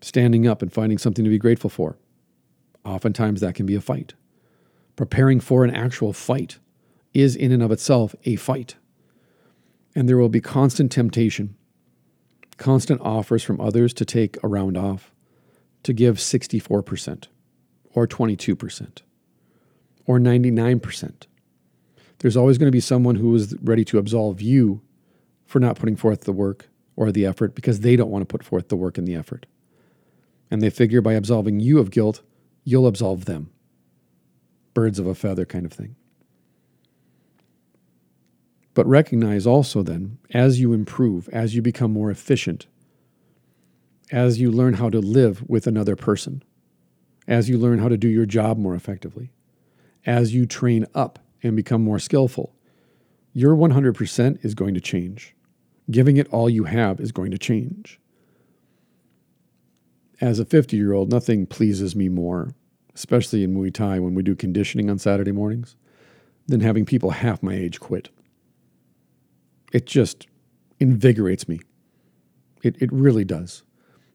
Standing 0.00 0.46
up 0.46 0.62
and 0.62 0.72
finding 0.72 0.98
something 0.98 1.24
to 1.24 1.30
be 1.30 1.38
grateful 1.38 1.70
for 1.70 1.96
Oftentimes 2.84 3.40
that 3.40 3.54
can 3.54 3.66
be 3.66 3.74
a 3.74 3.80
fight. 3.80 4.14
Preparing 4.96 5.40
for 5.40 5.64
an 5.64 5.74
actual 5.74 6.12
fight 6.12 6.58
is, 7.12 7.36
in 7.36 7.52
and 7.52 7.62
of 7.62 7.70
itself, 7.70 8.14
a 8.24 8.36
fight. 8.36 8.76
And 9.94 10.08
there 10.08 10.16
will 10.16 10.28
be 10.28 10.40
constant 10.40 10.92
temptation, 10.92 11.56
constant 12.56 13.00
offers 13.00 13.42
from 13.42 13.60
others 13.60 13.92
to 13.94 14.04
take 14.04 14.42
a 14.42 14.48
round 14.48 14.76
off, 14.76 15.12
to 15.82 15.92
give 15.92 16.16
64% 16.16 17.26
or 17.94 18.06
22% 18.06 19.02
or 20.06 20.18
99%. 20.18 21.26
There's 22.20 22.36
always 22.36 22.58
going 22.58 22.68
to 22.68 22.72
be 22.72 22.80
someone 22.80 23.16
who 23.16 23.34
is 23.34 23.54
ready 23.62 23.84
to 23.86 23.98
absolve 23.98 24.40
you 24.40 24.82
for 25.46 25.58
not 25.58 25.76
putting 25.76 25.96
forth 25.96 26.22
the 26.22 26.32
work 26.32 26.68
or 26.94 27.10
the 27.10 27.26
effort 27.26 27.54
because 27.54 27.80
they 27.80 27.96
don't 27.96 28.10
want 28.10 28.22
to 28.22 28.32
put 28.32 28.44
forth 28.44 28.68
the 28.68 28.76
work 28.76 28.98
and 28.98 29.08
the 29.08 29.14
effort. 29.14 29.46
And 30.50 30.60
they 30.60 30.70
figure 30.70 31.00
by 31.00 31.14
absolving 31.14 31.60
you 31.60 31.78
of 31.78 31.90
guilt, 31.90 32.22
you'll 32.62 32.86
absolve 32.86 33.24
them. 33.24 33.50
Birds 34.74 34.98
of 34.98 35.06
a 35.06 35.14
feather 35.14 35.46
kind 35.46 35.64
of 35.64 35.72
thing. 35.72 35.96
But 38.74 38.86
recognize 38.86 39.46
also 39.46 39.82
then, 39.82 40.18
as 40.32 40.60
you 40.60 40.72
improve, 40.72 41.28
as 41.30 41.54
you 41.54 41.62
become 41.62 41.92
more 41.92 42.10
efficient, 42.10 42.66
as 44.12 44.40
you 44.40 44.50
learn 44.50 44.74
how 44.74 44.90
to 44.90 45.00
live 45.00 45.48
with 45.48 45.66
another 45.66 45.96
person, 45.96 46.42
as 47.26 47.48
you 47.48 47.56
learn 47.56 47.78
how 47.78 47.88
to 47.88 47.96
do 47.96 48.08
your 48.08 48.26
job 48.26 48.58
more 48.58 48.74
effectively, 48.74 49.32
as 50.04 50.34
you 50.34 50.46
train 50.46 50.86
up 50.94 51.18
and 51.42 51.56
become 51.56 51.82
more 51.82 51.98
skillful, 51.98 52.54
your 53.32 53.54
100% 53.54 54.44
is 54.44 54.54
going 54.54 54.74
to 54.74 54.80
change. 54.80 55.34
Giving 55.90 56.16
it 56.16 56.28
all 56.28 56.48
you 56.48 56.64
have 56.64 57.00
is 57.00 57.12
going 57.12 57.30
to 57.30 57.38
change. 57.38 58.00
As 60.20 60.38
a 60.38 60.44
50 60.44 60.76
year 60.76 60.92
old, 60.92 61.10
nothing 61.10 61.46
pleases 61.46 61.96
me 61.96 62.08
more, 62.08 62.54
especially 62.94 63.42
in 63.42 63.54
Muay 63.54 63.72
Thai 63.72 63.98
when 63.98 64.14
we 64.14 64.22
do 64.22 64.34
conditioning 64.34 64.90
on 64.90 64.98
Saturday 64.98 65.32
mornings, 65.32 65.76
than 66.46 66.60
having 66.60 66.84
people 66.84 67.10
half 67.10 67.42
my 67.42 67.54
age 67.54 67.80
quit. 67.80 68.10
It 69.72 69.86
just 69.86 70.26
invigorates 70.78 71.48
me. 71.48 71.60
It, 72.62 72.80
it 72.82 72.92
really 72.92 73.24
does. 73.24 73.62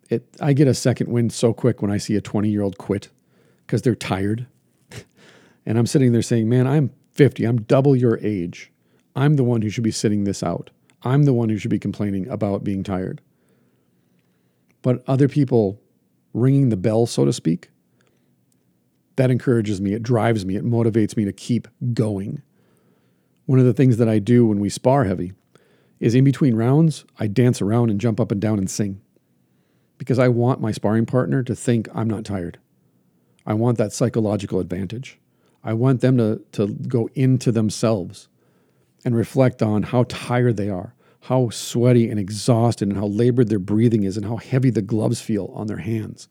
It, 0.10 0.28
I 0.40 0.54
get 0.54 0.68
a 0.68 0.74
second 0.74 1.10
wind 1.10 1.34
so 1.34 1.54
quick 1.54 1.82
when 1.82 1.90
I 1.90 1.98
see 1.98 2.16
a 2.16 2.22
20 2.22 2.50
year 2.50 2.62
old 2.62 2.78
quit 2.78 3.10
because 3.66 3.82
they're 3.82 3.96
tired. 3.96 4.46
and 5.66 5.78
I'm 5.78 5.88
sitting 5.88 6.12
there 6.12 6.22
saying, 6.22 6.48
man, 6.48 6.68
I'm 6.68 6.92
50, 7.16 7.46
I'm 7.46 7.62
double 7.62 7.96
your 7.96 8.20
age. 8.22 8.72
I'm 9.16 9.36
the 9.36 9.44
one 9.44 9.62
who 9.62 9.70
should 9.70 9.84
be 9.84 9.92
sitting 9.92 10.26
this 10.26 10.44
out. 10.44 10.70
I'm 11.04 11.24
the 11.24 11.34
one 11.34 11.50
who 11.50 11.58
should 11.58 11.72
be 11.72 11.80
complaining 11.80 12.28
about 12.28 12.64
being 12.64 12.84
tired. 12.84 13.22
But 14.82 15.04
other 15.08 15.28
people 15.28 15.82
ringing 16.34 16.70
the 16.70 16.78
bell, 16.78 17.06
so 17.06 17.26
to 17.26 17.34
speak, 17.34 17.70
that 19.16 19.32
encourages 19.32 19.80
me. 19.80 19.94
It 19.94 20.04
drives 20.04 20.46
me. 20.46 20.58
It 20.58 20.66
motivates 20.66 21.16
me 21.16 21.24
to 21.26 21.32
keep 21.32 21.68
going. 21.94 22.42
One 23.46 23.60
of 23.60 23.66
the 23.66 23.74
things 23.74 23.98
that 23.98 24.10
I 24.10 24.20
do 24.20 24.46
when 24.46 24.60
we 24.60 24.70
spar 24.70 25.06
heavy 25.06 25.34
is 26.00 26.16
in 26.16 26.26
between 26.26 26.56
rounds, 26.56 27.06
I 27.18 27.28
dance 27.28 27.62
around 27.62 27.90
and 27.90 28.02
jump 28.02 28.20
up 28.20 28.32
and 28.32 28.42
down 28.42 28.60
and 28.60 28.70
sing 28.70 29.02
because 29.98 30.20
I 30.20 30.28
want 30.28 30.60
my 30.60 30.72
sparring 30.72 31.06
partner 31.06 31.42
to 31.44 31.56
think 31.56 31.88
I'm 31.94 32.10
not 32.10 32.26
tired. 32.26 32.60
I 33.46 33.54
want 33.54 33.78
that 33.78 33.94
psychological 33.94 34.60
advantage. 34.60 35.20
I 35.66 35.74
want 35.74 36.02
them 36.02 36.18
to, 36.20 36.42
to 36.54 36.68
go 36.68 37.10
into 37.16 37.52
themselves 37.52 38.30
and 39.04 39.16
reflect 39.16 39.64
on 39.64 39.84
how 39.84 40.06
tired 40.08 40.58
they 40.58 40.70
are, 40.70 40.94
how 41.22 41.50
sweaty 41.50 42.10
and 42.10 42.20
exhausted, 42.20 42.88
and 42.88 42.98
how 42.98 43.08
labored 43.08 43.50
their 43.50 43.60
breathing 43.60 44.04
is, 44.04 44.16
and 44.16 44.28
how 44.28 44.38
heavy 44.38 44.70
the 44.70 44.84
gloves 44.84 45.20
feel 45.20 45.52
on 45.56 45.66
their 45.66 45.80
hands. 45.80 46.30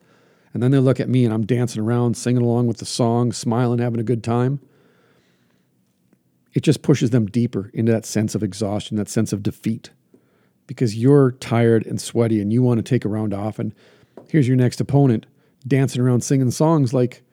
And 0.52 0.62
then 0.62 0.70
they 0.70 0.78
look 0.78 1.00
at 1.00 1.08
me 1.08 1.24
and 1.24 1.34
I'm 1.34 1.44
dancing 1.44 1.82
around, 1.82 2.16
singing 2.16 2.42
along 2.42 2.68
with 2.68 2.78
the 2.78 2.86
song, 2.86 3.32
smiling, 3.32 3.80
having 3.80 3.98
a 3.98 4.04
good 4.04 4.22
time. 4.22 4.60
It 6.52 6.62
just 6.62 6.82
pushes 6.82 7.10
them 7.10 7.26
deeper 7.26 7.72
into 7.74 7.90
that 7.90 8.06
sense 8.06 8.36
of 8.36 8.44
exhaustion, 8.44 8.96
that 8.98 9.08
sense 9.08 9.32
of 9.32 9.42
defeat, 9.42 9.90
because 10.68 10.96
you're 10.96 11.32
tired 11.32 11.84
and 11.84 12.00
sweaty 12.00 12.40
and 12.40 12.52
you 12.52 12.62
want 12.62 12.78
to 12.78 12.88
take 12.88 13.04
a 13.04 13.08
round 13.08 13.34
off. 13.34 13.58
And 13.58 13.74
here's 14.28 14.46
your 14.46 14.56
next 14.56 14.80
opponent 14.80 15.26
dancing 15.66 16.00
around 16.00 16.22
singing 16.22 16.52
songs 16.52 16.94
like 16.94 17.23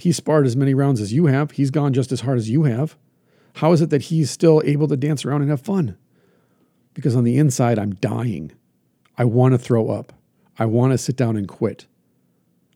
he 0.00 0.12
sparred 0.12 0.46
as 0.46 0.56
many 0.56 0.74
rounds 0.74 1.00
as 1.00 1.12
you 1.12 1.26
have. 1.26 1.52
He's 1.52 1.70
gone 1.70 1.92
just 1.92 2.12
as 2.12 2.22
hard 2.22 2.38
as 2.38 2.48
you 2.48 2.64
have. 2.64 2.96
How 3.54 3.72
is 3.72 3.80
it 3.80 3.90
that 3.90 4.02
he's 4.02 4.30
still 4.30 4.62
able 4.64 4.88
to 4.88 4.96
dance 4.96 5.24
around 5.24 5.42
and 5.42 5.50
have 5.50 5.60
fun? 5.60 5.96
Because 6.94 7.16
on 7.16 7.24
the 7.24 7.36
inside, 7.36 7.78
I'm 7.78 7.94
dying. 7.96 8.52
I 9.18 9.24
want 9.24 9.52
to 9.52 9.58
throw 9.58 9.90
up. 9.90 10.12
I 10.58 10.64
want 10.64 10.92
to 10.92 10.98
sit 10.98 11.16
down 11.16 11.36
and 11.36 11.48
quit. 11.48 11.86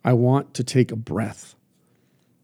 I 0.05 0.13
want 0.13 0.55
to 0.55 0.65
take 0.65 0.93
a 0.93 0.97
breath. 0.97 1.55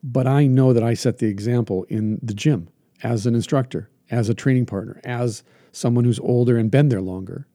But 0.02 0.26
I 0.26 0.46
know 0.46 0.72
that 0.72 0.82
I 0.82 0.94
set 0.94 1.18
the 1.18 1.28
example 1.28 1.84
in 1.88 2.18
the 2.22 2.34
gym 2.34 2.68
as 3.02 3.26
an 3.26 3.34
instructor, 3.34 3.90
as 4.10 4.28
a 4.28 4.34
training 4.34 4.66
partner, 4.66 5.00
as 5.04 5.42
someone 5.72 6.04
who's 6.04 6.18
older 6.20 6.56
and 6.56 6.70
been 6.70 6.88
there 6.88 7.02
longer. 7.02 7.46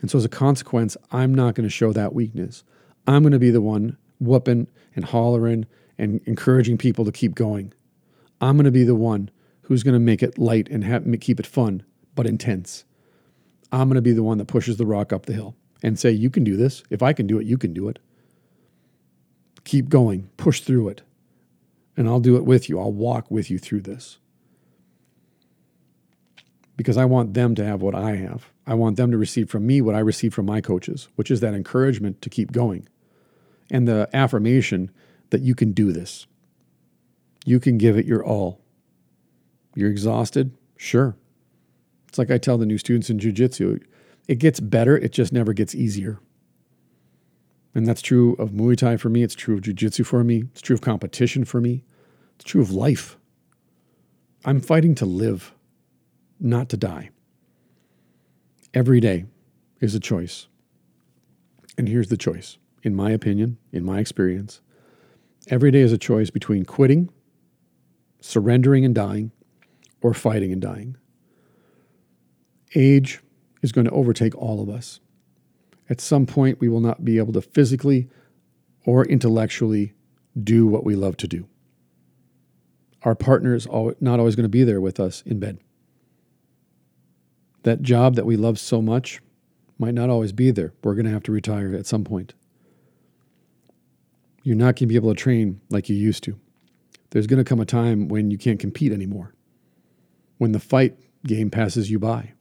And 0.00 0.10
so, 0.10 0.18
as 0.18 0.24
a 0.24 0.28
consequence, 0.28 0.96
I'm 1.10 1.34
not 1.34 1.54
going 1.54 1.64
to 1.64 1.70
show 1.70 1.92
that 1.92 2.14
weakness. 2.14 2.64
I'm 3.06 3.22
going 3.22 3.32
to 3.32 3.38
be 3.38 3.50
the 3.50 3.60
one 3.60 3.96
whooping 4.20 4.68
and 4.94 5.04
hollering 5.04 5.66
and 6.02 6.20
encouraging 6.24 6.76
people 6.76 7.04
to 7.04 7.12
keep 7.12 7.36
going. 7.36 7.72
I'm 8.40 8.56
going 8.56 8.64
to 8.64 8.72
be 8.72 8.82
the 8.82 8.96
one 8.96 9.30
who's 9.62 9.84
going 9.84 9.94
to 9.94 10.00
make 10.00 10.20
it 10.20 10.36
light 10.36 10.68
and 10.68 10.82
have, 10.82 11.06
keep 11.20 11.38
it 11.38 11.46
fun, 11.46 11.84
but 12.16 12.26
intense. 12.26 12.84
I'm 13.70 13.88
going 13.88 13.94
to 13.94 14.02
be 14.02 14.12
the 14.12 14.24
one 14.24 14.38
that 14.38 14.48
pushes 14.48 14.78
the 14.78 14.84
rock 14.84 15.12
up 15.12 15.26
the 15.26 15.32
hill 15.32 15.54
and 15.80 15.96
say, 15.96 16.10
You 16.10 16.28
can 16.28 16.42
do 16.42 16.56
this. 16.56 16.82
If 16.90 17.02
I 17.02 17.12
can 17.12 17.28
do 17.28 17.38
it, 17.38 17.46
you 17.46 17.56
can 17.56 17.72
do 17.72 17.88
it. 17.88 18.00
Keep 19.62 19.88
going, 19.88 20.28
push 20.36 20.60
through 20.60 20.88
it. 20.88 21.02
And 21.96 22.08
I'll 22.08 22.20
do 22.20 22.36
it 22.36 22.44
with 22.44 22.68
you. 22.68 22.80
I'll 22.80 22.92
walk 22.92 23.30
with 23.30 23.48
you 23.48 23.58
through 23.58 23.82
this. 23.82 24.18
Because 26.76 26.96
I 26.96 27.04
want 27.04 27.34
them 27.34 27.54
to 27.54 27.64
have 27.64 27.80
what 27.80 27.94
I 27.94 28.16
have. 28.16 28.50
I 28.66 28.74
want 28.74 28.96
them 28.96 29.12
to 29.12 29.18
receive 29.18 29.48
from 29.48 29.66
me 29.68 29.80
what 29.80 29.94
I 29.94 30.00
receive 30.00 30.34
from 30.34 30.46
my 30.46 30.60
coaches, 30.60 31.06
which 31.14 31.30
is 31.30 31.38
that 31.40 31.54
encouragement 31.54 32.20
to 32.22 32.30
keep 32.30 32.50
going 32.50 32.88
and 33.70 33.86
the 33.86 34.08
affirmation 34.12 34.90
that 35.32 35.40
you 35.40 35.54
can 35.54 35.72
do 35.72 35.92
this. 35.92 36.26
You 37.44 37.58
can 37.58 37.78
give 37.78 37.96
it 37.96 38.06
your 38.06 38.24
all. 38.24 38.60
You're 39.74 39.90
exhausted? 39.90 40.56
Sure. 40.76 41.16
It's 42.06 42.18
like 42.18 42.30
I 42.30 42.38
tell 42.38 42.58
the 42.58 42.66
new 42.66 42.78
students 42.78 43.10
in 43.10 43.18
jujitsu 43.18 43.82
it 44.28 44.36
gets 44.36 44.60
better, 44.60 44.96
it 44.96 45.10
just 45.10 45.32
never 45.32 45.52
gets 45.52 45.74
easier. 45.74 46.20
And 47.74 47.86
that's 47.86 48.02
true 48.02 48.34
of 48.34 48.50
Muay 48.50 48.76
Thai 48.76 48.96
for 48.96 49.08
me. 49.08 49.22
It's 49.22 49.34
true 49.34 49.56
of 49.56 49.62
jujitsu 49.62 50.06
for 50.06 50.22
me. 50.22 50.44
It's 50.52 50.60
true 50.60 50.74
of 50.74 50.80
competition 50.80 51.44
for 51.44 51.60
me. 51.60 51.82
It's 52.36 52.44
true 52.44 52.62
of 52.62 52.70
life. 52.70 53.16
I'm 54.44 54.60
fighting 54.60 54.94
to 54.96 55.06
live, 55.06 55.52
not 56.38 56.68
to 56.68 56.76
die. 56.76 57.10
Every 58.74 59.00
day 59.00 59.24
is 59.80 59.94
a 59.94 60.00
choice. 60.00 60.46
And 61.76 61.88
here's 61.88 62.08
the 62.08 62.16
choice, 62.16 62.58
in 62.82 62.94
my 62.94 63.10
opinion, 63.10 63.58
in 63.72 63.84
my 63.84 63.98
experience. 63.98 64.60
Every 65.48 65.70
day 65.70 65.80
is 65.80 65.92
a 65.92 65.98
choice 65.98 66.30
between 66.30 66.64
quitting, 66.64 67.10
surrendering 68.20 68.84
and 68.84 68.94
dying, 68.94 69.32
or 70.00 70.14
fighting 70.14 70.52
and 70.52 70.62
dying. 70.62 70.96
Age 72.74 73.20
is 73.60 73.72
going 73.72 73.84
to 73.84 73.90
overtake 73.90 74.36
all 74.36 74.62
of 74.62 74.68
us. 74.68 75.00
At 75.90 76.00
some 76.00 76.26
point, 76.26 76.60
we 76.60 76.68
will 76.68 76.80
not 76.80 77.04
be 77.04 77.18
able 77.18 77.32
to 77.34 77.42
physically 77.42 78.08
or 78.86 79.04
intellectually 79.04 79.92
do 80.42 80.66
what 80.66 80.84
we 80.84 80.94
love 80.94 81.16
to 81.18 81.28
do. 81.28 81.46
Our 83.02 83.14
partner 83.14 83.54
is 83.54 83.66
not 84.00 84.20
always 84.20 84.36
going 84.36 84.44
to 84.44 84.48
be 84.48 84.64
there 84.64 84.80
with 84.80 85.00
us 85.00 85.22
in 85.26 85.40
bed. 85.40 85.58
That 87.64 87.82
job 87.82 88.14
that 88.14 88.26
we 88.26 88.36
love 88.36 88.58
so 88.58 88.80
much 88.80 89.20
might 89.78 89.94
not 89.94 90.08
always 90.08 90.32
be 90.32 90.50
there. 90.52 90.72
We're 90.82 90.94
going 90.94 91.06
to 91.06 91.12
have 91.12 91.24
to 91.24 91.32
retire 91.32 91.74
at 91.74 91.86
some 91.86 92.04
point. 92.04 92.34
You're 94.42 94.56
not 94.56 94.76
going 94.76 94.76
to 94.76 94.86
be 94.86 94.96
able 94.96 95.14
to 95.14 95.20
train 95.20 95.60
like 95.70 95.88
you 95.88 95.96
used 95.96 96.24
to. 96.24 96.38
There's 97.10 97.26
going 97.26 97.38
to 97.38 97.48
come 97.48 97.60
a 97.60 97.66
time 97.66 98.08
when 98.08 98.30
you 98.30 98.38
can't 98.38 98.58
compete 98.58 98.92
anymore, 98.92 99.34
when 100.38 100.52
the 100.52 100.58
fight 100.58 100.98
game 101.26 101.50
passes 101.50 101.90
you 101.90 101.98
by. 101.98 102.32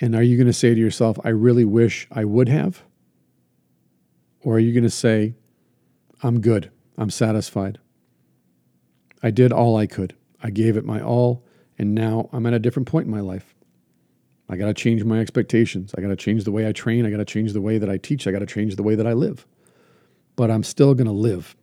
And 0.00 0.14
are 0.14 0.22
you 0.22 0.36
going 0.36 0.48
to 0.48 0.52
say 0.52 0.74
to 0.74 0.80
yourself, 0.80 1.18
I 1.24 1.28
really 1.28 1.64
wish 1.64 2.08
I 2.10 2.24
would 2.24 2.48
have? 2.48 2.82
Or 4.40 4.56
are 4.56 4.60
you 4.60 4.72
going 4.72 4.84
to 4.84 4.90
say, 4.90 5.34
I'm 6.22 6.40
good, 6.40 6.70
I'm 6.98 7.10
satisfied? 7.10 7.78
I 9.22 9.30
did 9.30 9.52
all 9.52 9.76
I 9.76 9.86
could, 9.86 10.14
I 10.42 10.50
gave 10.50 10.76
it 10.76 10.84
my 10.84 11.00
all, 11.00 11.44
and 11.78 11.94
now 11.94 12.28
I'm 12.32 12.46
at 12.46 12.54
a 12.54 12.58
different 12.58 12.88
point 12.88 13.06
in 13.06 13.12
my 13.12 13.20
life. 13.20 13.54
I 14.48 14.56
got 14.56 14.66
to 14.66 14.74
change 14.74 15.04
my 15.04 15.20
expectations. 15.20 15.94
I 15.96 16.02
got 16.02 16.08
to 16.08 16.16
change 16.16 16.44
the 16.44 16.52
way 16.52 16.68
I 16.68 16.72
train. 16.72 17.06
I 17.06 17.10
got 17.10 17.16
to 17.16 17.24
change 17.24 17.52
the 17.52 17.62
way 17.62 17.78
that 17.78 17.88
I 17.88 17.96
teach. 17.96 18.26
I 18.26 18.32
got 18.32 18.40
to 18.40 18.46
change 18.46 18.76
the 18.76 18.82
way 18.82 18.94
that 18.94 19.06
I 19.06 19.14
live. 19.14 19.46
But 20.36 20.50
I'm 20.50 20.62
still 20.62 20.94
going 20.94 21.06
to 21.06 21.12
live. 21.12 21.56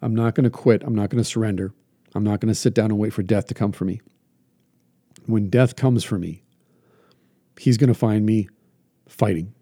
I'm 0.00 0.14
not 0.14 0.34
going 0.34 0.44
to 0.44 0.50
quit. 0.50 0.82
I'm 0.84 0.94
not 0.94 1.10
going 1.10 1.22
to 1.22 1.28
surrender. 1.28 1.72
I'm 2.14 2.24
not 2.24 2.40
going 2.40 2.48
to 2.48 2.54
sit 2.54 2.74
down 2.74 2.90
and 2.90 2.98
wait 2.98 3.12
for 3.12 3.22
death 3.22 3.46
to 3.48 3.54
come 3.54 3.72
for 3.72 3.84
me. 3.84 4.00
When 5.26 5.50
death 5.50 5.76
comes 5.76 6.04
for 6.04 6.18
me, 6.18 6.42
he's 7.58 7.76
going 7.76 7.88
to 7.88 7.94
find 7.94 8.24
me 8.24 8.48
fighting. 9.08 9.54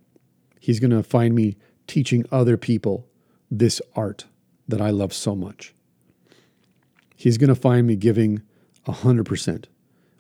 He's 0.61 0.81
going 0.81 0.91
to 0.91 1.03
find 1.03 1.35
me 1.35 1.57
teaching 1.87 2.25
other 2.31 2.57
people 2.57 3.07
this 3.51 3.81
art 3.95 4.27
that 4.69 4.81
I 4.81 4.91
love 4.91 5.13
so 5.13 5.35
much. 5.35 5.75
He's 7.17 7.39
going 7.39 7.49
to 7.49 7.55
find 7.55 7.87
me 7.87 7.97
giving 7.97 8.43
100%, 8.87 9.65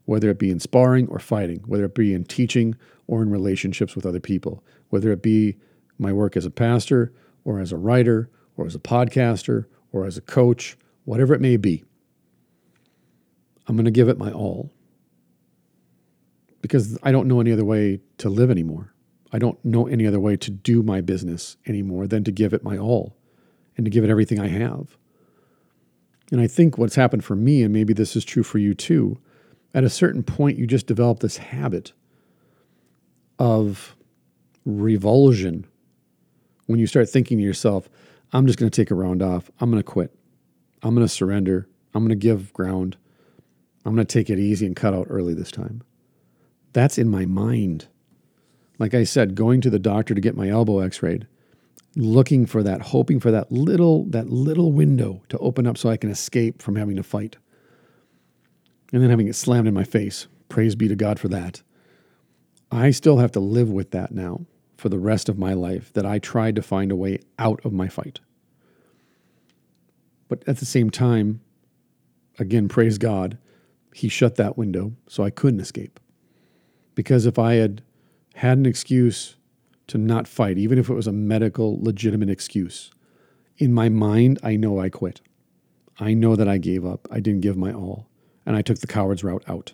whether 0.04 0.30
it 0.30 0.38
be 0.38 0.50
in 0.50 0.60
sparring 0.60 1.08
or 1.08 1.18
fighting, 1.18 1.62
whether 1.66 1.84
it 1.84 1.94
be 1.94 2.14
in 2.14 2.24
teaching 2.24 2.76
or 3.06 3.22
in 3.22 3.30
relationships 3.30 3.94
with 3.94 4.06
other 4.06 4.20
people, 4.20 4.64
whether 4.88 5.10
it 5.12 5.22
be 5.22 5.56
my 5.98 6.12
work 6.12 6.36
as 6.36 6.46
a 6.46 6.50
pastor 6.50 7.12
or 7.46 7.60
as 7.60 7.72
a 7.72 7.76
writer 7.76 8.28
or 8.56 8.66
as 8.66 8.74
a 8.74 8.80
podcaster 8.80 9.66
or 9.92 10.04
as 10.04 10.18
a 10.18 10.20
coach, 10.20 10.76
whatever 11.04 11.32
it 11.32 11.40
may 11.40 11.56
be. 11.56 11.84
I'm 13.66 13.76
going 13.76 13.86
to 13.86 13.90
give 13.90 14.08
it 14.08 14.18
my 14.18 14.30
all 14.30 14.70
because 16.60 16.98
I 17.02 17.12
don't 17.12 17.28
know 17.28 17.40
any 17.40 17.52
other 17.52 17.64
way 17.64 18.00
to 18.18 18.28
live 18.28 18.50
anymore. 18.50 18.92
I 19.32 19.38
don't 19.38 19.64
know 19.64 19.86
any 19.86 20.06
other 20.06 20.20
way 20.20 20.36
to 20.36 20.50
do 20.50 20.82
my 20.82 21.00
business 21.00 21.56
anymore 21.66 22.06
than 22.08 22.24
to 22.24 22.32
give 22.32 22.52
it 22.52 22.64
my 22.64 22.76
all 22.76 23.16
and 23.76 23.86
to 23.86 23.90
give 23.90 24.02
it 24.02 24.10
everything 24.10 24.40
I 24.40 24.48
have. 24.48 24.96
And 26.32 26.40
I 26.40 26.48
think 26.48 26.76
what's 26.76 26.96
happened 26.96 27.24
for 27.24 27.36
me, 27.36 27.62
and 27.62 27.72
maybe 27.72 27.92
this 27.92 28.16
is 28.16 28.24
true 28.24 28.42
for 28.42 28.58
you 28.58 28.74
too, 28.74 29.18
at 29.72 29.84
a 29.84 29.90
certain 29.90 30.24
point, 30.24 30.58
you 30.58 30.66
just 30.66 30.86
develop 30.86 31.20
this 31.20 31.36
habit 31.36 31.92
of 33.38 33.94
revulsion 34.64 35.66
when 36.66 36.78
you 36.78 36.86
start 36.86 37.08
thinking 37.08 37.38
to 37.38 37.44
yourself, 37.44 37.88
I'm 38.32 38.46
just 38.46 38.58
going 38.58 38.70
to 38.70 38.82
take 38.82 38.90
a 38.90 38.94
round 38.94 39.22
off. 39.22 39.50
I'm 39.60 39.70
going 39.70 39.82
to 39.82 39.88
quit. 39.88 40.14
I'm 40.82 40.94
going 40.94 41.06
to 41.06 41.12
surrender. 41.12 41.68
I'm 41.94 42.02
going 42.02 42.10
to 42.10 42.16
give 42.16 42.52
ground. 42.52 42.96
I'm 43.84 43.94
going 43.94 44.06
to 44.06 44.12
take 44.12 44.30
it 44.30 44.38
easy 44.38 44.66
and 44.66 44.76
cut 44.76 44.94
out 44.94 45.06
early 45.08 45.32
this 45.32 45.50
time. 45.50 45.82
That's 46.72 46.98
in 46.98 47.08
my 47.08 47.24
mind. 47.24 47.86
Like 48.78 48.94
I 48.94 49.04
said, 49.04 49.34
going 49.34 49.60
to 49.62 49.70
the 49.70 49.78
doctor 49.78 50.14
to 50.14 50.20
get 50.20 50.36
my 50.36 50.48
elbow 50.48 50.80
x-rayed, 50.80 51.26
looking 51.94 52.44
for 52.44 52.62
that, 52.62 52.82
hoping 52.82 53.20
for 53.20 53.30
that 53.30 53.50
little 53.50 54.04
that 54.06 54.28
little 54.28 54.72
window 54.72 55.22
to 55.30 55.38
open 55.38 55.66
up 55.66 55.78
so 55.78 55.88
I 55.88 55.96
can 55.96 56.10
escape 56.10 56.60
from 56.60 56.76
having 56.76 56.96
to 56.96 57.02
fight. 57.02 57.36
And 58.92 59.02
then 59.02 59.10
having 59.10 59.28
it 59.28 59.34
slammed 59.34 59.66
in 59.66 59.74
my 59.74 59.84
face. 59.84 60.26
Praise 60.48 60.74
be 60.74 60.88
to 60.88 60.96
God 60.96 61.18
for 61.18 61.28
that. 61.28 61.62
I 62.70 62.90
still 62.90 63.18
have 63.18 63.32
to 63.32 63.40
live 63.40 63.70
with 63.70 63.92
that 63.92 64.12
now 64.12 64.46
for 64.76 64.88
the 64.88 64.98
rest 64.98 65.28
of 65.28 65.38
my 65.38 65.54
life 65.54 65.92
that 65.94 66.06
I 66.06 66.18
tried 66.18 66.56
to 66.56 66.62
find 66.62 66.92
a 66.92 66.96
way 66.96 67.20
out 67.38 67.64
of 67.64 67.72
my 67.72 67.88
fight. 67.88 68.20
But 70.28 70.42
at 70.46 70.58
the 70.58 70.66
same 70.66 70.90
time, 70.90 71.40
again, 72.38 72.68
praise 72.68 72.98
God, 72.98 73.38
He 73.94 74.08
shut 74.08 74.36
that 74.36 74.58
window 74.58 74.92
so 75.08 75.24
I 75.24 75.30
couldn't 75.30 75.60
escape. 75.60 75.98
Because 76.94 77.26
if 77.26 77.38
I 77.38 77.54
had 77.54 77.82
had 78.34 78.58
an 78.58 78.66
excuse 78.66 79.36
to 79.86 79.98
not 79.98 80.28
fight, 80.28 80.58
even 80.58 80.78
if 80.78 80.90
it 80.90 80.94
was 80.94 81.06
a 81.06 81.12
medical, 81.12 81.78
legitimate 81.82 82.30
excuse, 82.30 82.90
in 83.58 83.72
my 83.72 83.88
mind, 83.88 84.38
I 84.42 84.56
know 84.56 84.80
I 84.80 84.88
quit. 84.90 85.20
I 85.98 86.12
know 86.12 86.36
that 86.36 86.48
I 86.48 86.58
gave 86.58 86.84
up. 86.84 87.08
I 87.10 87.20
didn't 87.20 87.40
give 87.40 87.56
my 87.56 87.72
all. 87.72 88.06
And 88.44 88.54
I 88.56 88.62
took 88.62 88.78
the 88.78 88.86
coward's 88.86 89.24
route 89.24 89.44
out. 89.48 89.72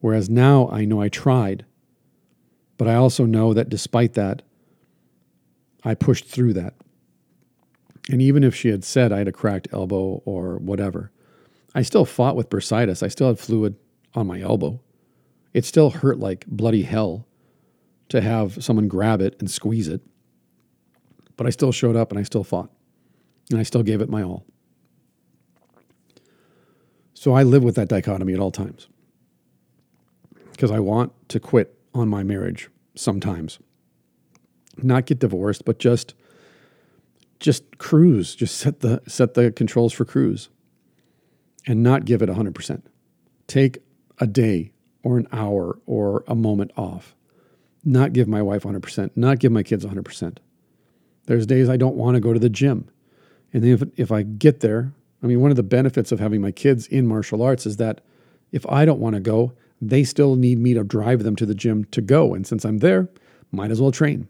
Whereas 0.00 0.28
now 0.28 0.68
I 0.70 0.84
know 0.84 1.00
I 1.00 1.08
tried, 1.08 1.64
but 2.82 2.90
I 2.90 2.96
also 2.96 3.26
know 3.26 3.54
that 3.54 3.68
despite 3.68 4.14
that, 4.14 4.42
I 5.84 5.94
pushed 5.94 6.24
through 6.24 6.54
that. 6.54 6.74
And 8.10 8.20
even 8.20 8.42
if 8.42 8.56
she 8.56 8.70
had 8.70 8.82
said 8.82 9.12
I 9.12 9.18
had 9.18 9.28
a 9.28 9.30
cracked 9.30 9.68
elbow 9.70 10.20
or 10.24 10.58
whatever, 10.58 11.12
I 11.76 11.82
still 11.82 12.04
fought 12.04 12.34
with 12.34 12.50
bursitis. 12.50 13.00
I 13.00 13.06
still 13.06 13.28
had 13.28 13.38
fluid 13.38 13.76
on 14.16 14.26
my 14.26 14.40
elbow. 14.40 14.80
It 15.54 15.64
still 15.64 15.90
hurt 15.90 16.18
like 16.18 16.44
bloody 16.48 16.82
hell 16.82 17.24
to 18.08 18.20
have 18.20 18.64
someone 18.64 18.88
grab 18.88 19.20
it 19.20 19.36
and 19.38 19.48
squeeze 19.48 19.86
it. 19.86 20.00
But 21.36 21.46
I 21.46 21.50
still 21.50 21.70
showed 21.70 21.94
up 21.94 22.10
and 22.10 22.18
I 22.18 22.24
still 22.24 22.42
fought. 22.42 22.72
And 23.52 23.60
I 23.60 23.62
still 23.62 23.84
gave 23.84 24.00
it 24.00 24.10
my 24.10 24.24
all. 24.24 24.44
So 27.14 27.32
I 27.32 27.44
live 27.44 27.62
with 27.62 27.76
that 27.76 27.86
dichotomy 27.86 28.34
at 28.34 28.40
all 28.40 28.50
times. 28.50 28.88
Because 30.50 30.72
I 30.72 30.80
want 30.80 31.12
to 31.28 31.38
quit 31.38 31.78
on 31.94 32.08
my 32.08 32.22
marriage 32.22 32.68
sometimes. 32.94 33.58
Not 34.82 35.06
get 35.06 35.18
divorced, 35.18 35.64
but 35.64 35.78
just 35.78 36.14
just 37.38 37.78
cruise, 37.78 38.34
just 38.34 38.56
set 38.56 38.80
the 38.80 39.02
set 39.06 39.34
the 39.34 39.50
controls 39.50 39.92
for 39.92 40.04
cruise 40.04 40.48
and 41.66 41.82
not 41.82 42.04
give 42.04 42.22
it 42.22 42.28
100%. 42.28 42.82
Take 43.46 43.78
a 44.18 44.26
day 44.26 44.72
or 45.02 45.18
an 45.18 45.28
hour 45.32 45.78
or 45.86 46.24
a 46.26 46.34
moment 46.34 46.72
off. 46.76 47.14
Not 47.84 48.12
give 48.12 48.28
my 48.28 48.42
wife 48.42 48.62
100%, 48.62 49.10
not 49.16 49.38
give 49.40 49.52
my 49.52 49.62
kids 49.62 49.84
100%. 49.84 50.38
There's 51.26 51.46
days 51.46 51.68
I 51.68 51.76
don't 51.76 51.96
want 51.96 52.14
to 52.14 52.20
go 52.20 52.32
to 52.32 52.38
the 52.38 52.48
gym. 52.48 52.88
And 53.52 53.64
if, 53.64 53.82
if 53.96 54.10
I 54.10 54.22
get 54.22 54.60
there, 54.60 54.92
I 55.22 55.26
mean, 55.26 55.40
one 55.40 55.50
of 55.50 55.56
the 55.56 55.62
benefits 55.62 56.10
of 56.10 56.20
having 56.20 56.40
my 56.40 56.52
kids 56.52 56.86
in 56.86 57.06
martial 57.06 57.42
arts 57.42 57.66
is 57.66 57.76
that 57.76 58.00
if 58.50 58.66
I 58.66 58.84
don't 58.84 59.00
want 59.00 59.14
to 59.14 59.20
go, 59.20 59.52
they 59.82 60.04
still 60.04 60.36
need 60.36 60.58
me 60.58 60.74
to 60.74 60.84
drive 60.84 61.24
them 61.24 61.34
to 61.36 61.44
the 61.44 61.56
gym 61.56 61.84
to 61.86 62.00
go. 62.00 62.34
And 62.34 62.46
since 62.46 62.64
I'm 62.64 62.78
there, 62.78 63.08
might 63.50 63.72
as 63.72 63.80
well 63.80 63.90
train. 63.90 64.28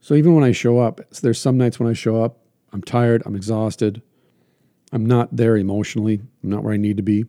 So 0.00 0.14
even 0.14 0.34
when 0.34 0.44
I 0.44 0.52
show 0.52 0.80
up, 0.80 1.00
there's 1.22 1.40
some 1.40 1.56
nights 1.56 1.80
when 1.80 1.88
I 1.88 1.92
show 1.92 2.22
up, 2.22 2.38
I'm 2.72 2.82
tired, 2.82 3.22
I'm 3.24 3.36
exhausted, 3.36 4.02
I'm 4.92 5.06
not 5.06 5.34
there 5.34 5.56
emotionally, 5.56 6.20
I'm 6.42 6.50
not 6.50 6.64
where 6.64 6.74
I 6.74 6.76
need 6.76 6.96
to 6.96 7.02
be. 7.02 7.24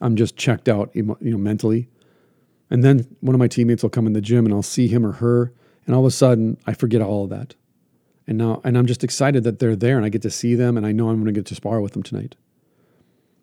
I'm 0.00 0.16
just 0.16 0.36
checked 0.36 0.68
out, 0.68 0.90
you 0.94 1.16
know, 1.20 1.38
mentally. 1.38 1.88
And 2.70 2.82
then 2.82 3.06
one 3.20 3.34
of 3.34 3.38
my 3.38 3.48
teammates 3.48 3.82
will 3.82 3.90
come 3.90 4.06
in 4.06 4.12
the 4.14 4.20
gym 4.20 4.44
and 4.44 4.54
I'll 4.54 4.62
see 4.62 4.88
him 4.88 5.06
or 5.06 5.12
her, 5.12 5.52
and 5.86 5.94
all 5.94 6.02
of 6.02 6.06
a 6.06 6.10
sudden 6.10 6.58
I 6.66 6.74
forget 6.74 7.00
all 7.00 7.24
of 7.24 7.30
that. 7.30 7.54
And 8.26 8.38
now, 8.38 8.60
and 8.64 8.76
I'm 8.76 8.86
just 8.86 9.04
excited 9.04 9.44
that 9.44 9.58
they're 9.58 9.76
there 9.76 9.96
and 9.96 10.04
I 10.04 10.08
get 10.08 10.22
to 10.22 10.30
see 10.30 10.54
them 10.54 10.76
and 10.76 10.86
I 10.86 10.92
know 10.92 11.10
I'm 11.10 11.16
going 11.16 11.26
to 11.26 11.38
get 11.38 11.46
to 11.46 11.54
spar 11.54 11.80
with 11.80 11.92
them 11.92 12.02
tonight. 12.02 12.34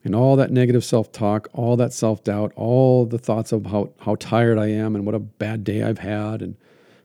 And 0.03 0.15
all 0.15 0.35
that 0.35 0.51
negative 0.51 0.83
self 0.83 1.11
talk, 1.11 1.47
all 1.53 1.77
that 1.77 1.93
self 1.93 2.23
doubt, 2.23 2.53
all 2.55 3.05
the 3.05 3.19
thoughts 3.19 3.51
of 3.51 3.67
how, 3.67 3.91
how 3.99 4.15
tired 4.15 4.57
I 4.57 4.67
am 4.67 4.95
and 4.95 5.05
what 5.05 5.15
a 5.15 5.19
bad 5.19 5.63
day 5.63 5.83
I've 5.83 5.99
had. 5.99 6.41
And 6.41 6.55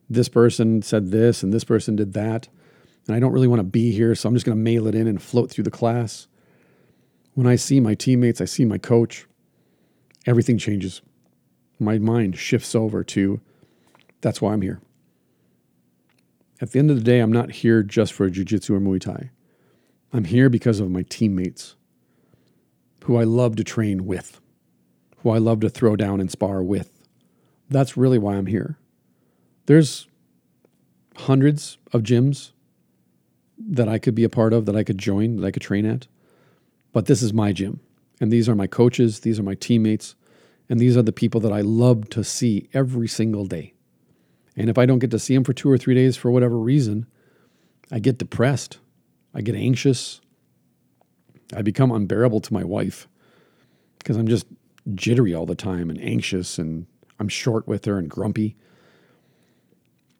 this 0.08 0.28
person 0.28 0.82
said 0.82 1.10
this 1.10 1.42
and 1.42 1.52
this 1.52 1.64
person 1.64 1.96
did 1.96 2.14
that. 2.14 2.48
And 3.06 3.14
I 3.14 3.20
don't 3.20 3.32
really 3.32 3.48
want 3.48 3.60
to 3.60 3.64
be 3.64 3.92
here. 3.92 4.14
So 4.14 4.28
I'm 4.28 4.34
just 4.34 4.46
going 4.46 4.56
to 4.56 4.62
mail 4.62 4.86
it 4.86 4.94
in 4.94 5.06
and 5.06 5.22
float 5.22 5.50
through 5.50 5.64
the 5.64 5.70
class. 5.70 6.26
When 7.34 7.46
I 7.46 7.56
see 7.56 7.80
my 7.80 7.94
teammates, 7.94 8.40
I 8.40 8.46
see 8.46 8.64
my 8.64 8.78
coach, 8.78 9.26
everything 10.24 10.56
changes. 10.56 11.02
My 11.78 11.98
mind 11.98 12.38
shifts 12.38 12.74
over 12.74 13.04
to 13.04 13.40
that's 14.22 14.40
why 14.40 14.54
I'm 14.54 14.62
here. 14.62 14.80
At 16.60 16.72
the 16.72 16.78
end 16.78 16.90
of 16.90 16.96
the 16.96 17.04
day, 17.04 17.20
I'm 17.20 17.32
not 17.32 17.50
here 17.50 17.82
just 17.82 18.14
for 18.14 18.28
jiu-jitsu 18.30 18.74
or 18.74 18.80
Muay 18.80 19.00
Thai. 19.00 19.30
I'm 20.12 20.24
here 20.24 20.48
because 20.48 20.80
of 20.80 20.90
my 20.90 21.02
teammates 21.02 21.76
who 23.06 23.16
I 23.16 23.22
love 23.22 23.54
to 23.54 23.62
train 23.62 24.04
with, 24.04 24.40
who 25.18 25.30
I 25.30 25.38
love 25.38 25.60
to 25.60 25.70
throw 25.70 25.94
down 25.94 26.20
and 26.20 26.28
spar 26.28 26.60
with. 26.60 26.90
That's 27.70 27.96
really 27.96 28.18
why 28.18 28.34
I'm 28.34 28.46
here. 28.46 28.78
There's 29.66 30.08
hundreds 31.14 31.78
of 31.92 32.02
gyms 32.02 32.50
that 33.58 33.88
I 33.88 34.00
could 34.00 34.16
be 34.16 34.24
a 34.24 34.28
part 34.28 34.52
of, 34.52 34.66
that 34.66 34.74
I 34.74 34.82
could 34.82 34.98
join, 34.98 35.36
that 35.36 35.46
I 35.46 35.52
could 35.52 35.62
train 35.62 35.86
at. 35.86 36.08
But 36.92 37.06
this 37.06 37.22
is 37.22 37.32
my 37.32 37.52
gym. 37.52 37.78
And 38.20 38.32
these 38.32 38.48
are 38.48 38.56
my 38.56 38.66
coaches, 38.66 39.20
these 39.20 39.38
are 39.38 39.44
my 39.44 39.54
teammates, 39.54 40.16
and 40.68 40.80
these 40.80 40.96
are 40.96 41.02
the 41.02 41.12
people 41.12 41.40
that 41.42 41.52
I 41.52 41.60
love 41.60 42.10
to 42.10 42.24
see 42.24 42.68
every 42.74 43.06
single 43.06 43.46
day. 43.46 43.72
And 44.56 44.68
if 44.68 44.78
I 44.78 44.84
don't 44.84 44.98
get 44.98 45.12
to 45.12 45.20
see 45.20 45.34
them 45.34 45.44
for 45.44 45.52
two 45.52 45.70
or 45.70 45.78
three 45.78 45.94
days 45.94 46.16
for 46.16 46.32
whatever 46.32 46.58
reason, 46.58 47.06
I 47.88 48.00
get 48.00 48.18
depressed. 48.18 48.78
I 49.32 49.42
get 49.42 49.54
anxious. 49.54 50.20
I 51.54 51.62
become 51.62 51.92
unbearable 51.92 52.40
to 52.40 52.52
my 52.52 52.64
wife 52.64 53.08
because 53.98 54.16
I'm 54.16 54.28
just 54.28 54.46
jittery 54.94 55.34
all 55.34 55.46
the 55.46 55.54
time 55.54 55.90
and 55.90 56.00
anxious 56.00 56.58
and 56.58 56.86
I'm 57.18 57.28
short 57.28 57.66
with 57.66 57.84
her 57.84 57.98
and 57.98 58.08
grumpy. 58.08 58.56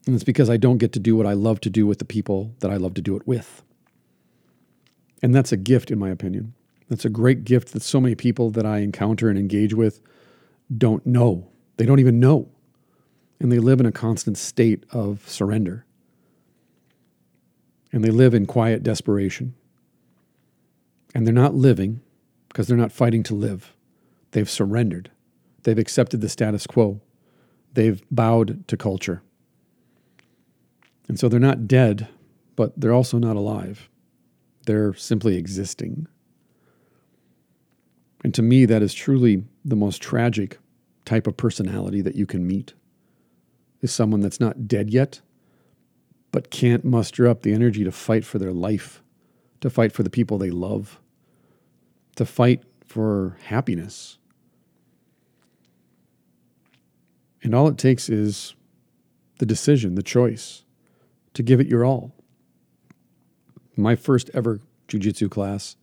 And 0.07 0.14
it's 0.14 0.24
because 0.24 0.49
I 0.49 0.57
don't 0.57 0.79
get 0.79 0.93
to 0.93 1.01
do 1.01 1.16
what 1.16 1.27
I 1.27 1.33
love 1.33 1.61
to 1.61 1.70
do 1.70 1.87
with 1.87 1.99
the 1.99 2.05
people 2.05 2.55
that 2.61 2.70
I 2.70 2.77
love 2.77 2.95
to 2.95 3.03
do 3.03 3.16
it 3.16 3.27
with. 3.27 3.62
And 5.22 5.35
that's 5.35 5.53
a 5.53 5.57
gift, 5.57 5.91
in 5.91 5.99
my 5.99 6.11
opinion. 6.11 6.55
That's 6.89 7.05
a 7.05 7.11
great 7.11 7.45
gift 7.45 7.72
that 7.72 7.83
so 7.83 8.01
many 8.01 8.14
people 8.14 8.51
that 8.51 8.64
I 8.64 8.79
encounter 8.79 9.29
and 9.29 9.39
engage 9.39 9.74
with 9.74 10.01
don't 10.77 11.05
know. 11.05 11.49
They 11.77 11.87
don't 11.87 11.99
even 11.99 12.20
know. 12.20 12.49
And 13.41 13.51
they 13.51 13.59
live 13.59 13.81
in 13.81 13.87
a 13.87 13.93
constant 13.93 14.39
state 14.39 14.85
of 14.91 15.29
surrender. 15.29 15.85
And 17.93 18.05
they 18.05 18.11
live 18.11 18.35
in 18.35 18.47
quiet 18.47 18.83
desperation. 18.83 19.55
And 21.14 21.26
they're 21.26 21.34
not 21.34 21.54
living 21.54 22.00
because 22.48 22.66
they're 22.66 22.76
not 22.76 22.92
fighting 22.92 23.22
to 23.24 23.34
live. 23.34 23.74
They've 24.32 24.50
surrendered. 24.50 25.11
They've 25.62 25.78
accepted 25.78 26.20
the 26.20 26.28
status 26.28 26.66
quo. 26.66 27.00
They've 27.72 28.02
bowed 28.11 28.66
to 28.68 28.76
culture. 28.76 29.22
And 31.09 31.18
so 31.18 31.28
they're 31.28 31.40
not 31.40 31.68
dead, 31.68 32.09
but 32.57 32.78
they're 32.78 32.92
also 32.92 33.18
not 33.18 33.36
alive. 33.36 33.88
They're 34.66 34.94
simply 34.94 35.36
existing. 35.36 36.09
And 38.24 38.34
to 38.34 38.42
me, 38.42 38.64
that 38.64 38.82
is 38.82 38.92
truly 38.92 39.44
the 39.64 39.76
most 39.76 40.02
tragic 40.02 40.59
type 41.04 41.26
of 41.26 41.36
personality 41.36 42.00
that 42.00 42.16
you 42.16 42.26
can 42.26 42.46
meet 42.46 42.74
is 43.80 43.92
someone 43.92 44.20
that's 44.20 44.40
not 44.40 44.66
dead 44.66 44.90
yet, 44.90 45.20
but 46.32 46.50
can't 46.50 46.84
muster 46.84 47.28
up 47.28 47.42
the 47.42 47.52
energy 47.52 47.84
to 47.84 47.92
fight 47.92 48.24
for 48.24 48.38
their 48.38 48.52
life, 48.52 49.02
to 49.67 49.71
fight 49.71 49.91
for 49.91 50.05
the 50.05 50.11
people 50.11 50.39
they 50.39 50.49
love, 50.49 51.01
to 52.14 52.25
fight 52.25 52.62
for 52.87 53.37
happiness. 53.47 54.17
And 57.43 57.53
all 57.53 57.67
it 57.67 57.77
takes 57.77 58.09
is 58.09 58.55
the 59.41 59.45
decision, 59.45 59.97
the 59.97 60.05
choice 60.05 60.62
to 61.35 61.43
give 61.43 61.59
it 61.59 61.67
your 61.67 61.85
all. 61.85 62.14
My 63.77 63.97
first 63.97 64.31
ever 64.33 64.61
jujitsu 64.87 65.29
class, 65.29 65.75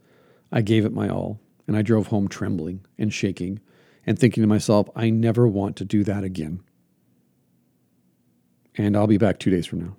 I 0.49 0.61
gave 0.61 0.85
it 0.85 0.93
my 0.93 1.09
all, 1.09 1.41
and 1.67 1.75
I 1.75 1.81
drove 1.81 2.07
home 2.07 2.29
trembling 2.29 2.85
and 2.97 3.13
shaking 3.13 3.59
and 4.05 4.17
thinking 4.17 4.43
to 4.43 4.47
myself, 4.47 4.87
I 4.95 5.09
never 5.09 5.45
want 5.45 5.75
to 5.75 5.83
do 5.83 6.05
that 6.05 6.23
again. 6.23 6.63
And 8.77 8.95
I'll 8.95 9.07
be 9.07 9.17
back 9.17 9.39
two 9.39 9.51
days 9.51 9.65
from 9.65 9.81
now. 9.81 9.97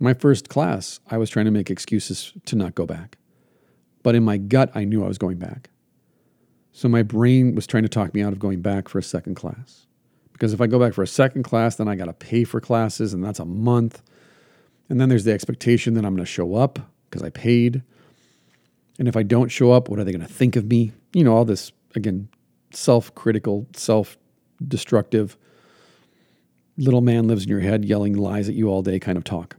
My 0.00 0.14
first 0.14 0.48
class, 0.48 1.00
I 1.10 1.18
was 1.18 1.28
trying 1.28 1.46
to 1.46 1.50
make 1.50 1.70
excuses 1.70 2.32
to 2.46 2.56
not 2.56 2.74
go 2.74 2.86
back. 2.86 3.18
But 4.02 4.14
in 4.14 4.24
my 4.24 4.36
gut, 4.36 4.70
I 4.74 4.84
knew 4.84 5.04
I 5.04 5.08
was 5.08 5.18
going 5.18 5.38
back. 5.38 5.70
So 6.72 6.88
my 6.88 7.02
brain 7.02 7.54
was 7.54 7.66
trying 7.66 7.82
to 7.82 7.88
talk 7.88 8.14
me 8.14 8.22
out 8.22 8.32
of 8.32 8.38
going 8.38 8.60
back 8.60 8.88
for 8.88 8.98
a 8.98 9.02
second 9.02 9.34
class. 9.34 9.86
Because 10.32 10.52
if 10.52 10.60
I 10.60 10.68
go 10.68 10.78
back 10.78 10.94
for 10.94 11.02
a 11.02 11.08
second 11.08 11.42
class, 11.42 11.74
then 11.74 11.88
I 11.88 11.96
got 11.96 12.04
to 12.04 12.12
pay 12.12 12.44
for 12.44 12.60
classes, 12.60 13.12
and 13.12 13.24
that's 13.24 13.40
a 13.40 13.44
month. 13.44 14.00
And 14.88 15.00
then 15.00 15.08
there's 15.08 15.24
the 15.24 15.32
expectation 15.32 15.94
that 15.94 16.04
I'm 16.04 16.14
going 16.14 16.24
to 16.24 16.30
show 16.30 16.54
up 16.54 16.78
because 17.10 17.22
I 17.22 17.30
paid. 17.30 17.82
And 19.00 19.08
if 19.08 19.16
I 19.16 19.24
don't 19.24 19.48
show 19.48 19.72
up, 19.72 19.88
what 19.88 19.98
are 19.98 20.04
they 20.04 20.12
going 20.12 20.26
to 20.26 20.32
think 20.32 20.54
of 20.54 20.66
me? 20.66 20.92
You 21.12 21.24
know, 21.24 21.34
all 21.34 21.44
this, 21.44 21.72
again, 21.96 22.28
self 22.72 23.12
critical, 23.16 23.66
self 23.74 24.16
destructive, 24.66 25.36
little 26.76 27.00
man 27.00 27.26
lives 27.26 27.42
in 27.42 27.48
your 27.48 27.60
head 27.60 27.84
yelling 27.84 28.14
lies 28.14 28.48
at 28.48 28.54
you 28.54 28.68
all 28.68 28.82
day 28.82 29.00
kind 29.00 29.18
of 29.18 29.24
talk. 29.24 29.56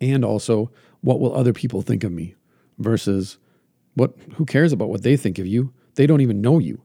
And 0.00 0.24
also, 0.24 0.70
what 1.02 1.20
will 1.20 1.34
other 1.34 1.52
people 1.52 1.82
think 1.82 2.04
of 2.04 2.12
me 2.12 2.34
versus 2.78 3.38
what 3.94 4.14
who 4.34 4.46
cares 4.46 4.72
about 4.72 4.88
what 4.88 5.02
they 5.02 5.16
think 5.16 5.38
of 5.38 5.46
you? 5.46 5.72
They 5.94 6.06
don't 6.06 6.20
even 6.20 6.40
know 6.40 6.58
you. 6.58 6.82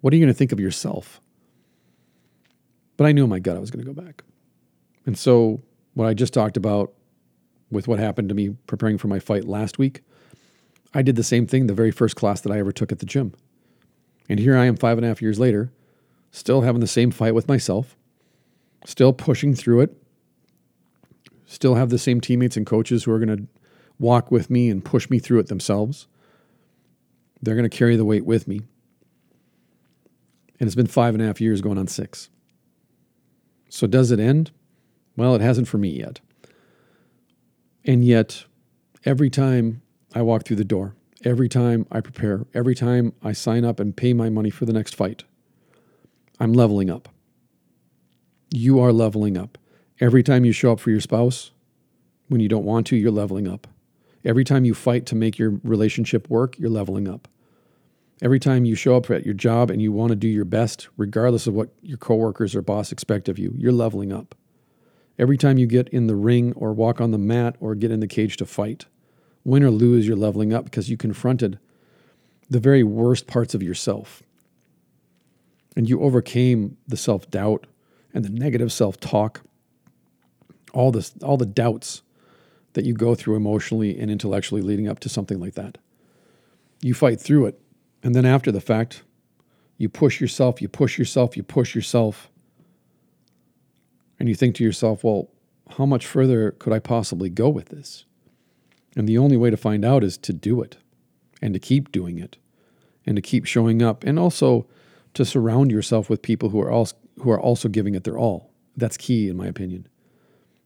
What 0.00 0.12
are 0.12 0.16
you 0.16 0.24
going 0.24 0.32
to 0.32 0.38
think 0.38 0.52
of 0.52 0.60
yourself? 0.60 1.20
But 2.96 3.06
I 3.06 3.12
knew 3.12 3.24
in 3.24 3.30
my 3.30 3.38
gut 3.38 3.56
I 3.56 3.60
was 3.60 3.70
going 3.70 3.84
to 3.84 3.92
go 3.92 4.00
back. 4.00 4.22
And 5.06 5.16
so, 5.18 5.62
what 5.94 6.06
I 6.06 6.14
just 6.14 6.34
talked 6.34 6.56
about 6.56 6.92
with 7.70 7.88
what 7.88 7.98
happened 7.98 8.28
to 8.28 8.34
me 8.34 8.50
preparing 8.66 8.98
for 8.98 9.08
my 9.08 9.18
fight 9.18 9.44
last 9.44 9.78
week, 9.78 10.02
I 10.94 11.02
did 11.02 11.16
the 11.16 11.24
same 11.24 11.46
thing 11.46 11.66
the 11.66 11.74
very 11.74 11.90
first 11.90 12.16
class 12.16 12.40
that 12.42 12.52
I 12.52 12.58
ever 12.58 12.72
took 12.72 12.92
at 12.92 12.98
the 12.98 13.06
gym. 13.06 13.34
And 14.28 14.38
here 14.38 14.56
I 14.56 14.66
am 14.66 14.76
five 14.76 14.98
and 14.98 15.04
a 15.04 15.08
half 15.08 15.22
years 15.22 15.38
later, 15.38 15.72
still 16.30 16.62
having 16.62 16.80
the 16.80 16.86
same 16.86 17.10
fight 17.10 17.34
with 17.34 17.48
myself, 17.48 17.96
still 18.84 19.12
pushing 19.12 19.54
through 19.54 19.80
it, 19.80 19.97
still 21.48 21.74
have 21.74 21.88
the 21.88 21.98
same 21.98 22.20
teammates 22.20 22.56
and 22.56 22.66
coaches 22.66 23.04
who 23.04 23.12
are 23.12 23.18
going 23.18 23.36
to 23.36 23.46
walk 23.98 24.30
with 24.30 24.50
me 24.50 24.68
and 24.68 24.84
push 24.84 25.10
me 25.10 25.18
through 25.18 25.40
it 25.40 25.48
themselves. 25.48 26.06
They're 27.42 27.56
going 27.56 27.68
to 27.68 27.76
carry 27.76 27.96
the 27.96 28.04
weight 28.04 28.26
with 28.26 28.46
me. 28.46 28.60
And 30.60 30.66
it's 30.66 30.74
been 30.74 30.86
five 30.86 31.14
and 31.14 31.22
a 31.22 31.26
half 31.26 31.40
years 31.40 31.60
going 31.60 31.78
on 31.78 31.86
six. 31.86 32.28
So 33.70 33.86
does 33.86 34.10
it 34.10 34.20
end? 34.20 34.50
Well, 35.16 35.34
it 35.34 35.40
hasn't 35.40 35.68
for 35.68 35.78
me 35.78 35.88
yet. 35.88 36.20
And 37.84 38.04
yet, 38.04 38.44
every 39.04 39.30
time 39.30 39.80
I 40.14 40.22
walk 40.22 40.44
through 40.44 40.56
the 40.56 40.64
door, 40.64 40.94
every 41.24 41.48
time 41.48 41.86
I 41.90 42.00
prepare, 42.00 42.44
every 42.52 42.74
time 42.74 43.14
I 43.22 43.32
sign 43.32 43.64
up 43.64 43.80
and 43.80 43.96
pay 43.96 44.12
my 44.12 44.28
money 44.28 44.50
for 44.50 44.66
the 44.66 44.72
next 44.72 44.94
fight, 44.94 45.24
I'm 46.38 46.52
leveling 46.52 46.90
up. 46.90 47.08
You 48.50 48.80
are 48.80 48.92
leveling 48.92 49.36
up. 49.36 49.56
Every 50.00 50.22
time 50.22 50.44
you 50.44 50.52
show 50.52 50.72
up 50.72 50.80
for 50.80 50.90
your 50.90 51.00
spouse, 51.00 51.50
when 52.28 52.40
you 52.40 52.48
don't 52.48 52.64
want 52.64 52.86
to, 52.88 52.96
you're 52.96 53.10
leveling 53.10 53.48
up. 53.48 53.66
Every 54.24 54.44
time 54.44 54.64
you 54.64 54.74
fight 54.74 55.06
to 55.06 55.16
make 55.16 55.38
your 55.38 55.60
relationship 55.64 56.28
work, 56.30 56.58
you're 56.58 56.70
leveling 56.70 57.08
up. 57.08 57.26
Every 58.20 58.40
time 58.40 58.64
you 58.64 58.74
show 58.74 58.96
up 58.96 59.10
at 59.10 59.24
your 59.24 59.34
job 59.34 59.70
and 59.70 59.80
you 59.80 59.92
want 59.92 60.10
to 60.10 60.16
do 60.16 60.28
your 60.28 60.44
best, 60.44 60.88
regardless 60.96 61.46
of 61.46 61.54
what 61.54 61.70
your 61.82 61.98
coworkers 61.98 62.54
or 62.54 62.62
boss 62.62 62.90
expect 62.90 63.28
of 63.28 63.38
you, 63.38 63.52
you're 63.56 63.72
leveling 63.72 64.12
up. 64.12 64.34
Every 65.18 65.36
time 65.36 65.58
you 65.58 65.66
get 65.66 65.88
in 65.88 66.06
the 66.06 66.16
ring 66.16 66.52
or 66.54 66.72
walk 66.72 67.00
on 67.00 67.10
the 67.10 67.18
mat 67.18 67.56
or 67.60 67.74
get 67.74 67.90
in 67.90 68.00
the 68.00 68.06
cage 68.06 68.36
to 68.36 68.46
fight, 68.46 68.86
win 69.44 69.62
or 69.62 69.70
lose, 69.70 70.06
you're 70.06 70.16
leveling 70.16 70.52
up 70.52 70.64
because 70.64 70.90
you 70.90 70.96
confronted 70.96 71.58
the 72.50 72.60
very 72.60 72.82
worst 72.82 73.26
parts 73.26 73.54
of 73.54 73.62
yourself. 73.62 74.22
And 75.76 75.88
you 75.88 76.02
overcame 76.02 76.76
the 76.86 76.96
self 76.96 77.30
doubt 77.30 77.66
and 78.12 78.24
the 78.24 78.30
negative 78.30 78.72
self 78.72 78.98
talk, 78.98 79.42
all, 80.78 80.92
this, 80.92 81.12
all 81.22 81.36
the 81.36 81.44
doubts 81.44 82.02
that 82.74 82.84
you 82.84 82.94
go 82.94 83.16
through 83.16 83.34
emotionally 83.34 83.98
and 83.98 84.10
intellectually 84.10 84.62
leading 84.62 84.88
up 84.88 85.00
to 85.00 85.08
something 85.08 85.40
like 85.40 85.54
that. 85.54 85.76
You 86.80 86.94
fight 86.94 87.20
through 87.20 87.46
it. 87.46 87.60
And 88.04 88.14
then 88.14 88.24
after 88.24 88.52
the 88.52 88.60
fact, 88.60 89.02
you 89.76 89.88
push 89.88 90.20
yourself, 90.20 90.62
you 90.62 90.68
push 90.68 90.96
yourself, 90.96 91.36
you 91.36 91.42
push 91.42 91.74
yourself. 91.74 92.30
And 94.20 94.28
you 94.28 94.36
think 94.36 94.54
to 94.56 94.64
yourself, 94.64 95.02
well, 95.02 95.30
how 95.76 95.84
much 95.84 96.06
further 96.06 96.52
could 96.52 96.72
I 96.72 96.78
possibly 96.78 97.28
go 97.28 97.48
with 97.48 97.70
this? 97.70 98.04
And 98.94 99.08
the 99.08 99.18
only 99.18 99.36
way 99.36 99.50
to 99.50 99.56
find 99.56 99.84
out 99.84 100.04
is 100.04 100.16
to 100.18 100.32
do 100.32 100.62
it 100.62 100.76
and 101.42 101.54
to 101.54 101.60
keep 101.60 101.90
doing 101.90 102.18
it 102.18 102.36
and 103.04 103.16
to 103.16 103.22
keep 103.22 103.46
showing 103.46 103.82
up 103.82 104.04
and 104.04 104.16
also 104.16 104.68
to 105.14 105.24
surround 105.24 105.72
yourself 105.72 106.08
with 106.08 106.22
people 106.22 106.50
who 106.50 106.60
are 106.60 106.70
also, 106.70 106.94
who 107.20 107.30
are 107.30 107.40
also 107.40 107.68
giving 107.68 107.96
it 107.96 108.04
their 108.04 108.18
all. 108.18 108.52
That's 108.76 108.96
key, 108.96 109.28
in 109.28 109.36
my 109.36 109.48
opinion. 109.48 109.88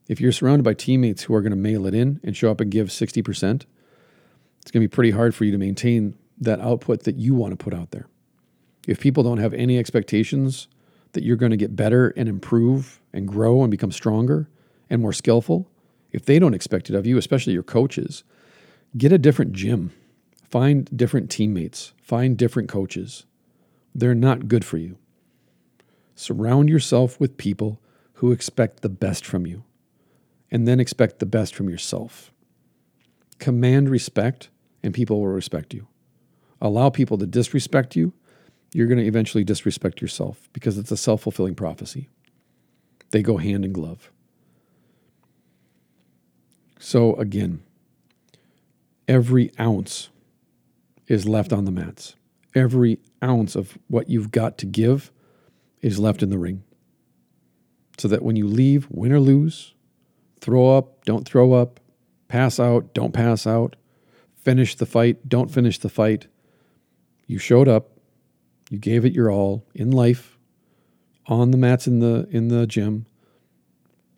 If 0.07 0.19
you're 0.19 0.31
surrounded 0.31 0.63
by 0.63 0.73
teammates 0.73 1.23
who 1.23 1.33
are 1.33 1.41
going 1.41 1.51
to 1.51 1.57
mail 1.57 1.85
it 1.85 1.93
in 1.93 2.19
and 2.23 2.35
show 2.35 2.51
up 2.51 2.59
and 2.59 2.69
give 2.69 2.89
60%, 2.89 3.65
it's 4.61 4.71
going 4.71 4.81
to 4.81 4.87
be 4.87 4.87
pretty 4.87 5.11
hard 5.11 5.33
for 5.33 5.45
you 5.45 5.51
to 5.51 5.57
maintain 5.57 6.15
that 6.39 6.59
output 6.59 7.03
that 7.03 7.15
you 7.15 7.33
want 7.33 7.51
to 7.51 7.63
put 7.63 7.73
out 7.73 7.91
there. 7.91 8.07
If 8.87 8.99
people 8.99 9.23
don't 9.23 9.37
have 9.37 9.53
any 9.53 9.77
expectations 9.77 10.67
that 11.13 11.23
you're 11.23 11.37
going 11.37 11.51
to 11.51 11.57
get 11.57 11.75
better 11.75 12.09
and 12.17 12.27
improve 12.27 13.01
and 13.13 13.27
grow 13.27 13.61
and 13.61 13.71
become 13.71 13.91
stronger 13.91 14.49
and 14.89 15.01
more 15.01 15.13
skillful, 15.13 15.69
if 16.11 16.25
they 16.25 16.37
don't 16.37 16.53
expect 16.53 16.89
it 16.89 16.95
of 16.95 17.05
you, 17.05 17.17
especially 17.17 17.53
your 17.53 17.63
coaches, 17.63 18.23
get 18.97 19.13
a 19.13 19.17
different 19.17 19.53
gym. 19.53 19.91
Find 20.49 20.89
different 20.95 21.31
teammates. 21.31 21.93
Find 22.01 22.37
different 22.37 22.67
coaches. 22.67 23.25
They're 23.95 24.13
not 24.13 24.47
good 24.47 24.65
for 24.65 24.77
you. 24.77 24.97
Surround 26.13 26.69
yourself 26.69 27.19
with 27.19 27.37
people 27.37 27.79
who 28.15 28.31
expect 28.31 28.81
the 28.81 28.89
best 28.89 29.25
from 29.25 29.47
you 29.47 29.63
and 30.53 30.67
then 30.67 30.79
expect 30.79 31.17
the 31.17 31.25
best 31.25 31.55
from 31.55 31.67
yourself. 31.67 32.31
Command 33.39 33.89
respect, 33.89 34.49
and 34.83 34.93
people 34.93 35.19
will 35.19 35.27
respect 35.27 35.73
you. 35.73 35.87
Allow 36.61 36.91
people 36.91 37.17
to 37.17 37.25
disrespect 37.25 37.95
you, 37.95 38.13
you're 38.71 38.87
going 38.87 38.99
to 38.99 39.05
eventually 39.05 39.43
disrespect 39.43 39.99
yourself 40.01 40.49
because 40.53 40.77
it's 40.77 40.91
a 40.91 40.97
self 40.97 41.21
fulfilling 41.21 41.55
prophecy. 41.55 42.09
They 43.11 43.21
go 43.21 43.37
hand 43.37 43.65
in 43.65 43.73
glove. 43.73 44.11
So, 46.79 47.15
again, 47.15 47.63
every 49.07 49.51
ounce 49.59 50.09
is 51.07 51.27
left 51.27 51.51
on 51.51 51.65
the 51.65 51.71
mats. 51.71 52.15
Every 52.55 52.99
ounce 53.23 53.55
of 53.55 53.77
what 53.87 54.09
you've 54.09 54.31
got 54.31 54.57
to 54.59 54.65
give 54.65 55.11
is 55.81 55.99
left 55.99 56.21
in 56.21 56.29
the 56.29 56.37
ring. 56.37 56.63
So 57.97 58.07
that 58.07 58.21
when 58.21 58.35
you 58.35 58.47
leave, 58.47 58.87
win 58.89 59.11
or 59.11 59.19
lose, 59.19 59.72
throw 60.43 60.77
up, 60.77 61.05
don't 61.05 61.25
throw 61.25 61.53
up, 61.53 61.79
pass 62.27 62.59
out, 62.59 62.93
don't 62.93 63.13
pass 63.13 63.47
out, 63.47 63.77
finish 64.35 64.75
the 64.75 64.85
fight, 64.85 65.29
don't 65.29 65.49
finish 65.49 65.79
the 65.79 65.89
fight. 65.89 66.27
You 67.27 67.39
showed 67.39 67.69
up, 67.69 67.91
you 68.69 68.77
gave 68.77 69.05
it 69.05 69.13
your 69.13 69.31
all 69.31 69.65
in 69.73 69.89
life, 69.89 70.37
on 71.27 71.51
the 71.51 71.57
mats 71.57 71.87
in 71.87 71.99
the 71.99 72.27
in 72.29 72.49
the 72.49 72.67
gym, 72.67 73.05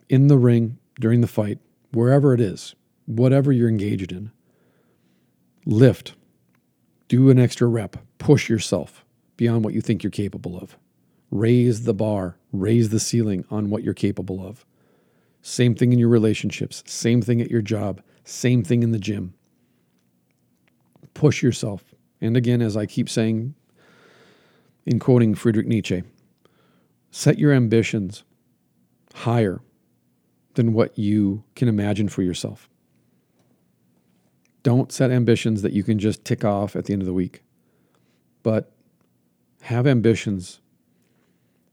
in 0.08 0.26
the 0.26 0.36
ring 0.36 0.78
during 0.98 1.20
the 1.20 1.28
fight, 1.28 1.58
wherever 1.92 2.34
it 2.34 2.40
is, 2.40 2.74
whatever 3.06 3.52
you're 3.52 3.68
engaged 3.68 4.10
in. 4.10 4.32
Lift. 5.64 6.14
Do 7.06 7.30
an 7.30 7.38
extra 7.38 7.68
rep. 7.68 7.98
Push 8.18 8.48
yourself 8.48 9.04
beyond 9.36 9.64
what 9.64 9.74
you 9.74 9.80
think 9.80 10.02
you're 10.02 10.10
capable 10.10 10.58
of. 10.58 10.76
Raise 11.30 11.84
the 11.84 11.94
bar, 11.94 12.36
raise 12.50 12.88
the 12.88 12.98
ceiling 12.98 13.44
on 13.48 13.70
what 13.70 13.84
you're 13.84 13.94
capable 13.94 14.44
of. 14.44 14.66
Same 15.48 15.76
thing 15.76 15.92
in 15.92 15.98
your 16.00 16.08
relationships, 16.08 16.82
same 16.86 17.22
thing 17.22 17.40
at 17.40 17.52
your 17.52 17.62
job, 17.62 18.02
same 18.24 18.64
thing 18.64 18.82
in 18.82 18.90
the 18.90 18.98
gym. 18.98 19.32
Push 21.14 21.40
yourself. 21.40 21.94
And 22.20 22.36
again, 22.36 22.60
as 22.60 22.76
I 22.76 22.84
keep 22.84 23.08
saying, 23.08 23.54
in 24.86 24.98
quoting 24.98 25.36
Friedrich 25.36 25.68
Nietzsche, 25.68 26.02
set 27.12 27.38
your 27.38 27.52
ambitions 27.52 28.24
higher 29.14 29.60
than 30.54 30.72
what 30.72 30.98
you 30.98 31.44
can 31.54 31.68
imagine 31.68 32.08
for 32.08 32.22
yourself. 32.22 32.68
Don't 34.64 34.90
set 34.90 35.12
ambitions 35.12 35.62
that 35.62 35.72
you 35.72 35.84
can 35.84 36.00
just 36.00 36.24
tick 36.24 36.44
off 36.44 36.74
at 36.74 36.86
the 36.86 36.92
end 36.92 37.02
of 37.02 37.06
the 37.06 37.14
week, 37.14 37.44
but 38.42 38.72
have 39.60 39.86
ambitions 39.86 40.60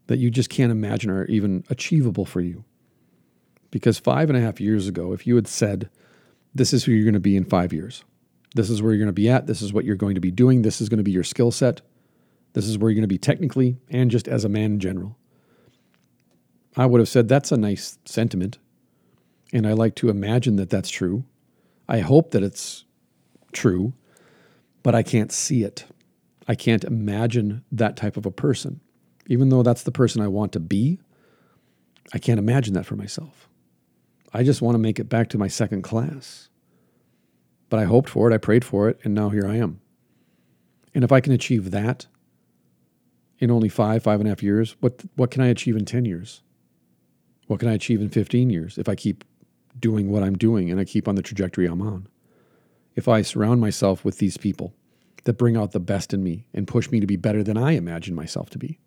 that 0.05 0.19
you 0.19 0.29
just 0.29 0.51
can't 0.51 0.71
imagine 0.71 1.09
are 1.09 1.25
even 1.25 1.63
achievable 1.71 2.23
for 2.23 2.39
you. 2.39 2.65
Because 3.73 3.97
five 3.97 4.29
and 4.29 4.37
a 4.37 4.41
half 4.41 4.61
years 4.61 4.87
ago, 4.87 5.13
if 5.13 5.25
you 5.25 5.33
had 5.35 5.47
said, 5.47 5.89
This 6.53 6.73
is 6.73 6.83
who 6.83 6.91
you're 6.91 7.05
going 7.05 7.15
to 7.15 7.19
be 7.19 7.35
in 7.35 7.43
five 7.43 7.73
years, 7.73 8.03
this 8.53 8.69
is 8.69 8.83
where 8.83 8.91
you're 8.91 8.99
going 8.99 9.07
to 9.07 9.13
be 9.13 9.31
at, 9.31 9.47
this 9.47 9.63
is 9.63 9.73
what 9.73 9.83
you're 9.83 9.95
going 9.95 10.13
to 10.13 10.21
be 10.21 10.29
doing, 10.29 10.61
this 10.61 10.79
is 10.79 10.89
going 10.89 10.99
to 10.99 11.03
be 11.03 11.09
your 11.09 11.23
skill 11.23 11.49
set, 11.49 11.81
this 12.53 12.67
is 12.67 12.77
where 12.77 12.91
you're 12.91 12.95
going 12.97 13.01
to 13.01 13.07
be 13.07 13.17
technically 13.17 13.77
and 13.89 14.11
just 14.11 14.27
as 14.27 14.45
a 14.45 14.49
man 14.49 14.73
in 14.73 14.79
general, 14.79 15.17
I 16.77 16.85
would 16.85 16.99
have 16.99 17.09
said, 17.09 17.27
That's 17.27 17.51
a 17.51 17.57
nice 17.57 17.97
sentiment. 18.05 18.59
And 19.51 19.65
I 19.65 19.73
like 19.73 19.95
to 19.95 20.09
imagine 20.09 20.55
that 20.57 20.69
that's 20.69 20.91
true. 20.91 21.23
I 21.89 22.01
hope 22.01 22.29
that 22.29 22.43
it's 22.43 22.85
true, 23.53 23.93
but 24.83 24.93
I 24.93 25.01
can't 25.01 25.31
see 25.31 25.63
it. 25.63 25.85
I 26.47 26.53
can't 26.53 26.83
imagine 26.83 27.63
that 27.71 27.97
type 27.97 28.17
of 28.17 28.27
a 28.27 28.31
person. 28.31 28.81
Even 29.25 29.49
though 29.49 29.63
that's 29.63 29.81
the 29.81 29.91
person 29.91 30.21
I 30.21 30.27
want 30.27 30.51
to 30.51 30.59
be, 30.59 30.99
I 32.13 32.19
can't 32.19 32.37
imagine 32.37 32.75
that 32.75 32.85
for 32.85 32.95
myself. 32.95 33.49
I 34.33 34.43
just 34.43 34.61
want 34.61 34.75
to 34.75 34.79
make 34.79 34.99
it 34.99 35.09
back 35.09 35.29
to 35.29 35.37
my 35.37 35.47
second 35.47 35.83
class. 35.83 36.49
But 37.69 37.79
I 37.79 37.85
hoped 37.85 38.09
for 38.09 38.29
it, 38.29 38.33
I 38.33 38.37
prayed 38.37 38.65
for 38.65 38.89
it, 38.89 38.99
and 39.03 39.13
now 39.13 39.29
here 39.29 39.47
I 39.47 39.55
am. 39.55 39.79
And 40.93 41.03
if 41.03 41.11
I 41.11 41.21
can 41.21 41.33
achieve 41.33 41.71
that 41.71 42.07
in 43.39 43.49
only 43.49 43.69
five, 43.69 44.03
five 44.03 44.19
and 44.19 44.27
a 44.27 44.31
half 44.31 44.43
years, 44.43 44.75
what 44.79 45.01
what 45.15 45.31
can 45.31 45.41
I 45.41 45.47
achieve 45.47 45.75
in 45.75 45.85
ten 45.85 46.05
years? 46.05 46.41
What 47.47 47.59
can 47.59 47.69
I 47.69 47.73
achieve 47.73 48.01
in 48.01 48.09
fifteen 48.09 48.49
years 48.49 48.77
if 48.77 48.87
I 48.87 48.95
keep 48.95 49.23
doing 49.79 50.11
what 50.11 50.23
I'm 50.23 50.37
doing 50.37 50.69
and 50.69 50.79
I 50.79 50.85
keep 50.85 51.07
on 51.07 51.15
the 51.15 51.21
trajectory 51.21 51.65
I'm 51.65 51.81
on? 51.81 52.07
if 52.95 53.07
I 53.07 53.21
surround 53.21 53.61
myself 53.61 54.05
with 54.05 54.17
these 54.17 54.37
people 54.37 54.73
that 55.23 55.33
bring 55.33 55.55
out 55.55 55.71
the 55.71 55.79
best 55.79 56.13
in 56.13 56.23
me 56.23 56.45
and 56.53 56.67
push 56.67 56.89
me 56.91 56.99
to 56.99 57.07
be 57.07 57.15
better 57.15 57.43
than 57.43 57.57
I 57.57 57.71
imagine 57.71 58.13
myself 58.13 58.49
to 58.51 58.57
be. 58.57 58.79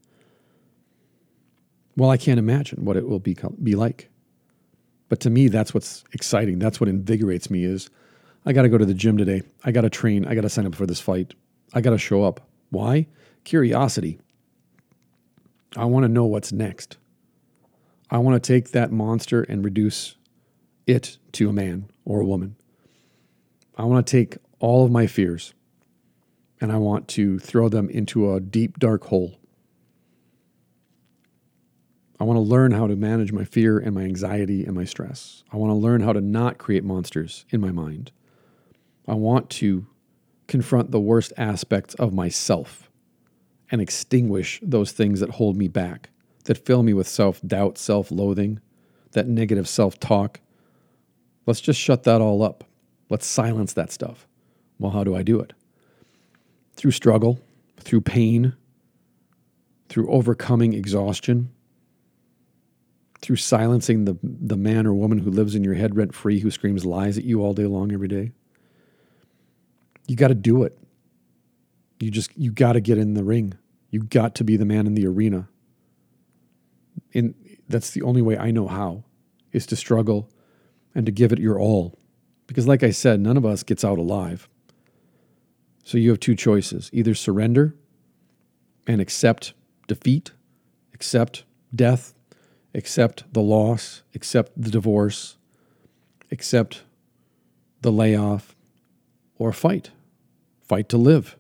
Well, 1.97 2.11
I 2.11 2.19
can't 2.19 2.39
imagine 2.39 2.85
what 2.85 2.97
it 2.97 3.09
will 3.09 3.19
be, 3.19 3.37
be 3.63 3.75
like. 3.75 4.11
But 5.09 5.21
to 5.21 5.31
me, 5.31 5.49
that's 5.49 5.73
what's 5.73 6.05
exciting. 6.13 6.59
That's 6.59 6.81
what 6.81 6.89
invigorates 6.89 7.51
me 7.51 7.65
is 7.65 7.91
I 8.45 8.53
got 8.53 8.63
to 8.63 8.69
go 8.69 8.79
to 8.79 8.85
the 8.85 8.95
gym 8.95 9.17
today. 9.17 9.43
I 9.65 9.73
got 9.73 9.83
to 9.83 9.91
train. 9.91 10.27
I 10.27 10.35
got 10.35 10.43
to 10.43 10.49
sign 10.49 10.67
up 10.67 10.75
for 10.75 10.87
this 10.87 11.01
fight. 11.01 11.35
I 11.73 11.81
got 11.81 11.91
to 11.91 11.99
show 11.99 12.25
up. 12.25 12.41
Why? 12.71 13.07
Curiosity. 13.45 14.19
I 15.77 15.85
want 15.85 16.05
to 16.05 16.09
know 16.09 16.25
what's 16.25 16.53
next. 16.53 16.97
I 18.11 18.19
want 18.19 18.43
to 18.43 18.47
take 18.47 18.71
that 18.71 18.93
monster 18.93 19.43
and 19.43 19.65
reduce 19.65 20.17
it 20.87 21.19
to 21.33 21.49
a 21.49 21.53
man 21.53 21.91
or 22.05 22.21
a 22.21 22.25
woman. 22.25 22.57
I 23.77 23.85
want 23.85 24.07
to 24.07 24.11
take 24.11 24.39
all 24.59 24.85
of 24.85 24.91
my 24.91 25.07
fears 25.07 25.55
and 26.61 26.73
I 26.73 26.79
want 26.79 27.09
to 27.09 27.39
throw 27.39 27.69
them 27.69 27.91
into 27.91 28.33
a 28.33 28.41
deep, 28.41 28.79
dark 28.79 29.05
hole. 29.05 29.39
I 32.19 32.25
want 32.25 32.39
to 32.39 32.41
learn 32.41 32.73
how 32.73 32.87
to 32.87 32.97
manage 32.97 33.33
my 33.33 33.45
fear 33.45 33.79
and 33.79 33.95
my 33.95 34.03
anxiety 34.03 34.64
and 34.64 34.75
my 34.75 34.85
stress. 34.85 35.45
I 35.53 35.57
want 35.57 35.71
to 35.71 35.75
learn 35.75 36.01
how 36.01 36.12
to 36.12 36.21
not 36.21 36.59
create 36.59 36.83
monsters 36.83 37.45
in 37.51 37.61
my 37.61 37.71
mind. 37.71 38.11
I 39.07 39.14
want 39.14 39.51
to 39.51 39.87
confront 40.49 40.91
the 40.91 41.01
worst 41.01 41.33
aspects 41.37 41.95
of 41.95 42.14
myself 42.14 42.91
and 43.71 43.81
extinguish 43.81 44.61
those 44.62 44.93
things 44.93 45.21
that 45.21 45.31
hold 45.31 45.57
me 45.57 45.69
back, 45.69 46.11
that 46.45 46.64
fill 46.64 46.83
me 46.83 46.95
with 46.95 47.09
self 47.09 47.41
doubt, 47.43 47.77
self 47.77 48.11
loathing, 48.11 48.61
that 49.12 49.29
negative 49.29 49.69
self 49.69 50.01
talk. 50.01 50.41
Let's 51.45 51.61
just 51.61 51.79
shut 51.79 52.05
that 52.05 52.21
all 52.21 52.43
up. 52.43 52.64
Let's 53.11 53.27
silence 53.27 53.73
that 53.75 53.93
stuff. 53.93 54.27
Well, 54.79 54.93
how 54.93 55.05
do 55.05 55.14
I 55.14 55.23
do 55.23 55.39
it? 55.41 55.53
Through 56.75 56.91
struggle, 56.93 57.41
through 57.79 58.01
pain, 58.03 58.55
through 59.89 60.11
overcoming 60.11 60.73
exhaustion, 60.73 61.51
through 63.27 63.35
silencing 63.35 64.05
the, 64.05 64.16
the 64.22 64.57
man 64.57 64.87
or 64.87 64.95
woman 64.95 65.18
who 65.18 65.33
lives 65.33 65.57
in 65.57 65.64
your 65.64 65.74
head 65.74 65.97
rent 65.97 66.14
free, 66.14 66.39
who 66.39 66.49
screams 66.49 66.85
lies 66.85 67.18
at 67.18 67.24
you 67.24 67.43
all 67.43 67.55
day 67.55 67.64
long 67.64 67.91
every 67.91 68.07
day. 68.07 68.31
You 70.07 70.14
got 70.14 70.29
to 70.29 70.35
do 70.35 70.62
it. 70.62 70.79
You 71.99 72.12
just, 72.12 72.31
you 72.39 72.53
got 72.53 72.74
to 72.74 72.81
get 72.81 72.99
in 72.99 73.14
the 73.14 73.24
ring. 73.24 73.55
You 73.91 74.05
got 74.05 74.37
to 74.37 74.45
be 74.45 74.57
the 74.57 74.64
man 74.64 74.87
in 74.87 74.95
the 74.95 75.09
arena. 75.09 75.49
And 77.14 77.35
that's 77.68 77.91
the 77.91 78.03
only 78.03 78.22
way 78.22 78.39
I 78.39 78.53
know 78.53 78.68
how 78.68 79.03
is 79.51 79.66
to 79.66 79.77
struggle 79.77 80.31
and 80.95 81.05
to 81.05 81.11
give 81.11 81.33
it 81.33 81.41
your 81.41 81.59
all. 81.59 81.99
Because, 82.47 82.68
like 82.68 82.85
I 82.85 82.91
said, 82.91 83.18
none 83.18 83.37
of 83.37 83.45
us 83.45 83.64
gets 83.64 83.85
out 83.85 83.99
alive. 83.99 84.49
So 85.83 85.99
you 85.99 86.11
have 86.11 86.20
two 86.20 86.37
choices 86.37 86.91
either 86.93 87.14
surrender 87.14 87.74
and 88.87 89.01
accept 89.01 89.53
defeat, 89.89 90.31
accept 90.95 91.43
death, 91.74 92.14
accept 92.77 93.24
the 93.33 93.43
loss, 93.43 94.03
accept 94.14 94.53
the 94.61 94.70
divorce, 94.70 95.37
accept 96.31 96.83
the 97.81 97.91
layoff, 97.91 98.55
or 99.39 99.53
fight. 99.53 99.91
Fight 100.62 100.89
to 100.91 100.97
live. 100.97 101.37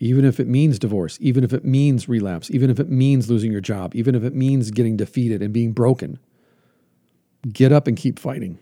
Even 0.00 0.24
if 0.24 0.40
it 0.40 0.48
means 0.48 0.78
divorce, 0.78 1.16
even 1.20 1.44
if 1.44 1.52
it 1.52 1.64
means 1.64 2.08
relapse, 2.08 2.50
even 2.50 2.68
if 2.68 2.80
it 2.80 2.90
means 2.90 3.30
losing 3.30 3.52
your 3.52 3.60
job, 3.60 3.94
even 3.94 4.14
if 4.14 4.24
it 4.24 4.34
means 4.34 4.70
getting 4.70 4.96
defeated 4.96 5.40
and 5.40 5.52
being 5.52 5.72
broken, 5.72 6.18
get 7.50 7.72
up 7.72 7.86
and 7.86 7.96
keep 7.96 8.18
fighting. 8.18 8.58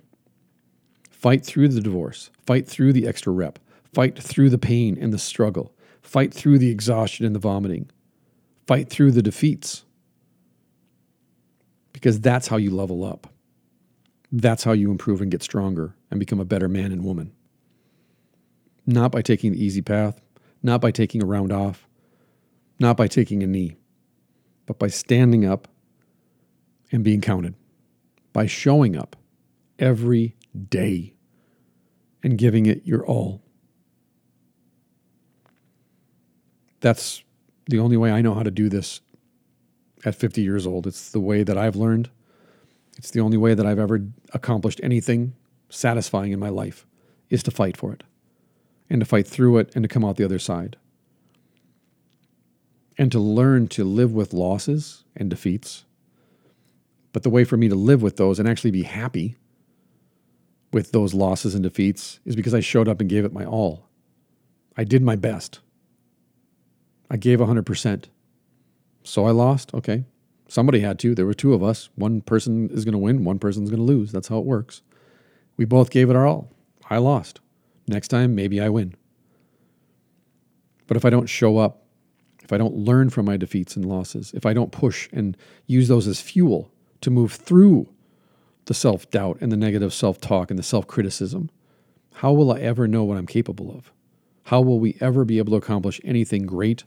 Fight 1.11 1.45
through 1.45 1.69
the 1.69 1.81
divorce, 1.81 2.31
fight 2.47 2.69
through 2.69 2.93
the 2.93 3.07
extra 3.07 3.33
rep, 3.33 3.59
fight 3.95 4.19
through 4.19 4.51
the 4.51 4.59
pain 4.59 4.99
and 5.01 5.13
the 5.13 5.19
struggle, 5.19 5.73
fight 6.03 6.35
through 6.35 6.59
the 6.59 6.71
exhaustion 6.71 7.25
and 7.25 7.35
the 7.35 7.41
vomiting, 7.41 7.91
fight 8.67 8.91
through 8.91 9.13
the 9.13 9.23
defeats. 9.23 9.85
Because 12.03 12.21
that's 12.21 12.49
how 12.49 12.57
you 12.57 12.75
level 12.75 13.05
up. 13.05 13.29
That's 14.33 14.65
how 14.65 14.73
you 14.73 14.91
improve 14.91 15.21
and 15.21 15.31
get 15.31 15.41
stronger 15.41 15.95
and 16.11 16.19
become 16.19 16.41
a 16.41 16.45
better 16.45 16.69
man 16.69 16.91
and 16.91 17.05
woman. 17.05 17.33
Not 18.85 19.13
by 19.13 19.23
taking 19.23 19.53
the 19.53 19.65
easy 19.65 19.83
path, 19.83 20.21
not 20.65 20.81
by 20.81 20.91
taking 20.91 21.23
a 21.23 21.27
round 21.27 21.53
off, 21.53 21.87
not 22.81 22.97
by 22.97 23.07
taking 23.07 23.45
a 23.45 23.47
knee, 23.47 23.77
but 24.67 24.81
by 24.81 24.89
standing 24.89 25.45
up 25.45 25.69
and 26.91 27.05
being 27.05 27.21
counted, 27.21 27.55
by 28.33 28.47
showing 28.47 28.97
up 28.97 29.15
every 29.79 30.35
day 30.69 31.15
and 32.25 32.37
giving 32.37 32.67
it 32.67 32.85
your 32.85 33.07
all. 33.07 33.45
That's 36.81 37.23
the 37.67 37.79
only 37.79 37.97
way 37.97 38.11
I 38.11 38.23
know 38.23 38.35
how 38.35 38.43
to 38.43 38.51
do 38.51 38.69
this 38.69 39.03
at 40.05 40.15
50 40.15 40.43
years 40.43 40.67
old. 40.67 40.87
It's 40.87 41.11
the 41.11 41.21
way 41.21 41.43
that 41.43 41.59
I've 41.59 41.77
learned. 41.77 42.11
It's 42.99 43.11
the 43.11 43.21
only 43.21 43.37
way 43.37 43.55
that 43.55 43.67
I've 43.67 43.79
ever 43.79 44.01
accomplished 44.33 44.81
anything 44.83 45.35
satisfying 45.69 46.33
in 46.33 46.39
my 46.39 46.49
life 46.49 46.87
is 47.31 47.43
to 47.45 47.51
fight 47.51 47.77
for 47.77 47.93
it 47.93 48.03
and 48.91 49.01
to 49.01 49.07
fight 49.07 49.27
through 49.27 49.59
it 49.59 49.75
and 49.75 49.83
to 49.83 49.89
come 49.89 50.05
out 50.05 50.17
the 50.17 50.25
other 50.25 50.39
side. 50.39 50.77
And 52.99 53.11
to 53.11 53.19
learn 53.19 53.69
to 53.69 53.85
live 53.85 54.13
with 54.13 54.35
losses 54.35 55.05
and 55.17 55.31
defeats. 55.31 55.85
But 57.13 57.23
the 57.23 57.31
way 57.31 57.45
for 57.45 57.57
me 57.57 57.69
to 57.69 57.75
live 57.75 58.03
with 58.03 58.17
those 58.19 58.39
and 58.39 58.47
actually 58.47 58.71
be 58.71 58.83
happy 58.83 59.37
with 60.73 60.93
those 60.93 61.15
losses 61.15 61.55
and 61.55 61.63
defeats 61.63 62.21
is 62.25 62.37
because 62.37 62.55
I 62.55 62.61
showed 62.61 62.89
up 62.89 63.01
and 63.01 63.09
gave 63.09 63.25
it 63.25 63.33
my 63.33 63.45
all. 63.45 63.89
I 64.77 64.85
did 64.85 65.03
my 65.03 65.17
best. 65.17 65.61
I 67.11 67.17
gave 67.17 67.41
100%. 67.41 68.05
So 69.03 69.27
I 69.27 69.31
lost. 69.31 69.75
Okay. 69.75 70.05
Somebody 70.49 70.81
had 70.81 70.99
to. 71.01 71.15
There 71.15 71.27
were 71.27 71.35
two 71.35 71.55
of 71.55 71.63
us. 71.63 71.89
One 71.95 72.21
person 72.21 72.69
is 72.71 72.85
going 72.85 72.93
to 72.93 72.99
win, 72.99 73.25
one 73.25 73.39
person's 73.39 73.71
going 73.71 73.81
to 73.81 73.91
lose. 73.91 74.13
That's 74.13 74.29
how 74.29 74.39
it 74.39 74.45
works. 74.45 74.83
We 75.57 75.65
both 75.65 75.91
gave 75.91 76.11
it 76.11 76.17
our 76.17 76.27
all. 76.27 76.51
I 76.91 76.99
lost. 76.99 77.41
Next 77.89 78.09
time, 78.09 78.35
maybe 78.35 78.61
I 78.61 78.69
win. 78.69 78.95
But 80.87 80.97
if 80.97 81.05
I 81.05 81.11
don't 81.11 81.27
show 81.27 81.57
up, 81.57 81.87
if 82.43 82.53
I 82.53 82.59
don't 82.59 82.75
learn 82.75 83.09
from 83.09 83.25
my 83.25 83.37
defeats 83.37 83.77
and 83.77 83.85
losses, 83.87 84.33
if 84.35 84.45
I 84.45 84.53
don't 84.53 84.73
push 84.73 85.09
and 85.13 85.37
use 85.67 85.89
those 85.89 86.07
as 86.07 86.21
fuel 86.21 86.71
to 87.01 87.11
move 87.11 87.33
through 87.33 87.89
the 88.67 88.75
self 88.75 89.11
doubt 89.11 89.39
and 89.41 89.51
the 89.51 89.57
negative 89.57 89.95
self 89.95 90.21
talk 90.21 90.51
and 90.51 90.59
the 90.59 90.63
self 90.63 90.87
criticism, 90.87 91.49
how 92.17 92.33
will 92.33 92.53
I 92.53 92.61
ever 92.61 92.87
know 92.87 93.05
what 93.05 93.17
I'm 93.17 93.27
capable 93.27 93.75
of? 93.75 93.93
How 94.45 94.61
will 94.61 94.79
we 94.79 94.99
ever 95.01 95.25
be 95.25 95.39
able 95.39 95.53
to 95.53 95.57
accomplish 95.57 96.01
anything 96.05 96.45
great? 96.45 96.85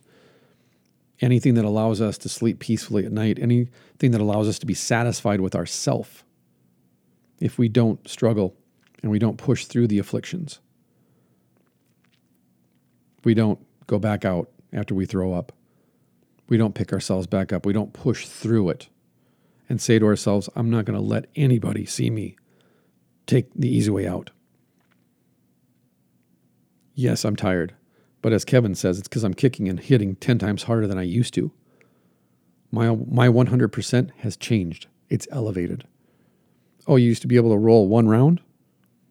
Anything 1.22 1.54
that 1.54 1.66
allows 1.66 2.02
us 2.02 2.18
to 2.20 2.30
sleep 2.30 2.60
peacefully 2.60 3.06
at 3.06 3.12
night, 3.12 3.40
anything 3.40 4.12
that 4.12 4.22
allows 4.22 4.48
us 4.48 4.60
to 4.60 4.66
be 4.66 4.74
satisfied 4.74 5.40
with 5.40 5.56
ourself 5.56 6.26
if 7.40 7.58
we 7.58 7.70
don't 7.70 8.06
struggle 8.08 8.56
and 9.02 9.12
we 9.12 9.20
don't 9.20 9.38
push 9.38 9.66
through 9.66 9.88
the 9.88 10.00
afflictions. 10.00 10.60
We 13.24 13.34
don't 13.34 13.60
go 13.88 14.00
back 14.00 14.26
out 14.26 14.50
after 14.74 14.94
we 14.94 15.06
throw 15.06 15.34
up. 15.34 15.52
We 16.48 16.58
don't 16.58 16.76
pick 16.76 16.94
ourselves 16.94 17.28
back 17.28 17.52
up. 17.52 17.66
We 17.66 17.74
don't 17.74 17.94
push 17.94 18.28
through 18.28 18.70
it 18.70 18.90
and 19.68 19.82
say 19.82 20.00
to 20.00 20.06
ourselves, 20.06 20.50
I'm 20.56 20.70
not 20.70 20.86
going 20.86 21.00
to 21.00 21.06
let 21.06 21.26
anybody 21.36 21.86
see 21.86 22.10
me 22.10 22.36
take 23.26 23.48
the 23.56 23.70
easy 23.70 23.90
way 23.90 24.08
out. 24.08 24.30
Yes, 26.94 27.26
I'm 27.26 27.36
tired. 27.36 27.74
But 28.26 28.34
as 28.34 28.44
Kevin 28.44 28.74
says, 28.74 28.98
it's 28.98 29.08
because 29.08 29.24
I'm 29.24 29.36
kicking 29.36 29.70
and 29.70 29.80
hitting 29.80 30.16
10 30.16 30.40
times 30.40 30.64
harder 30.64 30.88
than 30.88 30.98
I 30.98 31.04
used 31.04 31.36
to. 31.36 31.52
My, 32.72 32.96
my 32.96 33.28
100% 33.28 34.10
has 34.18 34.36
changed, 34.36 34.88
it's 35.12 35.28
elevated. 35.30 35.86
Oh, 36.88 36.96
you 36.96 37.06
used 37.06 37.22
to 37.22 37.28
be 37.28 37.36
able 37.36 37.52
to 37.52 37.58
roll 37.60 37.88
one 37.88 38.08
round 38.08 38.42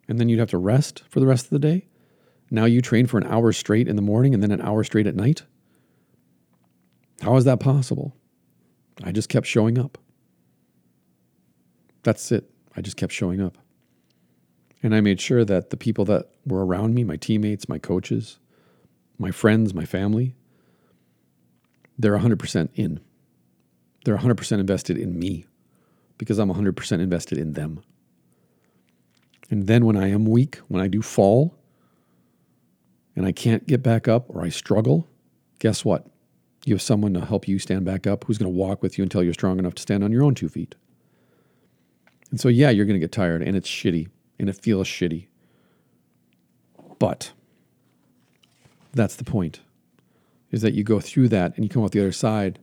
and 0.09 0.19
then 0.19 0.27
you'd 0.27 0.39
have 0.39 0.49
to 0.49 0.57
rest 0.57 1.03
for 1.07 1.21
the 1.21 1.27
rest 1.27 1.45
of 1.45 1.51
the 1.51 1.59
day? 1.59 1.87
Now 2.51 2.65
you 2.65 2.81
train 2.81 3.05
for 3.07 3.17
an 3.17 3.25
hour 3.27 3.53
straight 3.53 3.87
in 3.87 3.95
the 3.95 4.01
morning 4.01 4.33
and 4.33 4.43
then 4.43 4.51
an 4.51 4.59
hour 4.59 4.83
straight 4.83 5.07
at 5.07 5.15
night? 5.15 5.43
How 7.21 7.37
is 7.37 7.45
that 7.45 7.61
possible? 7.61 8.17
I 9.01 9.13
just 9.13 9.29
kept 9.29 9.47
showing 9.47 9.79
up. 9.79 9.97
That's 12.03 12.33
it. 12.33 12.51
I 12.75 12.81
just 12.81 12.97
kept 12.97 13.13
showing 13.13 13.39
up. 13.39 13.57
And 14.83 14.93
I 14.93 14.99
made 14.99 15.21
sure 15.21 15.45
that 15.45 15.69
the 15.69 15.77
people 15.77 16.03
that 16.03 16.31
were 16.45 16.65
around 16.65 16.95
me, 16.95 17.05
my 17.05 17.15
teammates, 17.15 17.69
my 17.69 17.79
coaches, 17.79 18.39
my 19.17 19.31
friends, 19.31 19.73
my 19.73 19.85
family, 19.85 20.35
they're 21.97 22.17
100% 22.17 22.69
in. 22.75 22.99
They're 24.03 24.17
100% 24.17 24.59
invested 24.59 24.97
in 24.97 25.17
me 25.17 25.45
because 26.17 26.37
I'm 26.37 26.51
100% 26.53 26.99
invested 26.99 27.37
in 27.37 27.53
them. 27.53 27.81
And 29.49 29.67
then 29.67 29.85
when 29.85 29.95
I 29.95 30.09
am 30.09 30.25
weak, 30.25 30.57
when 30.67 30.81
I 30.81 30.87
do 30.87 31.01
fall 31.01 31.55
and 33.15 33.25
I 33.25 33.31
can't 33.31 33.67
get 33.67 33.83
back 33.83 34.07
up 34.07 34.25
or 34.29 34.43
I 34.43 34.49
struggle, 34.49 35.07
guess 35.59 35.85
what? 35.85 36.07
You 36.65 36.73
have 36.73 36.81
someone 36.81 37.13
to 37.13 37.23
help 37.23 37.47
you 37.47 37.59
stand 37.59 37.85
back 37.85 38.07
up 38.07 38.23
who's 38.23 38.37
going 38.37 38.51
to 38.51 38.57
walk 38.57 38.81
with 38.81 38.97
you 38.97 39.03
until 39.03 39.23
you're 39.23 39.33
strong 39.33 39.59
enough 39.59 39.75
to 39.75 39.81
stand 39.81 40.03
on 40.03 40.11
your 40.11 40.23
own 40.23 40.35
two 40.35 40.49
feet. 40.49 40.75
And 42.31 42.39
so, 42.39 42.49
yeah, 42.49 42.71
you're 42.71 42.85
going 42.85 42.99
to 42.99 42.99
get 42.99 43.11
tired 43.11 43.43
and 43.43 43.55
it's 43.55 43.69
shitty 43.69 44.09
and 44.39 44.49
it 44.49 44.55
feels 44.55 44.87
shitty. 44.87 45.27
But 46.97 47.33
that's 48.95 49.15
the 49.15 49.23
point 49.23 49.59
is 50.51 50.61
that 50.61 50.73
you 50.73 50.83
go 50.83 50.99
through 50.99 51.27
that 51.29 51.55
and 51.55 51.65
you 51.65 51.69
come 51.69 51.83
out 51.83 51.91
the 51.91 51.99
other 51.99 52.11
side 52.11 52.59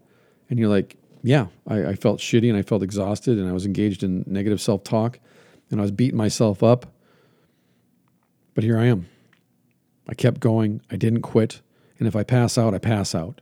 and 0.48 0.58
you're 0.58 0.68
like, 0.68 0.96
yeah, 1.22 1.46
I, 1.68 1.86
I 1.86 1.94
felt 1.94 2.20
shitty 2.20 2.48
and 2.48 2.56
I 2.56 2.62
felt 2.62 2.82
exhausted 2.82 3.38
and 3.38 3.48
I 3.48 3.52
was 3.52 3.66
engaged 3.66 4.02
in 4.02 4.24
negative 4.26 4.60
self 4.60 4.82
talk 4.82 5.20
and 5.70 5.80
I 5.80 5.82
was 5.82 5.90
beating 5.90 6.16
myself 6.16 6.62
up. 6.62 6.86
But 8.54 8.64
here 8.64 8.78
I 8.78 8.86
am. 8.86 9.08
I 10.08 10.14
kept 10.14 10.40
going. 10.40 10.80
I 10.90 10.96
didn't 10.96 11.22
quit. 11.22 11.60
And 11.98 12.08
if 12.08 12.16
I 12.16 12.22
pass 12.22 12.58
out, 12.58 12.74
I 12.74 12.78
pass 12.78 13.14
out. 13.14 13.40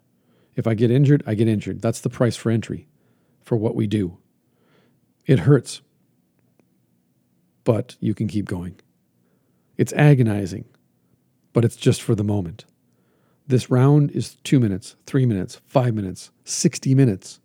If 0.56 0.66
I 0.66 0.74
get 0.74 0.90
injured, 0.90 1.22
I 1.26 1.34
get 1.34 1.48
injured. 1.48 1.80
That's 1.80 2.00
the 2.00 2.10
price 2.10 2.36
for 2.36 2.50
entry 2.50 2.86
for 3.42 3.56
what 3.56 3.74
we 3.74 3.86
do. 3.86 4.18
It 5.26 5.40
hurts, 5.40 5.80
but 7.64 7.96
you 8.00 8.14
can 8.14 8.28
keep 8.28 8.46
going. 8.46 8.80
It's 9.76 9.92
agonizing, 9.92 10.64
but 11.52 11.64
it's 11.64 11.76
just 11.76 12.02
for 12.02 12.14
the 12.14 12.24
moment. 12.24 12.64
This 13.50 13.68
round 13.68 14.12
is 14.12 14.36
two 14.44 14.60
minutes, 14.60 14.94
three 15.06 15.26
minutes, 15.26 15.60
five 15.66 15.92
minutes, 15.92 16.30
60 16.44 16.94
minutes, 16.94 17.40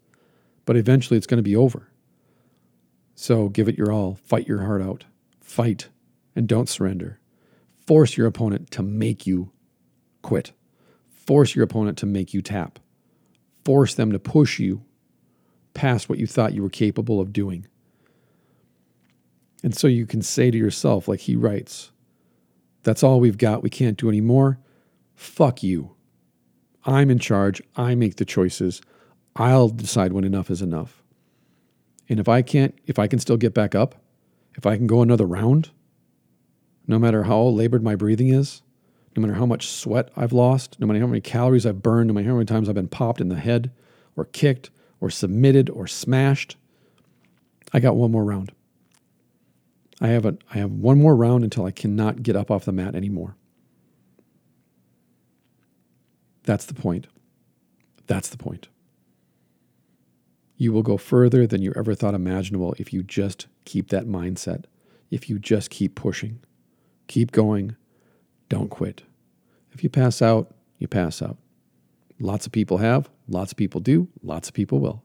but 0.63 0.77
eventually 0.77 1.17
it's 1.17 1.25
going 1.25 1.39
to 1.39 1.41
be 1.41 1.55
over. 1.55 1.89
So 3.15 3.49
give 3.49 3.67
it 3.67 3.75
your 3.75 3.91
all, 3.91 4.13
fight 4.13 4.47
your 4.47 4.61
heart 4.65 4.83
out, 4.83 5.05
fight, 5.41 5.89
and 6.35 6.47
don't 6.47 6.69
surrender. 6.69 7.19
Force 7.87 8.17
your 8.17 8.27
opponent 8.27 8.69
to 8.69 8.83
make 8.83 9.25
you 9.25 9.49
quit. 10.21 10.51
Force 11.09 11.55
your 11.55 11.63
opponent 11.63 11.97
to 11.97 12.05
make 12.05 12.35
you 12.35 12.43
tap. 12.43 12.77
Force 13.63 13.95
them 13.95 14.11
to 14.11 14.19
push 14.19 14.59
you 14.59 14.83
past 15.73 16.07
what 16.07 16.19
you 16.19 16.27
thought 16.27 16.53
you 16.53 16.61
were 16.61 16.69
capable 16.69 17.19
of 17.19 17.33
doing. 17.33 17.65
And 19.63 19.75
so 19.75 19.87
you 19.87 20.05
can 20.05 20.21
say 20.21 20.51
to 20.51 20.57
yourself, 20.57 21.07
like 21.07 21.21
he 21.21 21.35
writes, 21.35 21.89
that's 22.83 23.01
all 23.01 23.19
we've 23.19 23.39
got. 23.39 23.63
We 23.63 23.71
can't 23.71 23.97
do 23.97 24.07
any 24.07 24.21
more. 24.21 24.59
Fuck 25.15 25.63
you. 25.63 25.94
I'm 26.85 27.09
in 27.09 27.19
charge. 27.19 27.61
I 27.75 27.95
make 27.95 28.17
the 28.17 28.25
choices. 28.25 28.81
I'll 29.35 29.69
decide 29.69 30.13
when 30.13 30.23
enough 30.23 30.49
is 30.49 30.61
enough. 30.61 31.01
And 32.07 32.19
if 32.19 32.29
I 32.29 32.41
can't, 32.41 32.77
if 32.85 32.99
I 32.99 33.07
can 33.07 33.19
still 33.19 33.37
get 33.37 33.53
back 33.53 33.73
up, 33.73 33.95
if 34.55 34.65
I 34.65 34.77
can 34.77 34.87
go 34.87 35.01
another 35.01 35.25
round, 35.25 35.71
no 36.87 36.99
matter 36.99 37.23
how 37.23 37.41
labored 37.41 37.83
my 37.83 37.95
breathing 37.95 38.29
is, 38.29 38.61
no 39.15 39.21
matter 39.21 39.33
how 39.33 39.45
much 39.45 39.67
sweat 39.67 40.09
I've 40.15 40.33
lost, 40.33 40.79
no 40.79 40.85
matter 40.85 40.99
how 40.99 41.07
many 41.07 41.21
calories 41.21 41.65
I've 41.65 41.81
burned, 41.81 42.07
no 42.07 42.13
matter 42.13 42.27
how 42.29 42.35
many 42.35 42.45
times 42.45 42.69
I've 42.69 42.75
been 42.75 42.87
popped 42.87 43.21
in 43.21 43.29
the 43.29 43.39
head 43.39 43.71
or 44.15 44.25
kicked 44.25 44.69
or 45.01 45.09
submitted 45.09 45.69
or 45.69 45.87
smashed, 45.87 46.57
I 47.73 47.79
got 47.79 47.95
one 47.95 48.11
more 48.11 48.23
round. 48.23 48.51
I 50.01 50.09
have 50.09 50.25
a 50.25 50.37
I 50.53 50.57
have 50.57 50.71
one 50.71 50.99
more 50.99 51.15
round 51.15 51.43
until 51.43 51.65
I 51.65 51.71
cannot 51.71 52.21
get 52.21 52.35
up 52.35 52.51
off 52.51 52.65
the 52.65 52.71
mat 52.71 52.95
anymore. 52.95 53.35
That's 56.45 56.65
the 56.65 56.73
point. 56.73 57.07
That's 58.07 58.29
the 58.29 58.37
point. 58.37 58.69
You 60.57 60.71
will 60.71 60.83
go 60.83 60.97
further 60.97 61.45
than 61.45 61.61
you 61.61 61.73
ever 61.75 61.95
thought 61.95 62.13
imaginable 62.13 62.75
if 62.77 62.93
you 62.93 63.03
just 63.03 63.47
keep 63.65 63.89
that 63.89 64.05
mindset, 64.05 64.65
if 65.11 65.29
you 65.29 65.37
just 65.37 65.69
keep 65.69 65.95
pushing. 65.95 66.39
Keep 67.07 67.31
going. 67.31 67.75
Don't 68.47 68.69
quit. 68.69 69.03
If 69.71 69.83
you 69.83 69.89
pass 69.89 70.21
out, 70.21 70.53
you 70.77 70.87
pass 70.87 71.21
out. 71.21 71.37
Lots 72.19 72.45
of 72.45 72.53
people 72.53 72.77
have, 72.77 73.09
lots 73.27 73.51
of 73.51 73.57
people 73.57 73.81
do, 73.81 74.07
lots 74.23 74.47
of 74.47 74.53
people 74.53 74.79
will. 74.79 75.03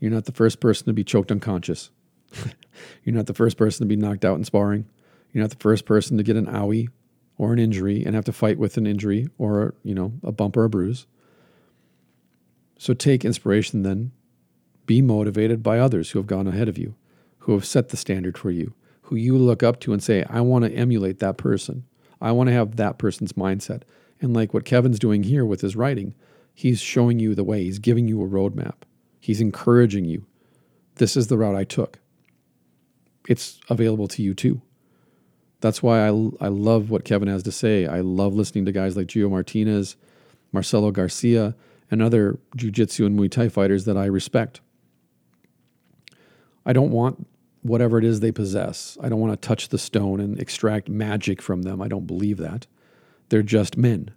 You're 0.00 0.10
not 0.10 0.24
the 0.24 0.32
first 0.32 0.60
person 0.60 0.86
to 0.86 0.92
be 0.94 1.04
choked 1.04 1.30
unconscious. 1.30 1.90
You're 3.04 3.14
not 3.14 3.26
the 3.26 3.34
first 3.34 3.56
person 3.56 3.84
to 3.84 3.88
be 3.88 3.96
knocked 3.96 4.24
out 4.24 4.36
in 4.36 4.44
sparring. 4.44 4.86
You're 5.32 5.42
not 5.42 5.50
the 5.50 5.56
first 5.56 5.84
person 5.84 6.16
to 6.16 6.22
get 6.22 6.36
an 6.36 6.46
owie 6.46 6.88
or 7.38 7.52
an 7.52 7.58
injury 7.58 8.04
and 8.04 8.14
have 8.14 8.24
to 8.24 8.32
fight 8.32 8.58
with 8.58 8.76
an 8.76 8.86
injury 8.86 9.28
or, 9.38 9.74
you 9.82 9.94
know, 9.94 10.12
a 10.22 10.32
bump 10.32 10.56
or 10.56 10.64
a 10.64 10.68
bruise. 10.68 11.06
So 12.78 12.94
take 12.94 13.24
inspiration 13.24 13.82
then. 13.82 14.12
Be 14.86 15.02
motivated 15.02 15.62
by 15.62 15.78
others 15.78 16.10
who 16.10 16.18
have 16.18 16.26
gone 16.26 16.46
ahead 16.46 16.68
of 16.68 16.78
you, 16.78 16.94
who 17.38 17.52
have 17.52 17.64
set 17.64 17.88
the 17.88 17.96
standard 17.96 18.38
for 18.38 18.50
you, 18.50 18.74
who 19.02 19.16
you 19.16 19.36
look 19.36 19.62
up 19.62 19.80
to 19.80 19.92
and 19.92 20.02
say, 20.02 20.24
I 20.30 20.40
want 20.40 20.64
to 20.64 20.72
emulate 20.72 21.18
that 21.18 21.36
person. 21.36 21.84
I 22.20 22.32
want 22.32 22.48
to 22.48 22.54
have 22.54 22.76
that 22.76 22.98
person's 22.98 23.32
mindset. 23.32 23.82
And 24.20 24.32
like 24.32 24.54
what 24.54 24.64
Kevin's 24.64 24.98
doing 24.98 25.24
here 25.24 25.44
with 25.44 25.60
his 25.60 25.76
writing, 25.76 26.14
he's 26.54 26.80
showing 26.80 27.18
you 27.18 27.34
the 27.34 27.44
way, 27.44 27.64
he's 27.64 27.78
giving 27.78 28.08
you 28.08 28.22
a 28.22 28.28
roadmap, 28.28 28.82
he's 29.20 29.40
encouraging 29.40 30.04
you. 30.04 30.26
This 30.94 31.16
is 31.16 31.26
the 31.26 31.36
route 31.36 31.56
I 31.56 31.64
took 31.64 31.98
it's 33.28 33.60
available 33.68 34.08
to 34.08 34.22
you 34.22 34.34
too. 34.34 34.62
That's 35.66 35.82
why 35.82 36.06
I, 36.06 36.08
I 36.40 36.48
love 36.48 36.90
what 36.90 37.04
Kevin 37.04 37.28
has 37.28 37.42
to 37.42 37.52
say. 37.52 37.86
I 37.86 38.00
love 38.00 38.34
listening 38.34 38.64
to 38.66 38.72
guys 38.72 38.96
like 38.96 39.08
Gio 39.08 39.30
Martinez, 39.30 39.96
Marcelo 40.52 40.90
Garcia, 40.90 41.54
and 41.90 42.00
other 42.00 42.38
jiu-jitsu 42.56 43.04
and 43.06 43.18
Muay 43.18 43.30
Thai 43.30 43.48
fighters 43.48 43.84
that 43.84 43.96
I 43.96 44.06
respect. 44.06 44.60
I 46.64 46.72
don't 46.72 46.90
want 46.90 47.26
whatever 47.62 47.98
it 47.98 48.04
is 48.04 48.20
they 48.20 48.32
possess. 48.32 48.96
I 49.02 49.08
don't 49.08 49.20
want 49.20 49.32
to 49.32 49.48
touch 49.48 49.68
the 49.68 49.78
stone 49.78 50.20
and 50.20 50.38
extract 50.40 50.88
magic 50.88 51.42
from 51.42 51.62
them. 51.62 51.82
I 51.82 51.88
don't 51.88 52.06
believe 52.06 52.38
that. 52.38 52.66
They're 53.28 53.42
just 53.42 53.76
men. 53.76 54.12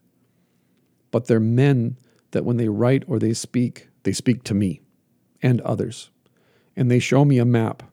But 1.12 1.26
they're 1.26 1.40
men 1.40 1.98
that 2.32 2.46
when 2.46 2.58
they 2.58 2.70
write 2.70 3.04
or 3.08 3.20
they 3.20 3.34
speak, 3.34 3.90
they 4.04 4.14
speak 4.14 4.44
to 4.44 4.54
me 4.54 4.82
and 5.42 5.62
others. 5.62 6.12
And 6.76 6.90
they 6.90 7.00
show 7.00 7.26
me 7.26 7.40
a 7.40 7.46
map 7.46 7.84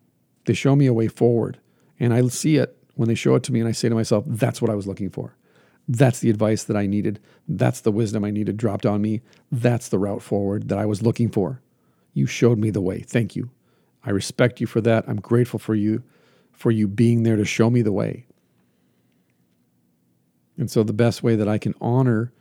they 0.46 0.54
show 0.54 0.74
me 0.74 0.86
a 0.86 0.94
way 0.94 1.09
forward. 1.09 1.59
And 2.00 2.14
I 2.14 2.26
see 2.28 2.57
it 2.57 2.76
when 2.97 3.09
they 3.09 3.14
show 3.14 3.34
it 3.34 3.42
to 3.44 3.53
me, 3.53 3.61
and 3.61 3.68
I 3.68 3.72
say 3.72 3.88
to 3.88 3.94
myself, 3.94 4.24
that's 4.26 4.61
what 4.61 4.70
I 4.70 4.74
was 4.74 4.86
looking 4.86 5.11
for. 5.11 5.36
That's 5.86 6.18
the 6.18 6.30
advice 6.30 6.64
that 6.64 6.76
I 6.76 6.86
needed. 6.86 7.20
That's 7.47 7.82
the 7.82 7.92
wisdom 7.92 8.24
I 8.24 8.30
needed 8.30 8.57
dropped 8.57 8.84
on 8.84 9.01
me. 9.01 9.22
That's 9.53 9.88
the 9.88 9.99
route 9.99 10.22
forward 10.22 10.68
that 10.68 10.78
I 10.78 10.86
was 10.86 11.03
looking 11.03 11.30
for. 11.30 11.61
You 12.12 12.26
showed 12.26 12.59
me 12.59 12.70
the 12.70 12.80
way. 12.80 13.01
Thank 13.01 13.36
you. 13.36 13.51
I 14.05 14.11
respect 14.11 14.61
you 14.61 14.66
for 14.66 14.80
that. 14.80 15.05
I'm 15.07 15.20
grateful 15.20 15.59
for 15.59 15.74
you 15.74 16.03
for 16.51 16.70
you 16.70 16.88
being 16.88 17.22
there 17.22 17.36
to 17.36 17.44
show 17.44 17.68
me 17.68 17.82
the 17.82 17.92
way. 17.92 18.26
And 20.57 20.70
so 20.70 20.82
the 20.82 20.94
best 20.94 21.22
way 21.22 21.36
that 21.36 21.49
I 21.49 21.59
can 21.59 21.74
honor 21.80 22.32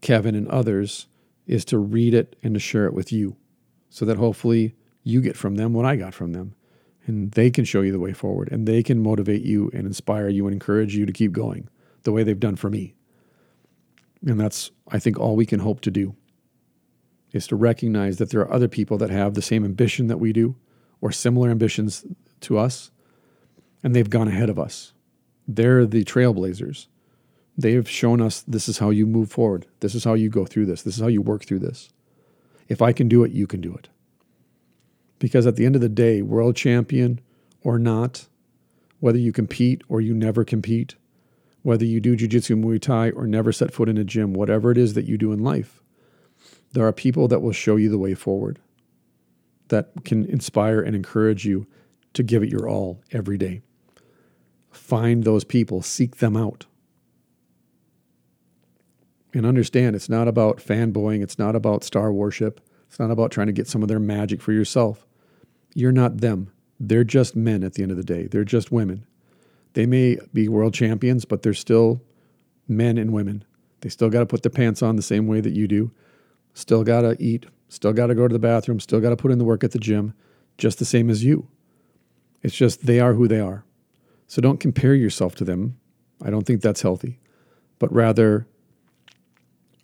Kevin 0.00 0.36
and 0.36 0.46
others 0.48 1.08
is 1.48 1.64
to 1.66 1.78
read 1.78 2.14
it 2.14 2.36
and 2.44 2.54
to 2.54 2.60
share 2.60 2.86
it 2.86 2.94
with 2.94 3.12
you 3.12 3.36
so 3.90 4.04
that 4.04 4.18
hopefully 4.18 4.76
you 5.02 5.20
get 5.20 5.36
from 5.36 5.56
them 5.56 5.72
what 5.72 5.84
I 5.84 5.96
got 5.96 6.14
from 6.14 6.32
them 6.32 6.54
and 7.06 7.32
they 7.32 7.50
can 7.50 7.64
show 7.64 7.80
you 7.80 7.92
the 7.92 8.00
way 8.00 8.12
forward 8.12 8.50
and 8.50 8.66
they 8.66 8.82
can 8.82 9.02
motivate 9.02 9.42
you 9.42 9.70
and 9.72 9.86
inspire 9.86 10.28
you 10.28 10.46
and 10.46 10.52
encourage 10.52 10.94
you 10.94 11.06
to 11.06 11.12
keep 11.12 11.32
going 11.32 11.68
the 12.02 12.12
way 12.12 12.22
they've 12.22 12.38
done 12.38 12.56
for 12.56 12.68
me. 12.68 12.94
And 14.26 14.40
that's, 14.40 14.70
I 14.88 14.98
think, 14.98 15.18
all 15.18 15.36
we 15.36 15.46
can 15.46 15.60
hope 15.60 15.80
to 15.82 15.90
do 15.90 16.16
is 17.32 17.46
to 17.48 17.56
recognize 17.56 18.18
that 18.18 18.30
there 18.30 18.40
are 18.40 18.52
other 18.52 18.68
people 18.68 18.98
that 18.98 19.10
have 19.10 19.34
the 19.34 19.42
same 19.42 19.64
ambition 19.64 20.08
that 20.08 20.18
we 20.18 20.32
do 20.32 20.56
or 21.00 21.12
similar 21.12 21.50
ambitions 21.50 22.04
to 22.40 22.58
us, 22.58 22.90
and 23.82 23.94
they've 23.94 24.10
gone 24.10 24.28
ahead 24.28 24.50
of 24.50 24.58
us. 24.58 24.92
They're 25.46 25.86
the 25.86 26.04
trailblazers. 26.04 26.86
They 27.56 27.72
have 27.72 27.88
shown 27.88 28.20
us 28.20 28.42
this 28.42 28.68
is 28.68 28.78
how 28.78 28.90
you 28.90 29.06
move 29.06 29.30
forward. 29.30 29.66
This 29.80 29.94
is 29.94 30.04
how 30.04 30.14
you 30.14 30.28
go 30.28 30.44
through 30.44 30.66
this. 30.66 30.82
This 30.82 30.94
is 30.94 31.00
how 31.00 31.08
you 31.08 31.22
work 31.22 31.44
through 31.44 31.60
this. 31.60 31.90
If 32.68 32.82
I 32.82 32.92
can 32.92 33.08
do 33.08 33.22
it, 33.22 33.32
you 33.32 33.46
can 33.46 33.60
do 33.60 33.74
it. 33.74 33.88
Because 35.18 35.46
at 35.46 35.56
the 35.56 35.64
end 35.64 35.74
of 35.74 35.80
the 35.80 35.88
day, 35.88 36.22
world 36.22 36.56
champion 36.56 37.20
or 37.62 37.78
not, 37.78 38.28
whether 39.00 39.18
you 39.18 39.32
compete 39.32 39.82
or 39.88 40.00
you 40.00 40.14
never 40.14 40.44
compete, 40.44 40.96
whether 41.62 41.84
you 41.84 42.00
do 42.00 42.14
jiu-jitsu 42.14 42.56
muay 42.56 42.80
thai 42.80 43.10
or 43.10 43.26
never 43.26 43.50
set 43.50 43.72
foot 43.72 43.88
in 43.88 43.98
a 43.98 44.04
gym 44.04 44.32
whatever 44.32 44.70
it 44.70 44.78
is 44.78 44.94
that 44.94 45.06
you 45.06 45.18
do 45.18 45.32
in 45.32 45.42
life 45.42 45.82
there 46.72 46.86
are 46.86 46.92
people 46.92 47.26
that 47.26 47.40
will 47.40 47.52
show 47.52 47.76
you 47.76 47.88
the 47.88 47.98
way 47.98 48.14
forward 48.14 48.60
that 49.68 49.90
can 50.04 50.24
inspire 50.26 50.80
and 50.80 50.94
encourage 50.94 51.44
you 51.44 51.66
to 52.12 52.22
give 52.22 52.42
it 52.42 52.50
your 52.50 52.68
all 52.68 53.02
every 53.12 53.38
day. 53.38 53.62
Find 54.70 55.24
those 55.24 55.44
people. 55.44 55.82
Seek 55.82 56.16
them 56.16 56.36
out. 56.36 56.66
And 59.34 59.44
understand 59.44 59.96
it's 59.96 60.08
not 60.08 60.28
about 60.28 60.58
fanboying. 60.58 61.22
It's 61.22 61.38
not 61.38 61.56
about 61.56 61.84
star 61.84 62.12
worship 62.12 62.60
it's 62.88 62.98
not 62.98 63.10
about 63.10 63.30
trying 63.30 63.48
to 63.48 63.52
get 63.52 63.68
some 63.68 63.82
of 63.82 63.88
their 63.88 64.00
magic 64.00 64.40
for 64.40 64.52
yourself 64.52 65.06
you're 65.76 65.92
not 65.92 66.22
them. 66.22 66.50
They're 66.80 67.04
just 67.04 67.36
men 67.36 67.62
at 67.62 67.74
the 67.74 67.82
end 67.82 67.90
of 67.90 67.98
the 67.98 68.02
day. 68.02 68.28
They're 68.28 68.44
just 68.44 68.72
women. 68.72 69.06
They 69.74 69.84
may 69.84 70.16
be 70.32 70.48
world 70.48 70.72
champions, 70.72 71.26
but 71.26 71.42
they're 71.42 71.52
still 71.52 72.00
men 72.66 72.96
and 72.96 73.12
women. 73.12 73.44
They 73.82 73.90
still 73.90 74.08
got 74.08 74.20
to 74.20 74.26
put 74.26 74.42
their 74.42 74.50
pants 74.50 74.82
on 74.82 74.96
the 74.96 75.02
same 75.02 75.26
way 75.26 75.42
that 75.42 75.52
you 75.52 75.68
do. 75.68 75.92
Still 76.54 76.82
got 76.82 77.02
to 77.02 77.14
eat. 77.22 77.44
Still 77.68 77.92
got 77.92 78.06
to 78.06 78.14
go 78.14 78.26
to 78.26 78.32
the 78.32 78.38
bathroom. 78.38 78.80
Still 78.80 79.00
got 79.00 79.10
to 79.10 79.16
put 79.16 79.30
in 79.30 79.36
the 79.36 79.44
work 79.44 79.62
at 79.62 79.72
the 79.72 79.78
gym, 79.78 80.14
just 80.56 80.78
the 80.78 80.86
same 80.86 81.10
as 81.10 81.22
you. 81.22 81.46
It's 82.42 82.56
just 82.56 82.86
they 82.86 82.98
are 82.98 83.12
who 83.12 83.28
they 83.28 83.40
are. 83.40 83.62
So 84.28 84.40
don't 84.40 84.58
compare 84.58 84.94
yourself 84.94 85.34
to 85.36 85.44
them. 85.44 85.76
I 86.24 86.30
don't 86.30 86.46
think 86.46 86.62
that's 86.62 86.80
healthy, 86.80 87.20
but 87.78 87.92
rather 87.92 88.46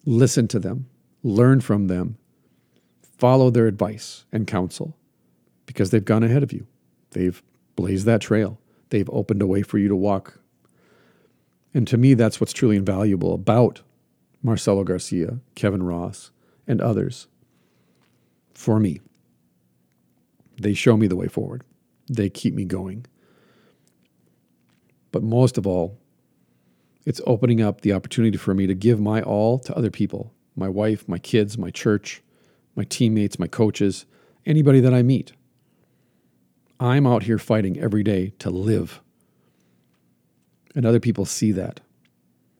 listen 0.06 0.48
to 0.48 0.58
them, 0.58 0.88
learn 1.22 1.60
from 1.60 1.88
them, 1.88 2.16
follow 3.22 3.50
their 3.50 3.68
advice 3.68 4.24
and 4.32 4.48
counsel 4.48 4.96
because 5.64 5.90
they've 5.90 6.04
gone 6.04 6.24
ahead 6.24 6.42
of 6.42 6.52
you. 6.52 6.66
They've 7.12 7.40
blazed 7.76 8.04
that 8.06 8.20
trail. 8.20 8.58
They've 8.90 9.08
opened 9.10 9.40
a 9.40 9.46
way 9.46 9.62
for 9.62 9.78
you 9.78 9.86
to 9.86 9.94
walk. 9.94 10.40
And 11.72 11.86
to 11.86 11.96
me, 11.96 12.14
that's 12.14 12.40
what's 12.40 12.52
truly 12.52 12.74
invaluable 12.74 13.32
about 13.32 13.82
Marcelo 14.42 14.82
Garcia, 14.82 15.38
Kevin 15.54 15.84
Ross, 15.84 16.32
and 16.66 16.80
others 16.80 17.28
for 18.54 18.80
me. 18.80 19.00
They 20.60 20.74
show 20.74 20.96
me 20.96 21.06
the 21.06 21.14
way 21.14 21.28
forward, 21.28 21.62
they 22.08 22.28
keep 22.28 22.54
me 22.54 22.64
going. 22.64 23.06
But 25.12 25.22
most 25.22 25.58
of 25.58 25.64
all, 25.64 25.96
it's 27.06 27.20
opening 27.24 27.62
up 27.62 27.82
the 27.82 27.92
opportunity 27.92 28.36
for 28.36 28.52
me 28.52 28.66
to 28.66 28.74
give 28.74 29.00
my 29.00 29.22
all 29.22 29.60
to 29.60 29.76
other 29.76 29.92
people 29.92 30.34
my 30.56 30.68
wife, 30.68 31.08
my 31.08 31.18
kids, 31.18 31.56
my 31.56 31.70
church, 31.70 32.20
my 32.74 32.84
teammates, 32.84 33.38
my 33.38 33.46
coaches, 33.46 34.06
anybody 34.46 34.80
that 34.80 34.94
I 34.94 35.02
meet. 35.02 35.32
I'm 36.80 37.06
out 37.06 37.24
here 37.24 37.38
fighting 37.38 37.78
every 37.78 38.02
day 38.02 38.32
to 38.40 38.50
live. 38.50 39.00
And 40.74 40.84
other 40.84 41.00
people 41.00 41.24
see 41.24 41.52
that. 41.52 41.80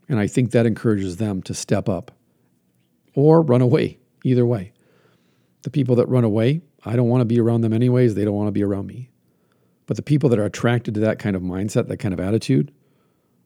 And 0.09 0.21
I 0.21 0.27
think 0.27 0.51
that 0.51 0.67
encourages 0.67 1.17
them 1.17 1.43
to 1.43 1.55
step 1.55 1.89
up 1.89 2.13
or 3.15 3.41
run 3.41 3.63
away, 3.63 3.99
either 4.25 4.45
way. 4.45 4.73
The 5.63 5.71
people 5.71 5.97
that 5.97 6.09
run 6.09 6.25
away, 6.25 6.61
I 6.85 6.97
don't 6.97 7.09
want 7.09 7.23
to 7.23 7.27
be 7.27 7.41
around 7.41 7.63
them 7.63 7.73
anyways. 7.73 8.15
They 8.15 8.25
don't 8.25 8.35
want 8.35 8.49
to 8.49 8.53
be 8.53 8.65
around 8.65 8.87
me. 8.87 9.11
But 9.87 9.97
the 9.97 10.03
people 10.03 10.29
that 10.31 10.39
are 10.39 10.45
attracted 10.45 10.95
to 10.95 11.01
that 11.01 11.19
kind 11.19 11.35
of 11.35 11.43
mindset, 11.43 11.89
that 11.89 11.99
kind 11.99 12.15
of 12.15 12.21
attitude, 12.21 12.73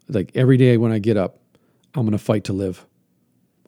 like 0.08 0.30
every 0.34 0.56
day 0.56 0.76
when 0.76 0.92
I 0.92 0.98
get 0.98 1.16
up, 1.16 1.38
I'm 1.94 2.02
going 2.02 2.12
to 2.12 2.18
fight 2.18 2.44
to 2.44 2.52
live. 2.52 2.86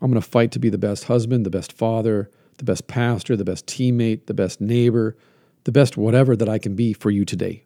I'm 0.00 0.10
going 0.10 0.20
to 0.20 0.28
fight 0.28 0.52
to 0.52 0.58
be 0.58 0.68
the 0.68 0.78
best 0.78 1.04
husband, 1.04 1.44
the 1.44 1.50
best 1.50 1.72
father, 1.72 2.30
the 2.58 2.64
best 2.64 2.86
pastor, 2.86 3.36
the 3.36 3.44
best 3.44 3.66
teammate, 3.66 4.26
the 4.26 4.34
best 4.34 4.60
neighbor, 4.60 5.16
the 5.64 5.72
best 5.72 5.96
whatever 5.96 6.36
that 6.36 6.48
I 6.48 6.58
can 6.58 6.76
be 6.76 6.92
for 6.92 7.10
you 7.10 7.24
today. 7.24 7.64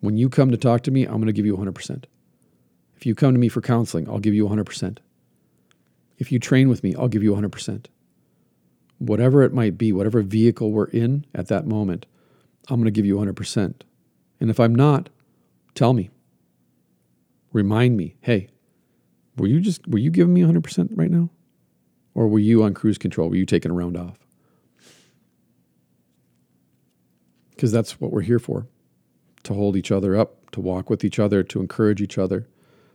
When 0.00 0.16
you 0.16 0.28
come 0.28 0.50
to 0.50 0.56
talk 0.56 0.82
to 0.82 0.90
me, 0.90 1.04
I'm 1.04 1.16
going 1.16 1.26
to 1.26 1.32
give 1.32 1.46
you 1.46 1.56
100%. 1.56 2.04
If 2.96 3.06
you 3.06 3.14
come 3.14 3.32
to 3.32 3.38
me 3.38 3.48
for 3.48 3.60
counseling, 3.60 4.08
I'll 4.08 4.18
give 4.18 4.34
you 4.34 4.46
100%. 4.48 4.98
If 6.18 6.30
you 6.30 6.38
train 6.38 6.68
with 6.68 6.82
me, 6.82 6.94
I'll 6.94 7.08
give 7.08 7.22
you 7.22 7.34
100%. 7.34 7.86
Whatever 8.98 9.42
it 9.42 9.54
might 9.54 9.78
be, 9.78 9.92
whatever 9.92 10.20
vehicle 10.20 10.72
we're 10.72 10.84
in 10.84 11.24
at 11.34 11.48
that 11.48 11.66
moment, 11.66 12.06
I'm 12.68 12.76
going 12.76 12.84
to 12.84 12.90
give 12.90 13.06
you 13.06 13.16
100%. 13.16 13.74
And 14.40 14.50
if 14.50 14.60
I'm 14.60 14.74
not, 14.74 15.08
tell 15.74 15.92
me. 15.92 16.10
Remind 17.52 17.96
me, 17.96 18.16
hey, 18.20 18.48
were 19.36 19.46
you 19.46 19.60
just 19.60 19.86
were 19.88 19.98
you 19.98 20.10
giving 20.10 20.34
me 20.34 20.42
100% 20.42 20.90
right 20.94 21.10
now? 21.10 21.30
Or 22.14 22.28
were 22.28 22.38
you 22.38 22.62
on 22.62 22.74
cruise 22.74 22.98
control? 22.98 23.28
Were 23.28 23.36
you 23.36 23.46
taking 23.46 23.70
a 23.70 23.74
round 23.74 23.96
off? 23.96 24.18
Because 27.50 27.72
that's 27.72 28.00
what 28.00 28.12
we're 28.12 28.22
here 28.22 28.38
for 28.38 28.66
to 29.42 29.54
hold 29.54 29.76
each 29.76 29.90
other 29.90 30.16
up, 30.16 30.50
to 30.50 30.60
walk 30.60 30.90
with 30.90 31.04
each 31.04 31.18
other, 31.18 31.42
to 31.42 31.60
encourage 31.60 32.02
each 32.02 32.18
other, 32.18 32.46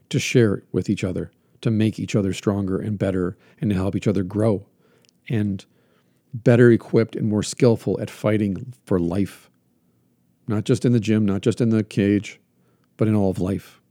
to 0.09 0.19
share 0.19 0.63
with 0.71 0.89
each 0.89 1.03
other, 1.03 1.31
to 1.61 1.71
make 1.71 1.99
each 1.99 2.15
other 2.15 2.33
stronger 2.33 2.79
and 2.79 2.99
better, 2.99 3.37
and 3.59 3.71
to 3.71 3.75
help 3.75 3.95
each 3.95 4.07
other 4.07 4.23
grow 4.23 4.65
and 5.29 5.65
better 6.33 6.71
equipped 6.71 7.15
and 7.15 7.29
more 7.29 7.43
skillful 7.43 7.99
at 7.99 8.09
fighting 8.09 8.73
for 8.85 8.99
life. 8.99 9.49
Not 10.47 10.65
just 10.65 10.85
in 10.85 10.91
the 10.91 10.99
gym, 10.99 11.25
not 11.25 11.41
just 11.41 11.61
in 11.61 11.69
the 11.69 11.83
cage, 11.83 12.39
but 12.97 13.07
in 13.07 13.15
all 13.15 13.31
of 13.31 13.39
life. 13.39 13.81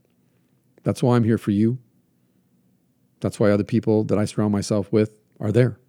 That's 0.83 1.03
why 1.03 1.15
I'm 1.15 1.23
here 1.23 1.37
for 1.37 1.51
you. 1.51 1.79
That's 3.25 3.39
why 3.39 3.49
other 3.49 3.63
people 3.63 4.03
that 4.03 4.19
I 4.19 4.25
surround 4.25 4.51
myself 4.51 4.91
with 4.91 5.17
are 5.39 5.51
there. 5.51 5.79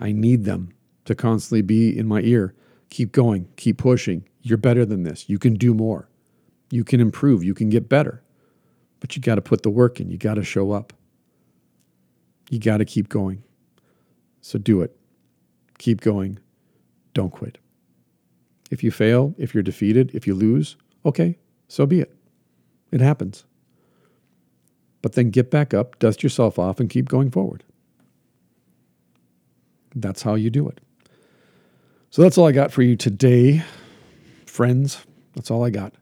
I 0.00 0.12
need 0.12 0.44
them 0.44 0.72
to 1.04 1.14
constantly 1.14 1.60
be 1.60 1.94
in 1.94 2.06
my 2.06 2.22
ear. 2.22 2.54
Keep 2.88 3.12
going, 3.12 3.46
keep 3.56 3.76
pushing. 3.76 4.26
You're 4.40 4.56
better 4.56 4.86
than 4.86 5.02
this. 5.02 5.28
You 5.28 5.38
can 5.38 5.56
do 5.56 5.74
more. 5.74 6.08
You 6.70 6.82
can 6.82 6.98
improve. 6.98 7.44
You 7.44 7.52
can 7.52 7.68
get 7.68 7.90
better. 7.90 8.22
But 9.00 9.14
you 9.14 9.20
got 9.20 9.34
to 9.34 9.42
put 9.42 9.64
the 9.64 9.68
work 9.68 10.00
in. 10.00 10.08
You 10.08 10.16
got 10.16 10.36
to 10.36 10.44
show 10.44 10.72
up. 10.72 10.94
You 12.48 12.58
got 12.58 12.78
to 12.78 12.86
keep 12.86 13.10
going. 13.10 13.42
So 14.40 14.58
do 14.58 14.80
it. 14.80 14.96
Keep 15.76 16.00
going. 16.00 16.38
Don't 17.12 17.32
quit. 17.32 17.58
If 18.70 18.82
you 18.82 18.90
fail, 18.90 19.34
if 19.36 19.52
you're 19.52 19.62
defeated, 19.62 20.10
if 20.14 20.26
you 20.26 20.34
lose, 20.34 20.78
okay, 21.04 21.36
so 21.68 21.84
be 21.84 22.00
it. 22.00 22.16
It 22.90 23.02
happens. 23.02 23.44
But 25.02 25.12
then 25.12 25.30
get 25.30 25.50
back 25.50 25.74
up, 25.74 25.98
dust 25.98 26.22
yourself 26.22 26.58
off, 26.58 26.80
and 26.80 26.90
keep 26.90 27.08
going 27.08 27.30
forward. 27.30 27.62
That's 29.94 30.22
how 30.22 30.34
you 30.34 30.50
do 30.50 30.68
it. 30.68 30.80
So 32.10 32.22
that's 32.22 32.38
all 32.38 32.46
I 32.46 32.52
got 32.52 32.72
for 32.72 32.82
you 32.82 32.96
today, 32.96 33.62
friends. 34.46 35.04
That's 35.34 35.50
all 35.50 35.64
I 35.64 35.70
got. 35.70 35.94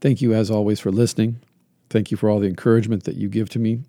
Thank 0.00 0.20
you, 0.20 0.34
as 0.34 0.50
always, 0.50 0.80
for 0.80 0.90
listening. 0.90 1.40
Thank 1.90 2.10
you 2.10 2.16
for 2.16 2.28
all 2.28 2.40
the 2.40 2.48
encouragement 2.48 3.04
that 3.04 3.16
you 3.16 3.28
give 3.28 3.48
to 3.50 3.58
me. 3.58 3.80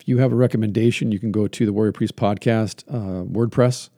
If 0.00 0.08
you 0.08 0.18
have 0.18 0.32
a 0.32 0.36
recommendation, 0.36 1.12
you 1.12 1.18
can 1.18 1.32
go 1.32 1.48
to 1.48 1.66
the 1.66 1.72
Warrior 1.72 1.92
Priest 1.92 2.16
Podcast 2.16 2.84
uh, 2.88 3.24
WordPress 3.24 3.90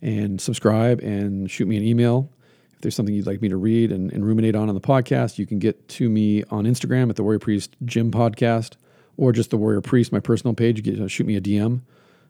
and 0.00 0.40
subscribe 0.40 1.00
and 1.00 1.50
shoot 1.50 1.66
me 1.66 1.76
an 1.76 1.84
email. 1.84 2.30
If 2.74 2.80
there's 2.80 2.94
something 2.94 3.14
you'd 3.14 3.26
like 3.26 3.40
me 3.40 3.48
to 3.48 3.56
read 3.56 3.92
and, 3.92 4.12
and 4.12 4.26
ruminate 4.26 4.54
on 4.54 4.68
on 4.68 4.74
the 4.74 4.80
podcast, 4.80 5.38
you 5.38 5.46
can 5.46 5.58
get 5.58 5.88
to 5.90 6.08
me 6.08 6.42
on 6.50 6.64
Instagram 6.64 7.08
at 7.08 7.16
the 7.16 7.22
Warrior 7.22 7.38
Priest 7.38 7.76
Gym 7.84 8.10
Podcast 8.10 8.72
or 9.16 9.32
just 9.32 9.50
the 9.50 9.56
Warrior 9.56 9.80
Priest, 9.80 10.12
my 10.12 10.20
personal 10.20 10.54
page. 10.54 10.82
Get, 10.82 11.00
uh, 11.00 11.08
shoot 11.08 11.26
me 11.26 11.36
a 11.36 11.40
DM. 11.40 11.80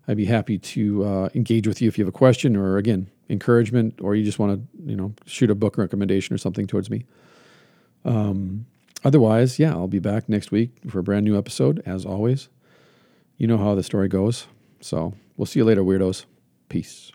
I'd 0.08 0.16
be 0.16 0.24
happy 0.24 0.58
to 0.58 1.04
uh, 1.04 1.28
engage 1.34 1.66
with 1.66 1.80
you 1.80 1.88
if 1.88 1.96
you 1.96 2.04
have 2.04 2.08
a 2.08 2.16
question 2.16 2.56
or 2.56 2.76
again 2.76 3.08
encouragement, 3.28 4.00
or 4.00 4.14
you 4.14 4.24
just 4.24 4.38
want 4.38 4.60
to 4.60 4.90
you 4.90 4.96
know 4.96 5.14
shoot 5.26 5.50
a 5.50 5.54
book 5.54 5.78
recommendation 5.78 6.34
or 6.34 6.38
something 6.38 6.66
towards 6.66 6.90
me. 6.90 7.04
Um, 8.04 8.66
otherwise, 9.04 9.58
yeah, 9.58 9.70
I'll 9.70 9.88
be 9.88 10.00
back 10.00 10.28
next 10.28 10.50
week 10.50 10.70
for 10.88 10.98
a 10.98 11.02
brand 11.02 11.24
new 11.24 11.38
episode 11.38 11.82
as 11.86 12.04
always. 12.04 12.48
You 13.38 13.46
know 13.46 13.58
how 13.58 13.74
the 13.74 13.82
story 13.82 14.08
goes, 14.08 14.46
so 14.80 15.14
we'll 15.36 15.46
see 15.46 15.60
you 15.60 15.64
later, 15.64 15.82
weirdos. 15.82 16.24
Peace. 16.68 17.12